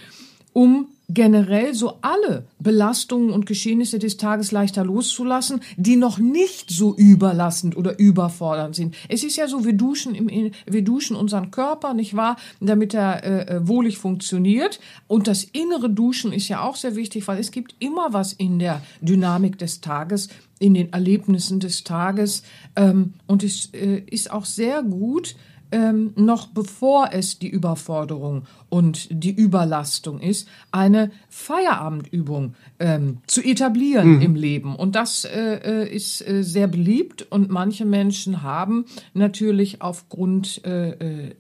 um 0.53 0.89
generell 1.13 1.75
so 1.75 1.99
alle 2.03 2.47
Belastungen 2.59 3.31
und 3.31 3.47
Geschehnisse 3.47 3.99
des 3.99 4.17
Tages 4.17 4.53
leichter 4.53 4.85
loszulassen, 4.85 5.61
die 5.77 5.97
noch 5.97 6.19
nicht 6.19 6.71
so 6.71 6.95
überlassend 6.95 7.77
oder 7.77 7.99
überfordernd 7.99 8.77
sind. 8.77 8.95
Es 9.09 9.25
ist 9.25 9.37
ja 9.37 9.49
so, 9.49 9.65
wir 9.65 9.73
duschen, 9.73 10.15
im, 10.15 10.53
wir 10.67 10.83
duschen 10.83 11.17
unseren 11.17 11.51
Körper, 11.51 11.95
nicht 11.95 12.17
wahr, 12.17 12.37
damit 12.61 12.95
er 12.95 13.25
äh, 13.25 13.57
äh, 13.57 13.69
wohlig 13.69 13.99
funktioniert. 13.99 14.81
Und 15.09 15.27
das 15.27 15.45
innere 15.45 15.91
Duschen 15.91 16.33
ist 16.33 16.49
ja 16.49 16.63
auch 16.63 16.77
sehr 16.77 16.95
wichtig, 16.97 17.27
weil 17.27 17.39
es 17.39 17.51
gibt 17.51 17.75
immer 17.81 18.13
was 18.13 18.33
in 18.33 18.59
der 18.59 18.83
Dynamik 19.01 19.59
des 19.59 19.81
Tages, 19.81 20.29
in 20.59 20.75
den 20.75 20.93
Erlebnissen 20.93 21.59
des 21.59 21.83
Tages. 21.85 22.43
Ähm, 22.77 23.15
und 23.27 23.43
es 23.43 23.73
äh, 23.73 24.03
ist 24.07 24.31
auch 24.31 24.45
sehr 24.45 24.83
gut, 24.83 25.35
ähm, 25.73 26.13
noch 26.17 26.49
bevor 26.49 27.11
es 27.13 27.39
die 27.39 27.49
Überforderung 27.49 28.45
und 28.69 29.09
die 29.11 29.33
Überlastung 29.33 30.21
ist, 30.21 30.49
eine 30.73 31.11
Feierabendübung 31.29 32.55
ähm, 32.79 33.19
zu 33.27 33.43
etablieren 33.43 34.17
mhm. 34.17 34.23
im 34.23 34.35
Leben. 34.35 34.77
Und 34.77 34.95
das 34.95 35.25
äh, 35.25 35.85
äh, 35.85 35.95
ist 35.95 36.27
äh, 36.27 36.43
sehr 36.43 36.67
beliebt 36.67 37.27
und 37.31 37.51
manche 37.51 37.85
Menschen 37.85 38.43
haben 38.43 38.85
natürlich 39.15 39.83
aufgrund 39.83 40.65
äh, 40.65 40.91
äh, 40.91 41.35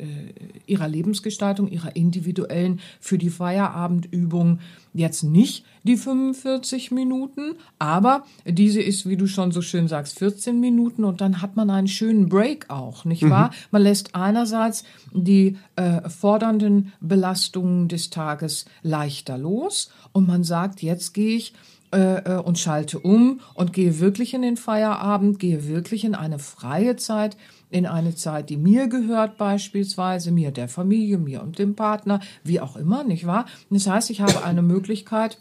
ihrer 0.66 0.88
Lebensgestaltung, 0.88 1.68
ihrer 1.68 1.96
individuellen 1.96 2.80
für 3.00 3.18
die 3.18 3.30
Feierabendübung 3.30 4.58
jetzt 4.92 5.22
nicht 5.22 5.64
die 5.82 5.96
45 5.96 6.90
Minuten, 6.90 7.56
aber 7.78 8.24
diese 8.44 8.80
ist, 8.80 9.08
wie 9.08 9.16
du 9.16 9.26
schon 9.26 9.52
so 9.52 9.62
schön 9.62 9.88
sagst, 9.88 10.18
14 10.18 10.58
Minuten 10.60 11.04
und 11.04 11.20
dann 11.20 11.42
hat 11.42 11.56
man 11.56 11.70
einen 11.70 11.88
schönen 11.88 12.28
Break 12.28 12.68
auch, 12.68 13.04
nicht 13.04 13.28
wahr? 13.28 13.48
Mhm. 13.48 13.54
Man 13.70 13.82
lässt 13.82 14.14
einerseits 14.14 14.84
die 15.12 15.56
äh, 15.76 16.08
fordernden 16.08 16.92
Belastungen 17.00 17.88
des 17.88 18.10
Tages 18.10 18.66
leichter 18.82 19.38
los 19.38 19.90
und 20.12 20.26
man 20.26 20.44
sagt, 20.44 20.82
jetzt 20.82 21.14
gehe 21.14 21.36
ich 21.36 21.54
äh, 21.92 22.36
äh, 22.36 22.38
und 22.38 22.56
schalte 22.56 23.00
um 23.00 23.40
und 23.54 23.72
gehe 23.72 23.98
wirklich 23.98 24.32
in 24.32 24.42
den 24.42 24.56
Feierabend, 24.56 25.40
gehe 25.40 25.66
wirklich 25.66 26.04
in 26.04 26.14
eine 26.14 26.38
freie 26.38 26.94
Zeit, 26.94 27.36
in 27.68 27.84
eine 27.84 28.14
Zeit, 28.14 28.48
die 28.48 28.56
mir 28.56 28.86
gehört 28.86 29.36
beispielsweise, 29.36 30.30
mir 30.30 30.52
der 30.52 30.68
Familie, 30.68 31.18
mir 31.18 31.42
und 31.42 31.58
dem 31.58 31.74
Partner, 31.74 32.20
wie 32.44 32.60
auch 32.60 32.76
immer, 32.76 33.02
nicht 33.02 33.26
wahr? 33.26 33.46
Das 33.70 33.88
heißt, 33.88 34.10
ich 34.10 34.20
habe 34.20 34.44
eine 34.44 34.62
Möglichkeit, 34.62 35.38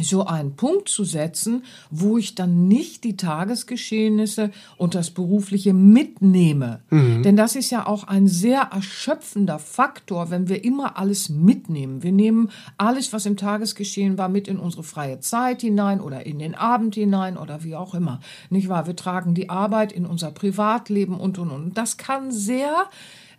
so 0.00 0.24
einen 0.24 0.56
Punkt 0.56 0.88
zu 0.88 1.04
setzen, 1.04 1.64
wo 1.90 2.18
ich 2.18 2.34
dann 2.34 2.68
nicht 2.68 3.04
die 3.04 3.16
Tagesgeschehnisse 3.16 4.50
und 4.76 4.94
das 4.94 5.10
Berufliche 5.10 5.72
mitnehme. 5.72 6.80
Mhm. 6.90 7.22
Denn 7.22 7.36
das 7.36 7.56
ist 7.56 7.70
ja 7.70 7.86
auch 7.86 8.04
ein 8.04 8.28
sehr 8.28 8.68
erschöpfender 8.72 9.58
Faktor, 9.58 10.30
wenn 10.30 10.48
wir 10.48 10.64
immer 10.64 10.98
alles 10.98 11.28
mitnehmen. 11.28 12.02
Wir 12.02 12.12
nehmen 12.12 12.50
alles, 12.78 13.12
was 13.12 13.26
im 13.26 13.36
Tagesgeschehen 13.36 14.18
war, 14.18 14.28
mit 14.28 14.48
in 14.48 14.58
unsere 14.58 14.82
freie 14.82 15.20
Zeit 15.20 15.60
hinein 15.60 16.00
oder 16.00 16.26
in 16.26 16.38
den 16.38 16.54
Abend 16.54 16.94
hinein 16.94 17.36
oder 17.36 17.64
wie 17.64 17.76
auch 17.76 17.94
immer. 17.94 18.20
Nicht 18.48 18.68
wahr? 18.68 18.86
Wir 18.86 18.96
tragen 18.96 19.34
die 19.34 19.50
Arbeit 19.50 19.92
in 19.92 20.06
unser 20.06 20.30
Privatleben 20.30 21.18
und, 21.18 21.38
und, 21.38 21.50
und. 21.50 21.76
Das 21.76 21.96
kann 21.96 22.32
sehr 22.32 22.86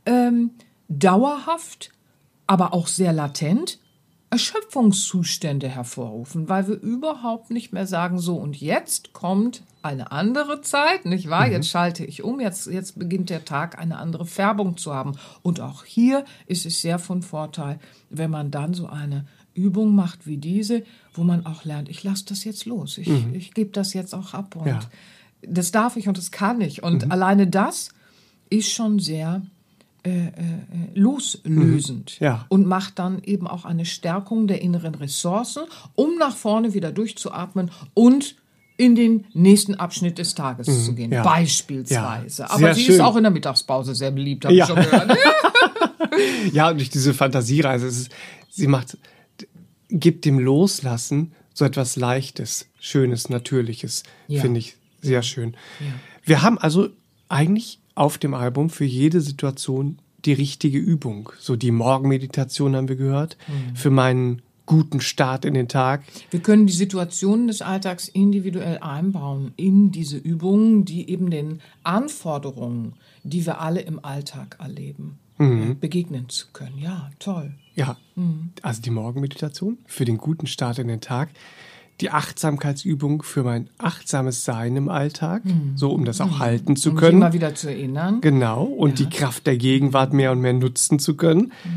ähm, 0.06 0.52
dauerhaft, 0.89 1.91
aber 2.47 2.74
auch 2.74 2.88
sehr 2.88 3.14
latent 3.14 3.80
Erschöpfungszustände 4.32 5.67
hervorrufen, 5.67 6.47
weil 6.47 6.65
wir 6.67 6.79
überhaupt 6.79 7.51
nicht 7.51 7.73
mehr 7.73 7.86
sagen, 7.86 8.17
so 8.17 8.38
und 8.38 8.59
jetzt 8.59 9.11
kommt 9.11 9.61
eine 9.84 10.11
andere 10.13 10.61
Zeit, 10.61 11.03
nicht 11.03 11.29
wahr? 11.29 11.47
Mhm. 11.47 11.51
Jetzt 11.51 11.67
schalte 11.67 12.05
ich 12.05 12.23
um, 12.23 12.39
jetzt, 12.39 12.67
jetzt 12.67 12.97
beginnt 12.97 13.29
der 13.29 13.43
Tag 13.43 13.77
eine 13.77 13.97
andere 13.97 14.25
Färbung 14.25 14.77
zu 14.77 14.93
haben. 14.93 15.17
Und 15.41 15.59
auch 15.59 15.84
hier 15.84 16.23
ist 16.45 16.65
es 16.65 16.82
sehr 16.82 16.97
von 16.97 17.23
Vorteil, 17.23 17.79
wenn 18.09 18.32
man 18.32 18.51
dann 18.51 18.73
so 18.73 18.88
eine 18.88 19.25
Übung 19.53 19.95
macht 19.95 20.25
wie 20.25 20.38
diese, 20.38 20.84
wo 21.13 21.23
man 21.23 21.45
auch 21.45 21.65
lernt, 21.65 21.89
ich 21.89 22.01
lasse 22.03 22.25
das 22.29 22.45
jetzt 22.45 22.65
los, 22.65 22.97
ich, 22.97 23.09
mhm. 23.09 23.36
ich 23.36 23.53
gebe 23.53 23.71
das 23.71 23.93
jetzt 23.93 24.15
auch 24.15 24.34
ab 24.34 24.55
und 24.55 24.67
ja. 24.67 24.79
das 25.41 25.71
darf 25.71 25.97
ich 25.97 26.07
und 26.07 26.17
das 26.17 26.32
kann 26.32 26.61
ich. 26.61 26.84
Und 26.84 27.05
mhm. 27.05 27.11
alleine 27.11 27.47
das 27.47 27.89
ist 28.49 28.71
schon 28.71 28.99
sehr 28.99 29.41
äh, 30.04 30.28
äh, 30.28 30.32
loslösend 30.95 32.18
mhm. 32.20 32.26
ja. 32.26 32.45
und 32.49 32.66
macht 32.66 32.97
dann 32.97 33.22
eben 33.24 33.47
auch 33.47 33.66
eine 33.66 33.86
Stärkung 33.86 34.47
der 34.47 34.62
inneren 34.62 34.95
Ressourcen, 34.95 35.64
um 35.95 36.18
nach 36.18 36.36
vorne 36.36 36.74
wieder 36.74 36.91
durchzuatmen 36.91 37.70
und 37.93 38.36
in 38.78 38.95
den 38.95 39.26
nächsten 39.34 39.76
Abschnitt 39.76 40.18
des 40.18 40.34
Tages 40.34 40.68
mhm, 40.68 40.84
zu 40.84 40.95
gehen, 40.95 41.12
ja. 41.12 41.22
beispielsweise. 41.22 42.43
Ja, 42.43 42.49
Aber 42.49 42.74
sie 42.74 42.86
schön. 42.86 42.95
ist 42.95 43.02
auch 43.02 43.16
in 43.16 43.24
der 43.24 43.32
Mittagspause 43.32 43.93
sehr 43.93 44.10
beliebt, 44.10 44.45
habe 44.45 44.56
ja. 44.56 44.66
ich 44.66 44.70
schon 44.70 44.84
gehört. 44.84 45.18
ja, 46.52 46.70
und 46.70 46.78
durch 46.78 46.89
diese 46.89 47.14
Fantasiereise, 47.14 47.86
ist, 47.86 48.10
sie 48.49 48.66
macht, 48.68 48.97
gibt 49.89 50.26
dem 50.26 50.39
Loslassen 50.39 51.34
so 51.54 51.64
etwas 51.64 51.95
Leichtes, 51.95 52.68
Schönes, 52.80 53.30
Natürliches, 53.30 54.02
finde 54.28 54.60
ich 54.60 54.78
sehr 55.02 55.22
schön. 55.22 55.56
Wir 56.24 56.41
haben 56.41 56.58
also 56.58 56.89
eigentlich 57.30 57.80
auf 58.02 58.18
dem 58.18 58.34
Album 58.34 58.72
für 58.72 58.84
jede 58.84 59.22
Situation 59.22 59.99
die 60.26 60.34
richtige 60.34 60.80
Übung. 60.80 61.32
So 61.38 61.56
die 61.56 61.70
Morgenmeditation 61.70 62.76
haben 62.76 62.89
wir 62.89 62.95
gehört. 62.95 63.38
Mhm. 63.47 63.76
Für 63.76 63.91
meinen 63.91 64.41
guten 64.66 65.02
Start 65.02 65.45
in 65.45 65.54
den 65.54 65.68
Tag. 65.68 66.02
Wir 66.32 66.39
können 66.39 66.66
die 66.66 66.74
Situationen 66.74 67.47
des 67.47 67.62
Alltags 67.62 68.08
individuell 68.08 68.80
einbauen 68.80 69.54
in 69.56 69.91
diese 69.91 70.18
Übungen, 70.18 70.84
die 70.84 71.12
eben 71.12 71.30
den 71.30 71.62
Anforderungen, 71.84 72.93
die 73.22 73.45
wir 73.45 73.62
alle 73.62 73.82
im 73.82 74.04
Alltag 74.04 74.58
erleben, 74.60 75.20
mhm. 75.38 75.78
begegnen 75.80 76.28
zu 76.28 76.47
können. 76.54 76.80
Ja, 76.80 77.12
toll. 77.20 77.54
Ja, 77.76 77.97
mhm. 78.16 78.52
also 78.64 78.82
die 78.82 78.89
Morgenmeditation 78.89 79.78
für 79.86 80.06
den 80.06 80.18
guten 80.18 80.47
Start 80.47 80.80
in 80.80 80.88
den 80.88 81.02
Tag 81.02 81.30
die 82.02 82.10
Achtsamkeitsübung 82.10 83.24
für 83.24 83.43
mein 83.43 83.70
achtsames 83.78 84.43
Sein 84.43 84.76
im 84.76 84.89
Alltag, 84.89 85.45
mhm. 85.45 85.74
so 85.76 85.91
um 85.91 86.06
das 86.06 86.20
auch 86.20 86.32
mhm. 86.32 86.39
halten 86.39 86.76
zu 86.76 86.91
um 86.91 86.95
können. 86.95 87.18
Um 87.18 87.22
immer 87.24 87.34
wieder 87.34 87.56
zu 87.56 87.70
erinnern. 87.70 88.22
Genau, 88.22 88.64
und 88.64 88.99
ja. 88.99 89.06
die 89.06 89.16
Kraft 89.16 89.47
der 89.47 89.58
Gegenwart 89.58 90.14
mehr 90.14 90.32
und 90.32 90.41
mehr 90.41 90.54
nutzen 90.54 90.99
zu 90.99 91.16
können. 91.16 91.52
Mhm. 91.64 91.70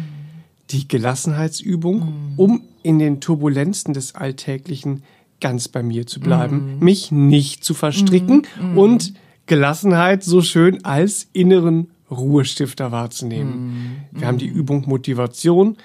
Die 0.70 0.88
Gelassenheitsübung, 0.88 1.98
mhm. 1.98 2.32
um 2.36 2.62
in 2.82 2.98
den 2.98 3.20
Turbulenzen 3.20 3.94
des 3.94 4.14
Alltäglichen 4.14 5.02
ganz 5.40 5.68
bei 5.68 5.82
mir 5.82 6.06
zu 6.06 6.20
bleiben, 6.20 6.76
mhm. 6.76 6.84
mich 6.84 7.12
nicht 7.12 7.64
zu 7.64 7.74
verstricken 7.74 8.46
und 8.74 9.14
Gelassenheit 9.46 10.24
so 10.24 10.40
schön 10.40 10.84
als 10.84 11.28
inneren 11.32 11.90
Ruhestifter 12.10 12.92
wahrzunehmen. 12.92 14.06
Wir 14.12 14.26
haben 14.26 14.38
die 14.38 14.46
Übung 14.46 14.84
Motivation, 14.86 15.76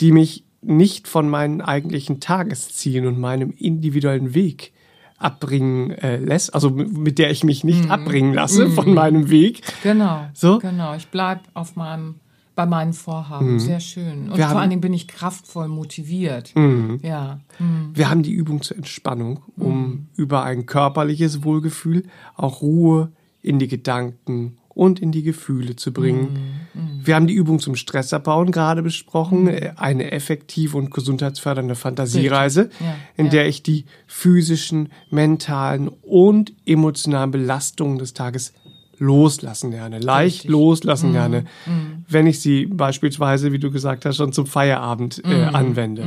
die 0.00 0.10
mich 0.10 0.43
nicht 0.64 1.08
von 1.08 1.28
meinen 1.28 1.60
eigentlichen 1.60 2.20
Tageszielen 2.20 3.06
und 3.06 3.18
meinem 3.18 3.52
individuellen 3.56 4.34
Weg 4.34 4.72
abbringen 5.18 5.90
äh, 5.90 6.16
lässt, 6.16 6.54
also 6.54 6.70
mit 6.70 7.18
der 7.18 7.30
ich 7.30 7.44
mich 7.44 7.64
nicht 7.64 7.86
mm. 7.86 7.90
abbringen 7.90 8.34
lasse 8.34 8.66
mm. 8.66 8.72
von 8.72 8.92
meinem 8.92 9.30
Weg. 9.30 9.62
Genau. 9.82 10.26
So? 10.34 10.58
Genau. 10.58 10.94
Ich 10.94 11.08
bleibe 11.08 11.42
auf 11.54 11.76
meinem 11.76 12.16
bei 12.54 12.66
meinen 12.66 12.92
Vorhaben. 12.92 13.56
Mm. 13.56 13.58
Sehr 13.58 13.80
schön. 13.80 14.28
Und 14.30 14.36
Wir 14.36 14.48
vor 14.48 14.60
allen 14.60 14.70
Dingen 14.70 14.80
bin 14.80 14.92
ich 14.92 15.08
kraftvoll 15.08 15.68
motiviert. 15.68 16.54
Mhm. 16.54 17.00
Ja. 17.02 17.40
Mhm. 17.58 17.90
Wir 17.94 18.10
haben 18.10 18.22
die 18.22 18.32
Übung 18.32 18.62
zur 18.62 18.76
Entspannung, 18.76 19.42
um 19.56 19.80
mhm. 19.80 20.06
über 20.14 20.44
ein 20.44 20.66
körperliches 20.66 21.42
Wohlgefühl 21.42 22.04
auch 22.36 22.62
Ruhe 22.62 23.10
in 23.42 23.58
die 23.58 23.66
Gedanken 23.66 24.58
und 24.74 25.00
in 25.00 25.12
die 25.12 25.22
Gefühle 25.22 25.76
zu 25.76 25.92
bringen. 25.92 26.66
Mm. 26.74 27.06
Wir 27.06 27.14
haben 27.14 27.26
die 27.26 27.34
Übung 27.34 27.60
zum 27.60 27.76
Stressabbauen 27.76 28.50
gerade 28.50 28.82
besprochen, 28.82 29.44
mm. 29.44 29.50
eine 29.76 30.10
effektive 30.10 30.76
und 30.76 30.90
gesundheitsfördernde 30.90 31.76
Fantasiereise, 31.76 32.70
ja, 32.80 32.96
in 33.16 33.26
ja. 33.26 33.30
der 33.32 33.48
ich 33.48 33.62
die 33.62 33.84
physischen, 34.06 34.90
mentalen 35.10 35.88
und 36.02 36.52
emotionalen 36.66 37.30
Belastungen 37.30 37.98
des 37.98 38.14
Tages 38.14 38.52
loslassen 38.98 39.72
lerne, 39.72 39.98
leicht 39.98 40.36
Richtig. 40.36 40.50
loslassen 40.50 41.10
mm, 41.10 41.14
lerne, 41.14 41.40
mm. 41.66 42.04
wenn 42.08 42.26
ich 42.26 42.40
sie 42.40 42.66
beispielsweise, 42.66 43.52
wie 43.52 43.58
du 43.58 43.70
gesagt 43.70 44.04
hast, 44.04 44.16
schon 44.16 44.32
zum 44.32 44.46
Feierabend 44.46 45.22
äh, 45.24 45.50
mm, 45.50 45.54
anwende. 45.54 46.06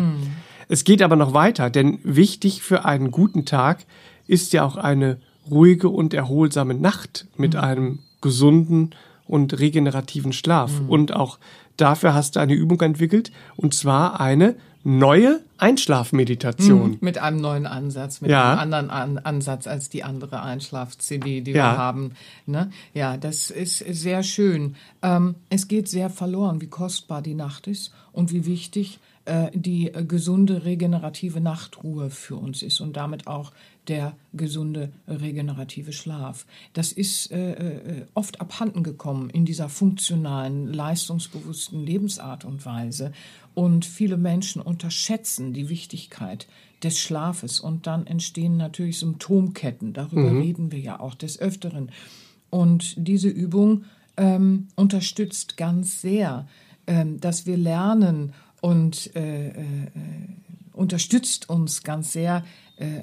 Es 0.70 0.84
geht 0.84 1.02
aber 1.02 1.16
noch 1.16 1.34
weiter, 1.34 1.70
denn 1.70 2.00
wichtig 2.04 2.62
für 2.62 2.86
einen 2.86 3.12
guten 3.12 3.46
Tag 3.46 3.86
ist 4.26 4.54
ja 4.54 4.66
auch 4.66 4.76
eine 4.76 5.18
ruhige 5.50 5.90
und 5.90 6.14
erholsame 6.14 6.74
Nacht 6.74 7.28
mit 7.38 7.56
einem 7.56 8.00
gesunden 8.22 8.92
und 9.26 9.60
regenerativen 9.60 10.34
Schlaf. 10.34 10.82
Mhm. 10.82 10.90
Und 10.90 11.16
auch 11.16 11.38
dafür 11.76 12.14
hast 12.14 12.36
du 12.36 12.40
eine 12.40 12.54
Übung 12.54 12.82
entwickelt, 12.82 13.32
und 13.56 13.74
zwar 13.74 14.20
eine 14.20 14.56
neue 14.84 15.42
Einschlafmeditation. 15.58 16.92
Mhm, 16.92 16.98
mit 17.02 17.18
einem 17.18 17.42
neuen 17.42 17.66
Ansatz, 17.68 18.22
mit 18.22 18.32
ja. 18.32 18.52
einem 18.52 18.60
anderen 18.60 18.90
An 18.90 19.18
Ansatz 19.18 19.68
als 19.68 19.90
die 19.90 20.04
andere 20.04 20.42
Einschlaf-CD, 20.42 21.42
die 21.42 21.52
ja. 21.52 21.74
wir 21.74 21.78
haben. 21.78 22.12
Ne? 22.46 22.72
Ja, 22.94 23.18
das 23.18 23.50
ist 23.50 23.80
sehr 23.80 24.24
schön. 24.24 24.76
Ähm, 25.02 25.36
es 25.50 25.68
geht 25.68 25.90
sehr 25.90 26.10
verloren, 26.10 26.62
wie 26.62 26.68
kostbar 26.68 27.22
die 27.22 27.34
Nacht 27.34 27.68
ist 27.68 27.92
und 28.14 28.32
wie 28.32 28.46
wichtig 28.46 29.00
äh, 29.26 29.52
die 29.54 29.92
gesunde 30.08 30.64
regenerative 30.64 31.42
Nachtruhe 31.42 32.10
für 32.10 32.38
uns 32.38 32.62
ist 32.62 32.80
und 32.80 32.96
damit 32.96 33.28
auch 33.28 33.52
der 33.88 34.16
gesunde 34.34 34.92
regenerative 35.08 35.94
Schlaf. 35.94 36.46
Das 36.74 36.92
ist 36.92 37.32
äh, 37.32 37.54
äh, 37.54 38.06
oft 38.14 38.42
abhanden 38.42 38.84
gekommen 38.84 39.30
in 39.30 39.46
dieser 39.46 39.70
funktionalen, 39.70 40.74
leistungsbewussten 40.74 41.86
Lebensart 41.86 42.46
und 42.46 42.66
Weise. 42.66 43.12
Und 43.54 43.86
viele 43.86 44.18
Menschen 44.18 44.62
unterschätzen 44.62 45.54
die 45.54 45.70
Wichtigkeit 45.70 46.48
des 46.84 47.00
Schlafes. 47.00 47.60
Und 47.60 47.88
dann 47.88 48.06
entstehen 48.06 48.58
natürlich 48.58 49.00
Symptomketten. 49.00 49.94
Darüber 49.94 50.32
mhm. 50.32 50.42
reden 50.42 50.72
wir 50.72 50.80
ja 50.80 51.00
auch 51.00 51.16
des 51.16 51.40
Öfteren. 51.40 51.92
Und 52.50 52.96
diese 52.98 53.30
Übung 53.30 53.86
ähm, 54.16 54.68
unterstützt 54.76 55.58
ganz 55.58 56.02
sehr, 56.02 56.48
ähm, 56.88 57.20
dass 57.20 57.46
wir 57.46 57.58
lernen 57.58 58.34
und 58.62 59.16
äh, 59.16 59.50
äh, 59.50 59.54
unterstützt 60.74 61.50
uns 61.50 61.84
ganz 61.84 62.14
sehr 62.14 62.44
äh, 62.78 63.02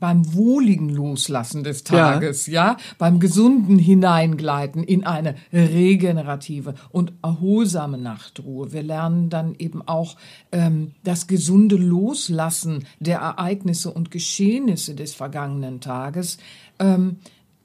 beim 0.00 0.34
wohligen 0.34 0.88
Loslassen 0.88 1.64
des 1.64 1.84
Tages, 1.84 2.46
ja. 2.46 2.72
ja, 2.72 2.76
beim 2.98 3.20
gesunden 3.20 3.78
Hineingleiten 3.78 4.82
in 4.84 5.04
eine 5.04 5.34
regenerative 5.52 6.74
und 6.90 7.12
erholsame 7.22 7.98
Nachtruhe. 7.98 8.72
Wir 8.72 8.82
lernen 8.82 9.30
dann 9.30 9.54
eben 9.58 9.86
auch 9.86 10.16
ähm, 10.52 10.92
das 11.04 11.26
gesunde 11.26 11.76
Loslassen 11.76 12.84
der 13.00 13.18
Ereignisse 13.18 13.90
und 13.90 14.10
Geschehnisse 14.10 14.94
des 14.94 15.14
vergangenen 15.14 15.80
Tages 15.80 16.38
ähm, 16.78 17.16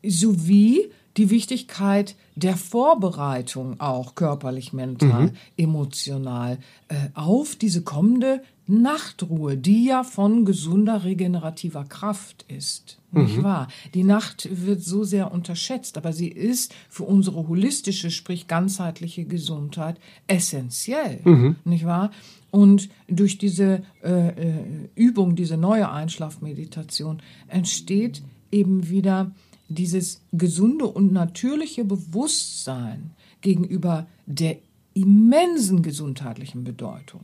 sowie 0.06 0.92
die 1.18 1.30
Wichtigkeit 1.30 2.16
der 2.36 2.58
Vorbereitung 2.58 3.80
auch 3.80 4.16
körperlich, 4.16 4.74
mental, 4.74 5.26
mhm. 5.26 5.32
emotional 5.58 6.58
äh, 6.88 6.96
auf 7.14 7.56
diese 7.56 7.84
kommende 7.84 8.42
Nachtruhe, 8.66 9.58
die 9.58 9.86
ja 9.86 10.04
von 10.04 10.46
gesunder 10.46 11.04
regenerativer 11.04 11.84
Kraft 11.84 12.46
ist. 12.48 12.98
Mhm. 13.12 13.24
Nicht 13.24 13.44
wahr? 13.44 13.68
Die 13.94 14.04
Nacht 14.04 14.48
wird 14.52 14.82
so 14.82 15.04
sehr 15.04 15.32
unterschätzt, 15.32 15.98
aber 15.98 16.14
sie 16.14 16.30
ist 16.30 16.74
für 16.90 17.04
unsere 17.04 17.48
holistische, 17.48 18.10
sprich 18.12 18.48
ganzheitliche 18.48 19.26
Gesundheit 19.26 20.00
essentiell. 20.28 21.20
Mhm. 21.24 21.56
Nicht 21.66 21.86
wahr? 21.86 22.12
Und 22.52 22.90
durch 23.08 23.38
diese 23.38 23.84
äh, 24.04 24.28
äh, 24.30 24.90
Übung, 24.96 25.36
diese 25.36 25.58
neue 25.58 25.90
Einschlafmeditation 25.92 27.22
entsteht 27.48 28.22
eben 28.52 28.90
wieder 28.90 29.32
dieses 29.70 30.22
gesunde 30.32 30.86
und 30.86 31.12
natürliche 31.12 31.84
Bewusstsein 31.84 33.12
gegenüber 33.42 34.08
der 34.26 34.58
immensen 34.94 35.82
gesundheitlichen 35.82 36.64
Bedeutung, 36.64 37.22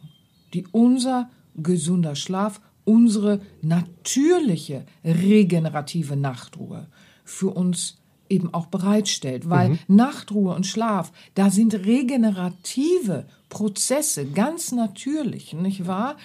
die 0.54 0.66
unser 0.72 1.30
gesunder 1.56 2.16
Schlaf, 2.16 2.62
unsere 2.86 3.42
natürliche 3.62 4.86
regenerative 5.04 6.16
Nachtruhe 6.16 6.88
für 7.24 7.50
uns 7.50 7.98
eben 8.30 8.54
auch 8.54 8.68
bereitstellt, 8.68 9.50
weil 9.50 9.70
mhm. 9.70 9.80
Nachtruhe 9.88 10.56
und 10.56 10.66
Schlaf, 10.66 11.12
da 11.36 11.50
sind 11.50 11.74
regenerative 11.74 13.26
Prozesse 13.50 14.28
ganz 14.28 14.72
natürlich, 14.72 15.54
nicht 15.54 15.88
wahr? 15.88 16.16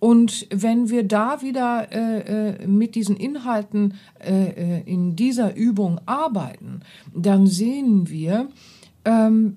Und 0.00 0.46
wenn 0.50 0.90
wir 0.90 1.02
da 1.02 1.42
wieder 1.42 1.88
äh, 1.90 2.60
äh, 2.62 2.66
mit 2.68 2.94
diesen 2.94 3.16
Inhalten 3.16 3.94
äh, 4.20 4.78
äh, 4.78 4.82
in 4.84 5.16
dieser 5.16 5.56
Übung 5.56 6.00
arbeiten, 6.06 6.80
dann 7.12 7.48
sehen 7.48 8.08
wir, 8.08 8.48
ähm, 9.04 9.56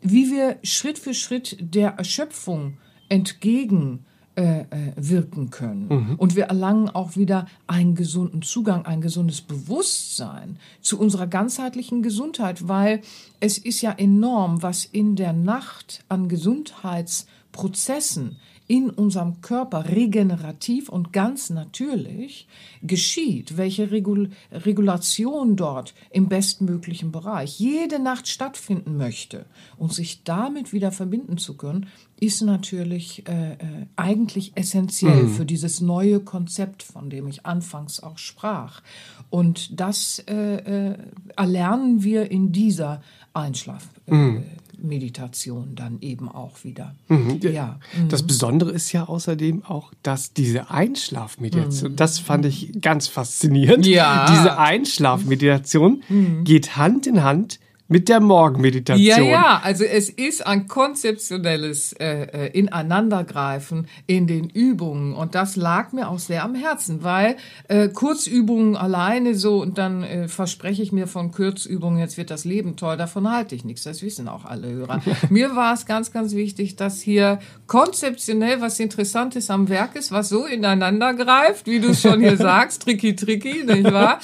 wie 0.00 0.30
wir 0.30 0.58
Schritt 0.62 0.98
für 0.98 1.14
Schritt 1.14 1.56
der 1.60 1.94
Erschöpfung 1.94 2.78
entgegen 3.12 4.04
äh, 4.34 4.60
äh, 4.60 4.64
wirken 4.96 5.50
können. 5.50 5.88
Mhm. 5.88 6.14
Und 6.16 6.36
wir 6.36 6.44
erlangen 6.44 6.88
auch 6.88 7.16
wieder 7.16 7.44
einen 7.66 7.94
gesunden 7.94 8.40
Zugang, 8.40 8.86
ein 8.86 9.02
gesundes 9.02 9.42
Bewusstsein 9.42 10.56
zu 10.80 10.98
unserer 10.98 11.26
ganzheitlichen 11.26 12.02
Gesundheit, 12.02 12.66
weil 12.66 13.02
es 13.40 13.58
ist 13.58 13.82
ja 13.82 13.92
enorm, 13.92 14.62
was 14.62 14.86
in 14.86 15.16
der 15.16 15.34
Nacht 15.34 16.02
an 16.08 16.30
Gesundheitsprozessen 16.30 18.38
in 18.72 18.88
unserem 18.88 19.42
Körper 19.42 19.90
regenerativ 19.90 20.88
und 20.88 21.12
ganz 21.12 21.50
natürlich 21.50 22.48
geschieht, 22.80 23.58
welche 23.58 23.90
Regul 23.90 24.30
Regulation 24.50 25.56
dort 25.56 25.92
im 26.08 26.30
bestmöglichen 26.30 27.12
Bereich 27.12 27.60
jede 27.60 27.98
Nacht 27.98 28.28
stattfinden 28.28 28.96
möchte 28.96 29.44
und 29.76 29.92
sich 29.92 30.24
damit 30.24 30.72
wieder 30.72 30.90
verbinden 30.90 31.36
zu 31.36 31.58
können, 31.58 31.84
ist 32.18 32.40
natürlich 32.40 33.28
äh, 33.28 33.52
äh, 33.52 33.56
eigentlich 33.96 34.52
essentiell 34.54 35.24
mhm. 35.24 35.28
für 35.28 35.44
dieses 35.44 35.82
neue 35.82 36.20
Konzept, 36.20 36.82
von 36.82 37.10
dem 37.10 37.28
ich 37.28 37.44
anfangs 37.44 38.02
auch 38.02 38.16
sprach. 38.16 38.80
Und 39.28 39.78
das 39.78 40.18
äh, 40.28 40.92
äh 40.92 40.98
erlernen 41.36 42.02
wir 42.02 42.30
in 42.30 42.52
dieser 42.52 43.02
Einschlaf. 43.34 43.86
Äh, 44.06 44.14
mhm. 44.14 44.44
Meditation 44.82 45.74
dann 45.74 45.98
eben 46.00 46.28
auch 46.28 46.64
wieder. 46.64 46.94
Mhm. 47.08 47.40
Ja. 47.42 47.78
Das 48.08 48.22
mhm. 48.22 48.26
Besondere 48.26 48.70
ist 48.70 48.92
ja 48.92 49.04
außerdem 49.04 49.64
auch, 49.64 49.92
dass 50.02 50.32
diese 50.32 50.70
Einschlafmeditation, 50.70 51.92
mhm. 51.92 51.96
das 51.96 52.18
fand 52.18 52.46
ich 52.46 52.80
ganz 52.80 53.08
faszinierend. 53.08 53.86
Ja. 53.86 54.26
Diese 54.30 54.58
Einschlafmeditation 54.58 56.02
mhm. 56.08 56.44
geht 56.44 56.76
Hand 56.76 57.06
in 57.06 57.22
Hand 57.22 57.58
mit 57.92 58.08
der 58.08 58.20
Morgenmeditation. 58.20 59.04
Ja, 59.04 59.20
ja, 59.20 59.60
also 59.62 59.84
es 59.84 60.08
ist 60.08 60.46
ein 60.46 60.66
konzeptionelles 60.66 61.92
äh, 61.92 62.46
äh, 62.46 62.58
Ineinandergreifen 62.58 63.86
in 64.06 64.26
den 64.26 64.48
Übungen 64.48 65.12
und 65.12 65.34
das 65.34 65.56
lag 65.56 65.92
mir 65.92 66.08
auch 66.08 66.18
sehr 66.18 66.42
am 66.42 66.54
Herzen, 66.54 67.04
weil 67.04 67.36
äh, 67.68 67.88
Kurzübungen 67.88 68.76
alleine 68.76 69.34
so 69.34 69.60
und 69.60 69.76
dann 69.76 70.02
äh, 70.02 70.26
verspreche 70.26 70.82
ich 70.82 70.90
mir 70.90 71.06
von 71.06 71.30
Kurzübungen, 71.32 71.98
jetzt 71.98 72.16
wird 72.16 72.30
das 72.30 72.46
Leben 72.46 72.76
toll, 72.76 72.96
davon 72.96 73.30
halte 73.30 73.54
ich 73.54 73.64
nichts, 73.64 73.84
das 73.84 74.02
wissen 74.02 74.26
auch 74.26 74.46
alle 74.46 74.72
Hörer. 74.72 75.02
mir 75.28 75.54
war 75.54 75.74
es 75.74 75.84
ganz, 75.84 76.10
ganz 76.10 76.34
wichtig, 76.34 76.76
dass 76.76 77.02
hier 77.02 77.40
konzeptionell 77.66 78.62
was 78.62 78.80
Interessantes 78.80 79.50
am 79.50 79.68
Werk 79.68 79.96
ist, 79.96 80.12
was 80.12 80.30
so 80.30 80.46
ineinander 80.46 81.12
greift, 81.12 81.66
wie 81.66 81.78
du 81.78 81.94
schon 81.94 82.20
hier 82.20 82.36
sagst, 82.38 82.84
tricky, 82.84 83.14
tricky, 83.14 83.64
nicht 83.64 83.92
wahr? 83.92 84.18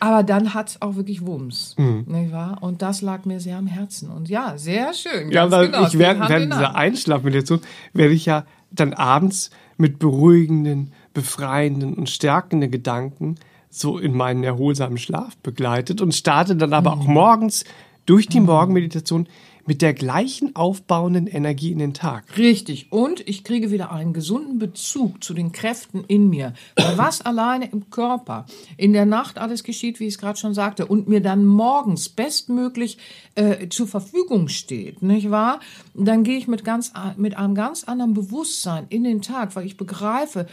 Aber 0.00 0.22
dann 0.22 0.54
hat 0.54 0.70
es 0.70 0.82
auch 0.82 0.96
wirklich 0.96 1.26
Wumms, 1.26 1.74
mhm. 1.78 2.04
nicht 2.06 2.32
wahr? 2.32 2.58
Und 2.60 2.82
das 2.82 3.02
lag 3.02 3.24
mir 3.24 3.40
sehr 3.40 3.56
am 3.56 3.66
Herzen. 3.66 4.10
Und 4.10 4.28
ja, 4.28 4.56
sehr 4.56 4.92
schön. 4.94 5.30
Ja, 5.30 5.50
weil 5.50 5.66
genau, 5.66 5.86
ich 5.86 5.98
werde 5.98 6.20
während 6.28 6.52
dieser 6.52 6.76
Einschlafmeditation 6.76 7.60
werde 7.92 8.14
ich 8.14 8.26
ja 8.26 8.44
dann 8.70 8.92
abends 8.94 9.50
mit 9.76 9.98
beruhigenden, 9.98 10.92
befreienden 11.14 11.94
und 11.94 12.08
stärkenden 12.10 12.70
Gedanken 12.70 13.36
so 13.70 13.98
in 13.98 14.14
meinen 14.14 14.44
erholsamen 14.44 14.98
Schlaf 14.98 15.36
begleitet 15.38 16.00
und 16.00 16.14
starte 16.14 16.56
dann 16.56 16.72
aber 16.72 16.94
mhm. 16.94 17.02
auch 17.02 17.06
morgens 17.06 17.64
durch 18.06 18.28
die 18.28 18.40
mhm. 18.40 18.46
Morgenmeditation 18.46 19.28
mit 19.68 19.82
der 19.82 19.92
gleichen 19.92 20.56
aufbauenden 20.56 21.26
Energie 21.26 21.70
in 21.70 21.78
den 21.78 21.92
Tag. 21.92 22.38
Richtig. 22.38 22.90
Und 22.90 23.28
ich 23.28 23.44
kriege 23.44 23.70
wieder 23.70 23.92
einen 23.92 24.14
gesunden 24.14 24.58
Bezug 24.58 25.22
zu 25.22 25.34
den 25.34 25.52
Kräften 25.52 26.04
in 26.08 26.30
mir. 26.30 26.54
Weil 26.74 26.96
was 26.96 27.20
alleine 27.20 27.70
im 27.70 27.90
Körper 27.90 28.46
in 28.78 28.94
der 28.94 29.04
Nacht 29.04 29.36
alles 29.36 29.64
geschieht, 29.64 30.00
wie 30.00 30.06
ich 30.06 30.14
es 30.14 30.18
gerade 30.18 30.38
schon 30.38 30.54
sagte, 30.54 30.86
und 30.86 31.06
mir 31.06 31.20
dann 31.20 31.44
morgens 31.44 32.08
bestmöglich 32.08 32.96
äh, 33.34 33.68
zur 33.68 33.86
Verfügung 33.86 34.48
steht, 34.48 35.02
nicht 35.02 35.30
wahr? 35.30 35.60
Dann 35.92 36.24
gehe 36.24 36.38
ich 36.38 36.48
mit 36.48 36.64
ganz, 36.64 36.94
mit 37.18 37.36
einem 37.36 37.54
ganz 37.54 37.84
anderen 37.84 38.14
Bewusstsein 38.14 38.86
in 38.88 39.04
den 39.04 39.20
Tag, 39.20 39.54
weil 39.54 39.66
ich 39.66 39.76
begreife, 39.76 40.46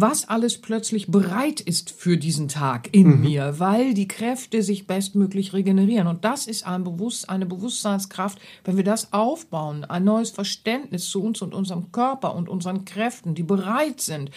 was 0.00 0.28
alles 0.28 0.60
plötzlich 0.60 1.06
bereit 1.08 1.60
ist 1.60 1.90
für 1.90 2.18
diesen 2.18 2.48
Tag 2.48 2.90
in 2.92 3.16
mhm. 3.16 3.20
mir, 3.20 3.58
weil 3.58 3.94
die 3.94 4.08
Kräfte 4.08 4.62
sich 4.62 4.86
bestmöglich 4.86 5.54
regenerieren. 5.54 6.06
Und 6.06 6.24
das 6.24 6.46
ist 6.46 6.66
ein 6.66 6.84
Bewusst, 6.84 7.30
eine 7.30 7.46
Bewusstseinskraft, 7.46 8.38
wenn 8.64 8.76
wir 8.76 8.84
das 8.84 9.14
aufbauen, 9.14 9.84
ein 9.84 10.04
neues 10.04 10.30
Verständnis 10.30 11.08
zu 11.08 11.22
uns 11.22 11.40
und 11.40 11.54
unserem 11.54 11.92
Körper 11.92 12.34
und 12.34 12.48
unseren 12.50 12.84
Kräften, 12.84 13.34
die 13.34 13.42
bereit 13.42 14.02
sind. 14.02 14.30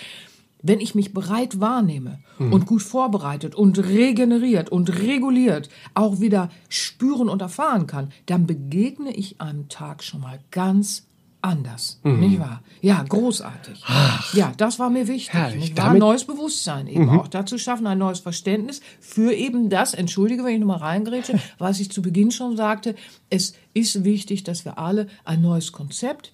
Wenn 0.61 0.79
ich 0.79 0.95
mich 0.95 1.13
bereit 1.13 1.59
wahrnehme 1.59 2.19
mhm. 2.37 2.53
und 2.53 2.65
gut 2.65 2.81
vorbereitet 2.81 3.55
und 3.55 3.79
regeneriert 3.79 4.69
und 4.69 5.01
reguliert 5.01 5.69
auch 5.93 6.21
wieder 6.21 6.49
spüren 6.69 7.27
und 7.27 7.41
erfahren 7.41 7.85
kann, 7.85 8.11
dann 8.27 8.45
begegne 8.45 9.13
ich 9.13 9.41
einem 9.41 9.67
Tag 9.67 10.03
schon 10.03 10.21
mal 10.21 10.39
ganz 10.51 11.08
anders, 11.41 11.99
mhm. 12.03 12.19
nicht 12.19 12.39
wahr? 12.39 12.61
Ja, 12.81 13.03
großartig. 13.07 13.83
Ach, 13.85 14.33
ja, 14.33 14.51
das 14.57 14.79
war 14.79 14.89
mir 14.89 15.07
wichtig. 15.07 15.33
Herrlich. 15.33 15.61
Nicht 15.61 15.77
wahr? 15.77 15.91
Ein 15.91 15.99
neues 15.99 16.25
Bewusstsein 16.25 16.87
eben 16.87 17.05
mhm. 17.05 17.19
auch 17.19 17.27
dazu 17.27 17.57
schaffen, 17.57 17.87
ein 17.87 17.97
neues 17.97 18.19
Verständnis 18.19 18.81
für 18.99 19.33
eben 19.33 19.69
das, 19.69 19.93
entschuldige, 19.93 20.43
wenn 20.43 20.53
ich 20.53 20.59
nochmal 20.59 20.79
reingrätsche, 20.79 21.39
was 21.57 21.79
ich 21.79 21.91
zu 21.91 22.01
Beginn 22.01 22.31
schon 22.31 22.57
sagte, 22.57 22.95
es 23.29 23.53
ist 23.73 24.03
wichtig, 24.03 24.43
dass 24.43 24.65
wir 24.65 24.77
alle 24.77 25.07
ein 25.23 25.41
neues 25.41 25.71
Konzept, 25.71 26.33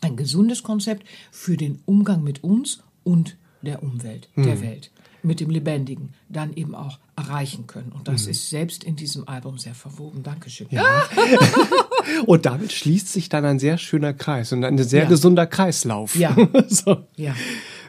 ein 0.00 0.16
gesundes 0.16 0.62
Konzept 0.62 1.06
für 1.30 1.56
den 1.56 1.80
Umgang 1.86 2.22
mit 2.22 2.42
uns 2.42 2.82
und 3.04 3.36
der 3.64 3.82
Umwelt, 3.82 4.28
mhm. 4.34 4.44
der 4.44 4.60
Welt 4.60 4.90
mit 5.24 5.40
dem 5.40 5.50
Lebendigen 5.50 6.10
dann 6.28 6.52
eben 6.54 6.74
auch 6.74 6.98
erreichen 7.16 7.66
können. 7.66 7.92
Und 7.92 8.08
das 8.08 8.24
mhm. 8.24 8.32
ist 8.32 8.50
selbst 8.50 8.84
in 8.84 8.96
diesem 8.96 9.26
Album 9.26 9.58
sehr 9.58 9.74
verwoben. 9.74 10.22
Dankeschön. 10.22 10.66
Ja. 10.70 11.04
Und 12.26 12.44
damit 12.44 12.72
schließt 12.72 13.08
sich 13.10 13.28
dann 13.28 13.44
ein 13.44 13.58
sehr 13.58 13.78
schöner 13.78 14.12
Kreis 14.12 14.52
und 14.52 14.64
ein 14.64 14.76
sehr 14.78 15.04
Ja. 15.04 15.08
gesunder 15.08 15.46
Kreislauf. 15.46 16.14
Ja. 16.16 16.36
so. 16.68 16.98
Ja. 17.16 17.34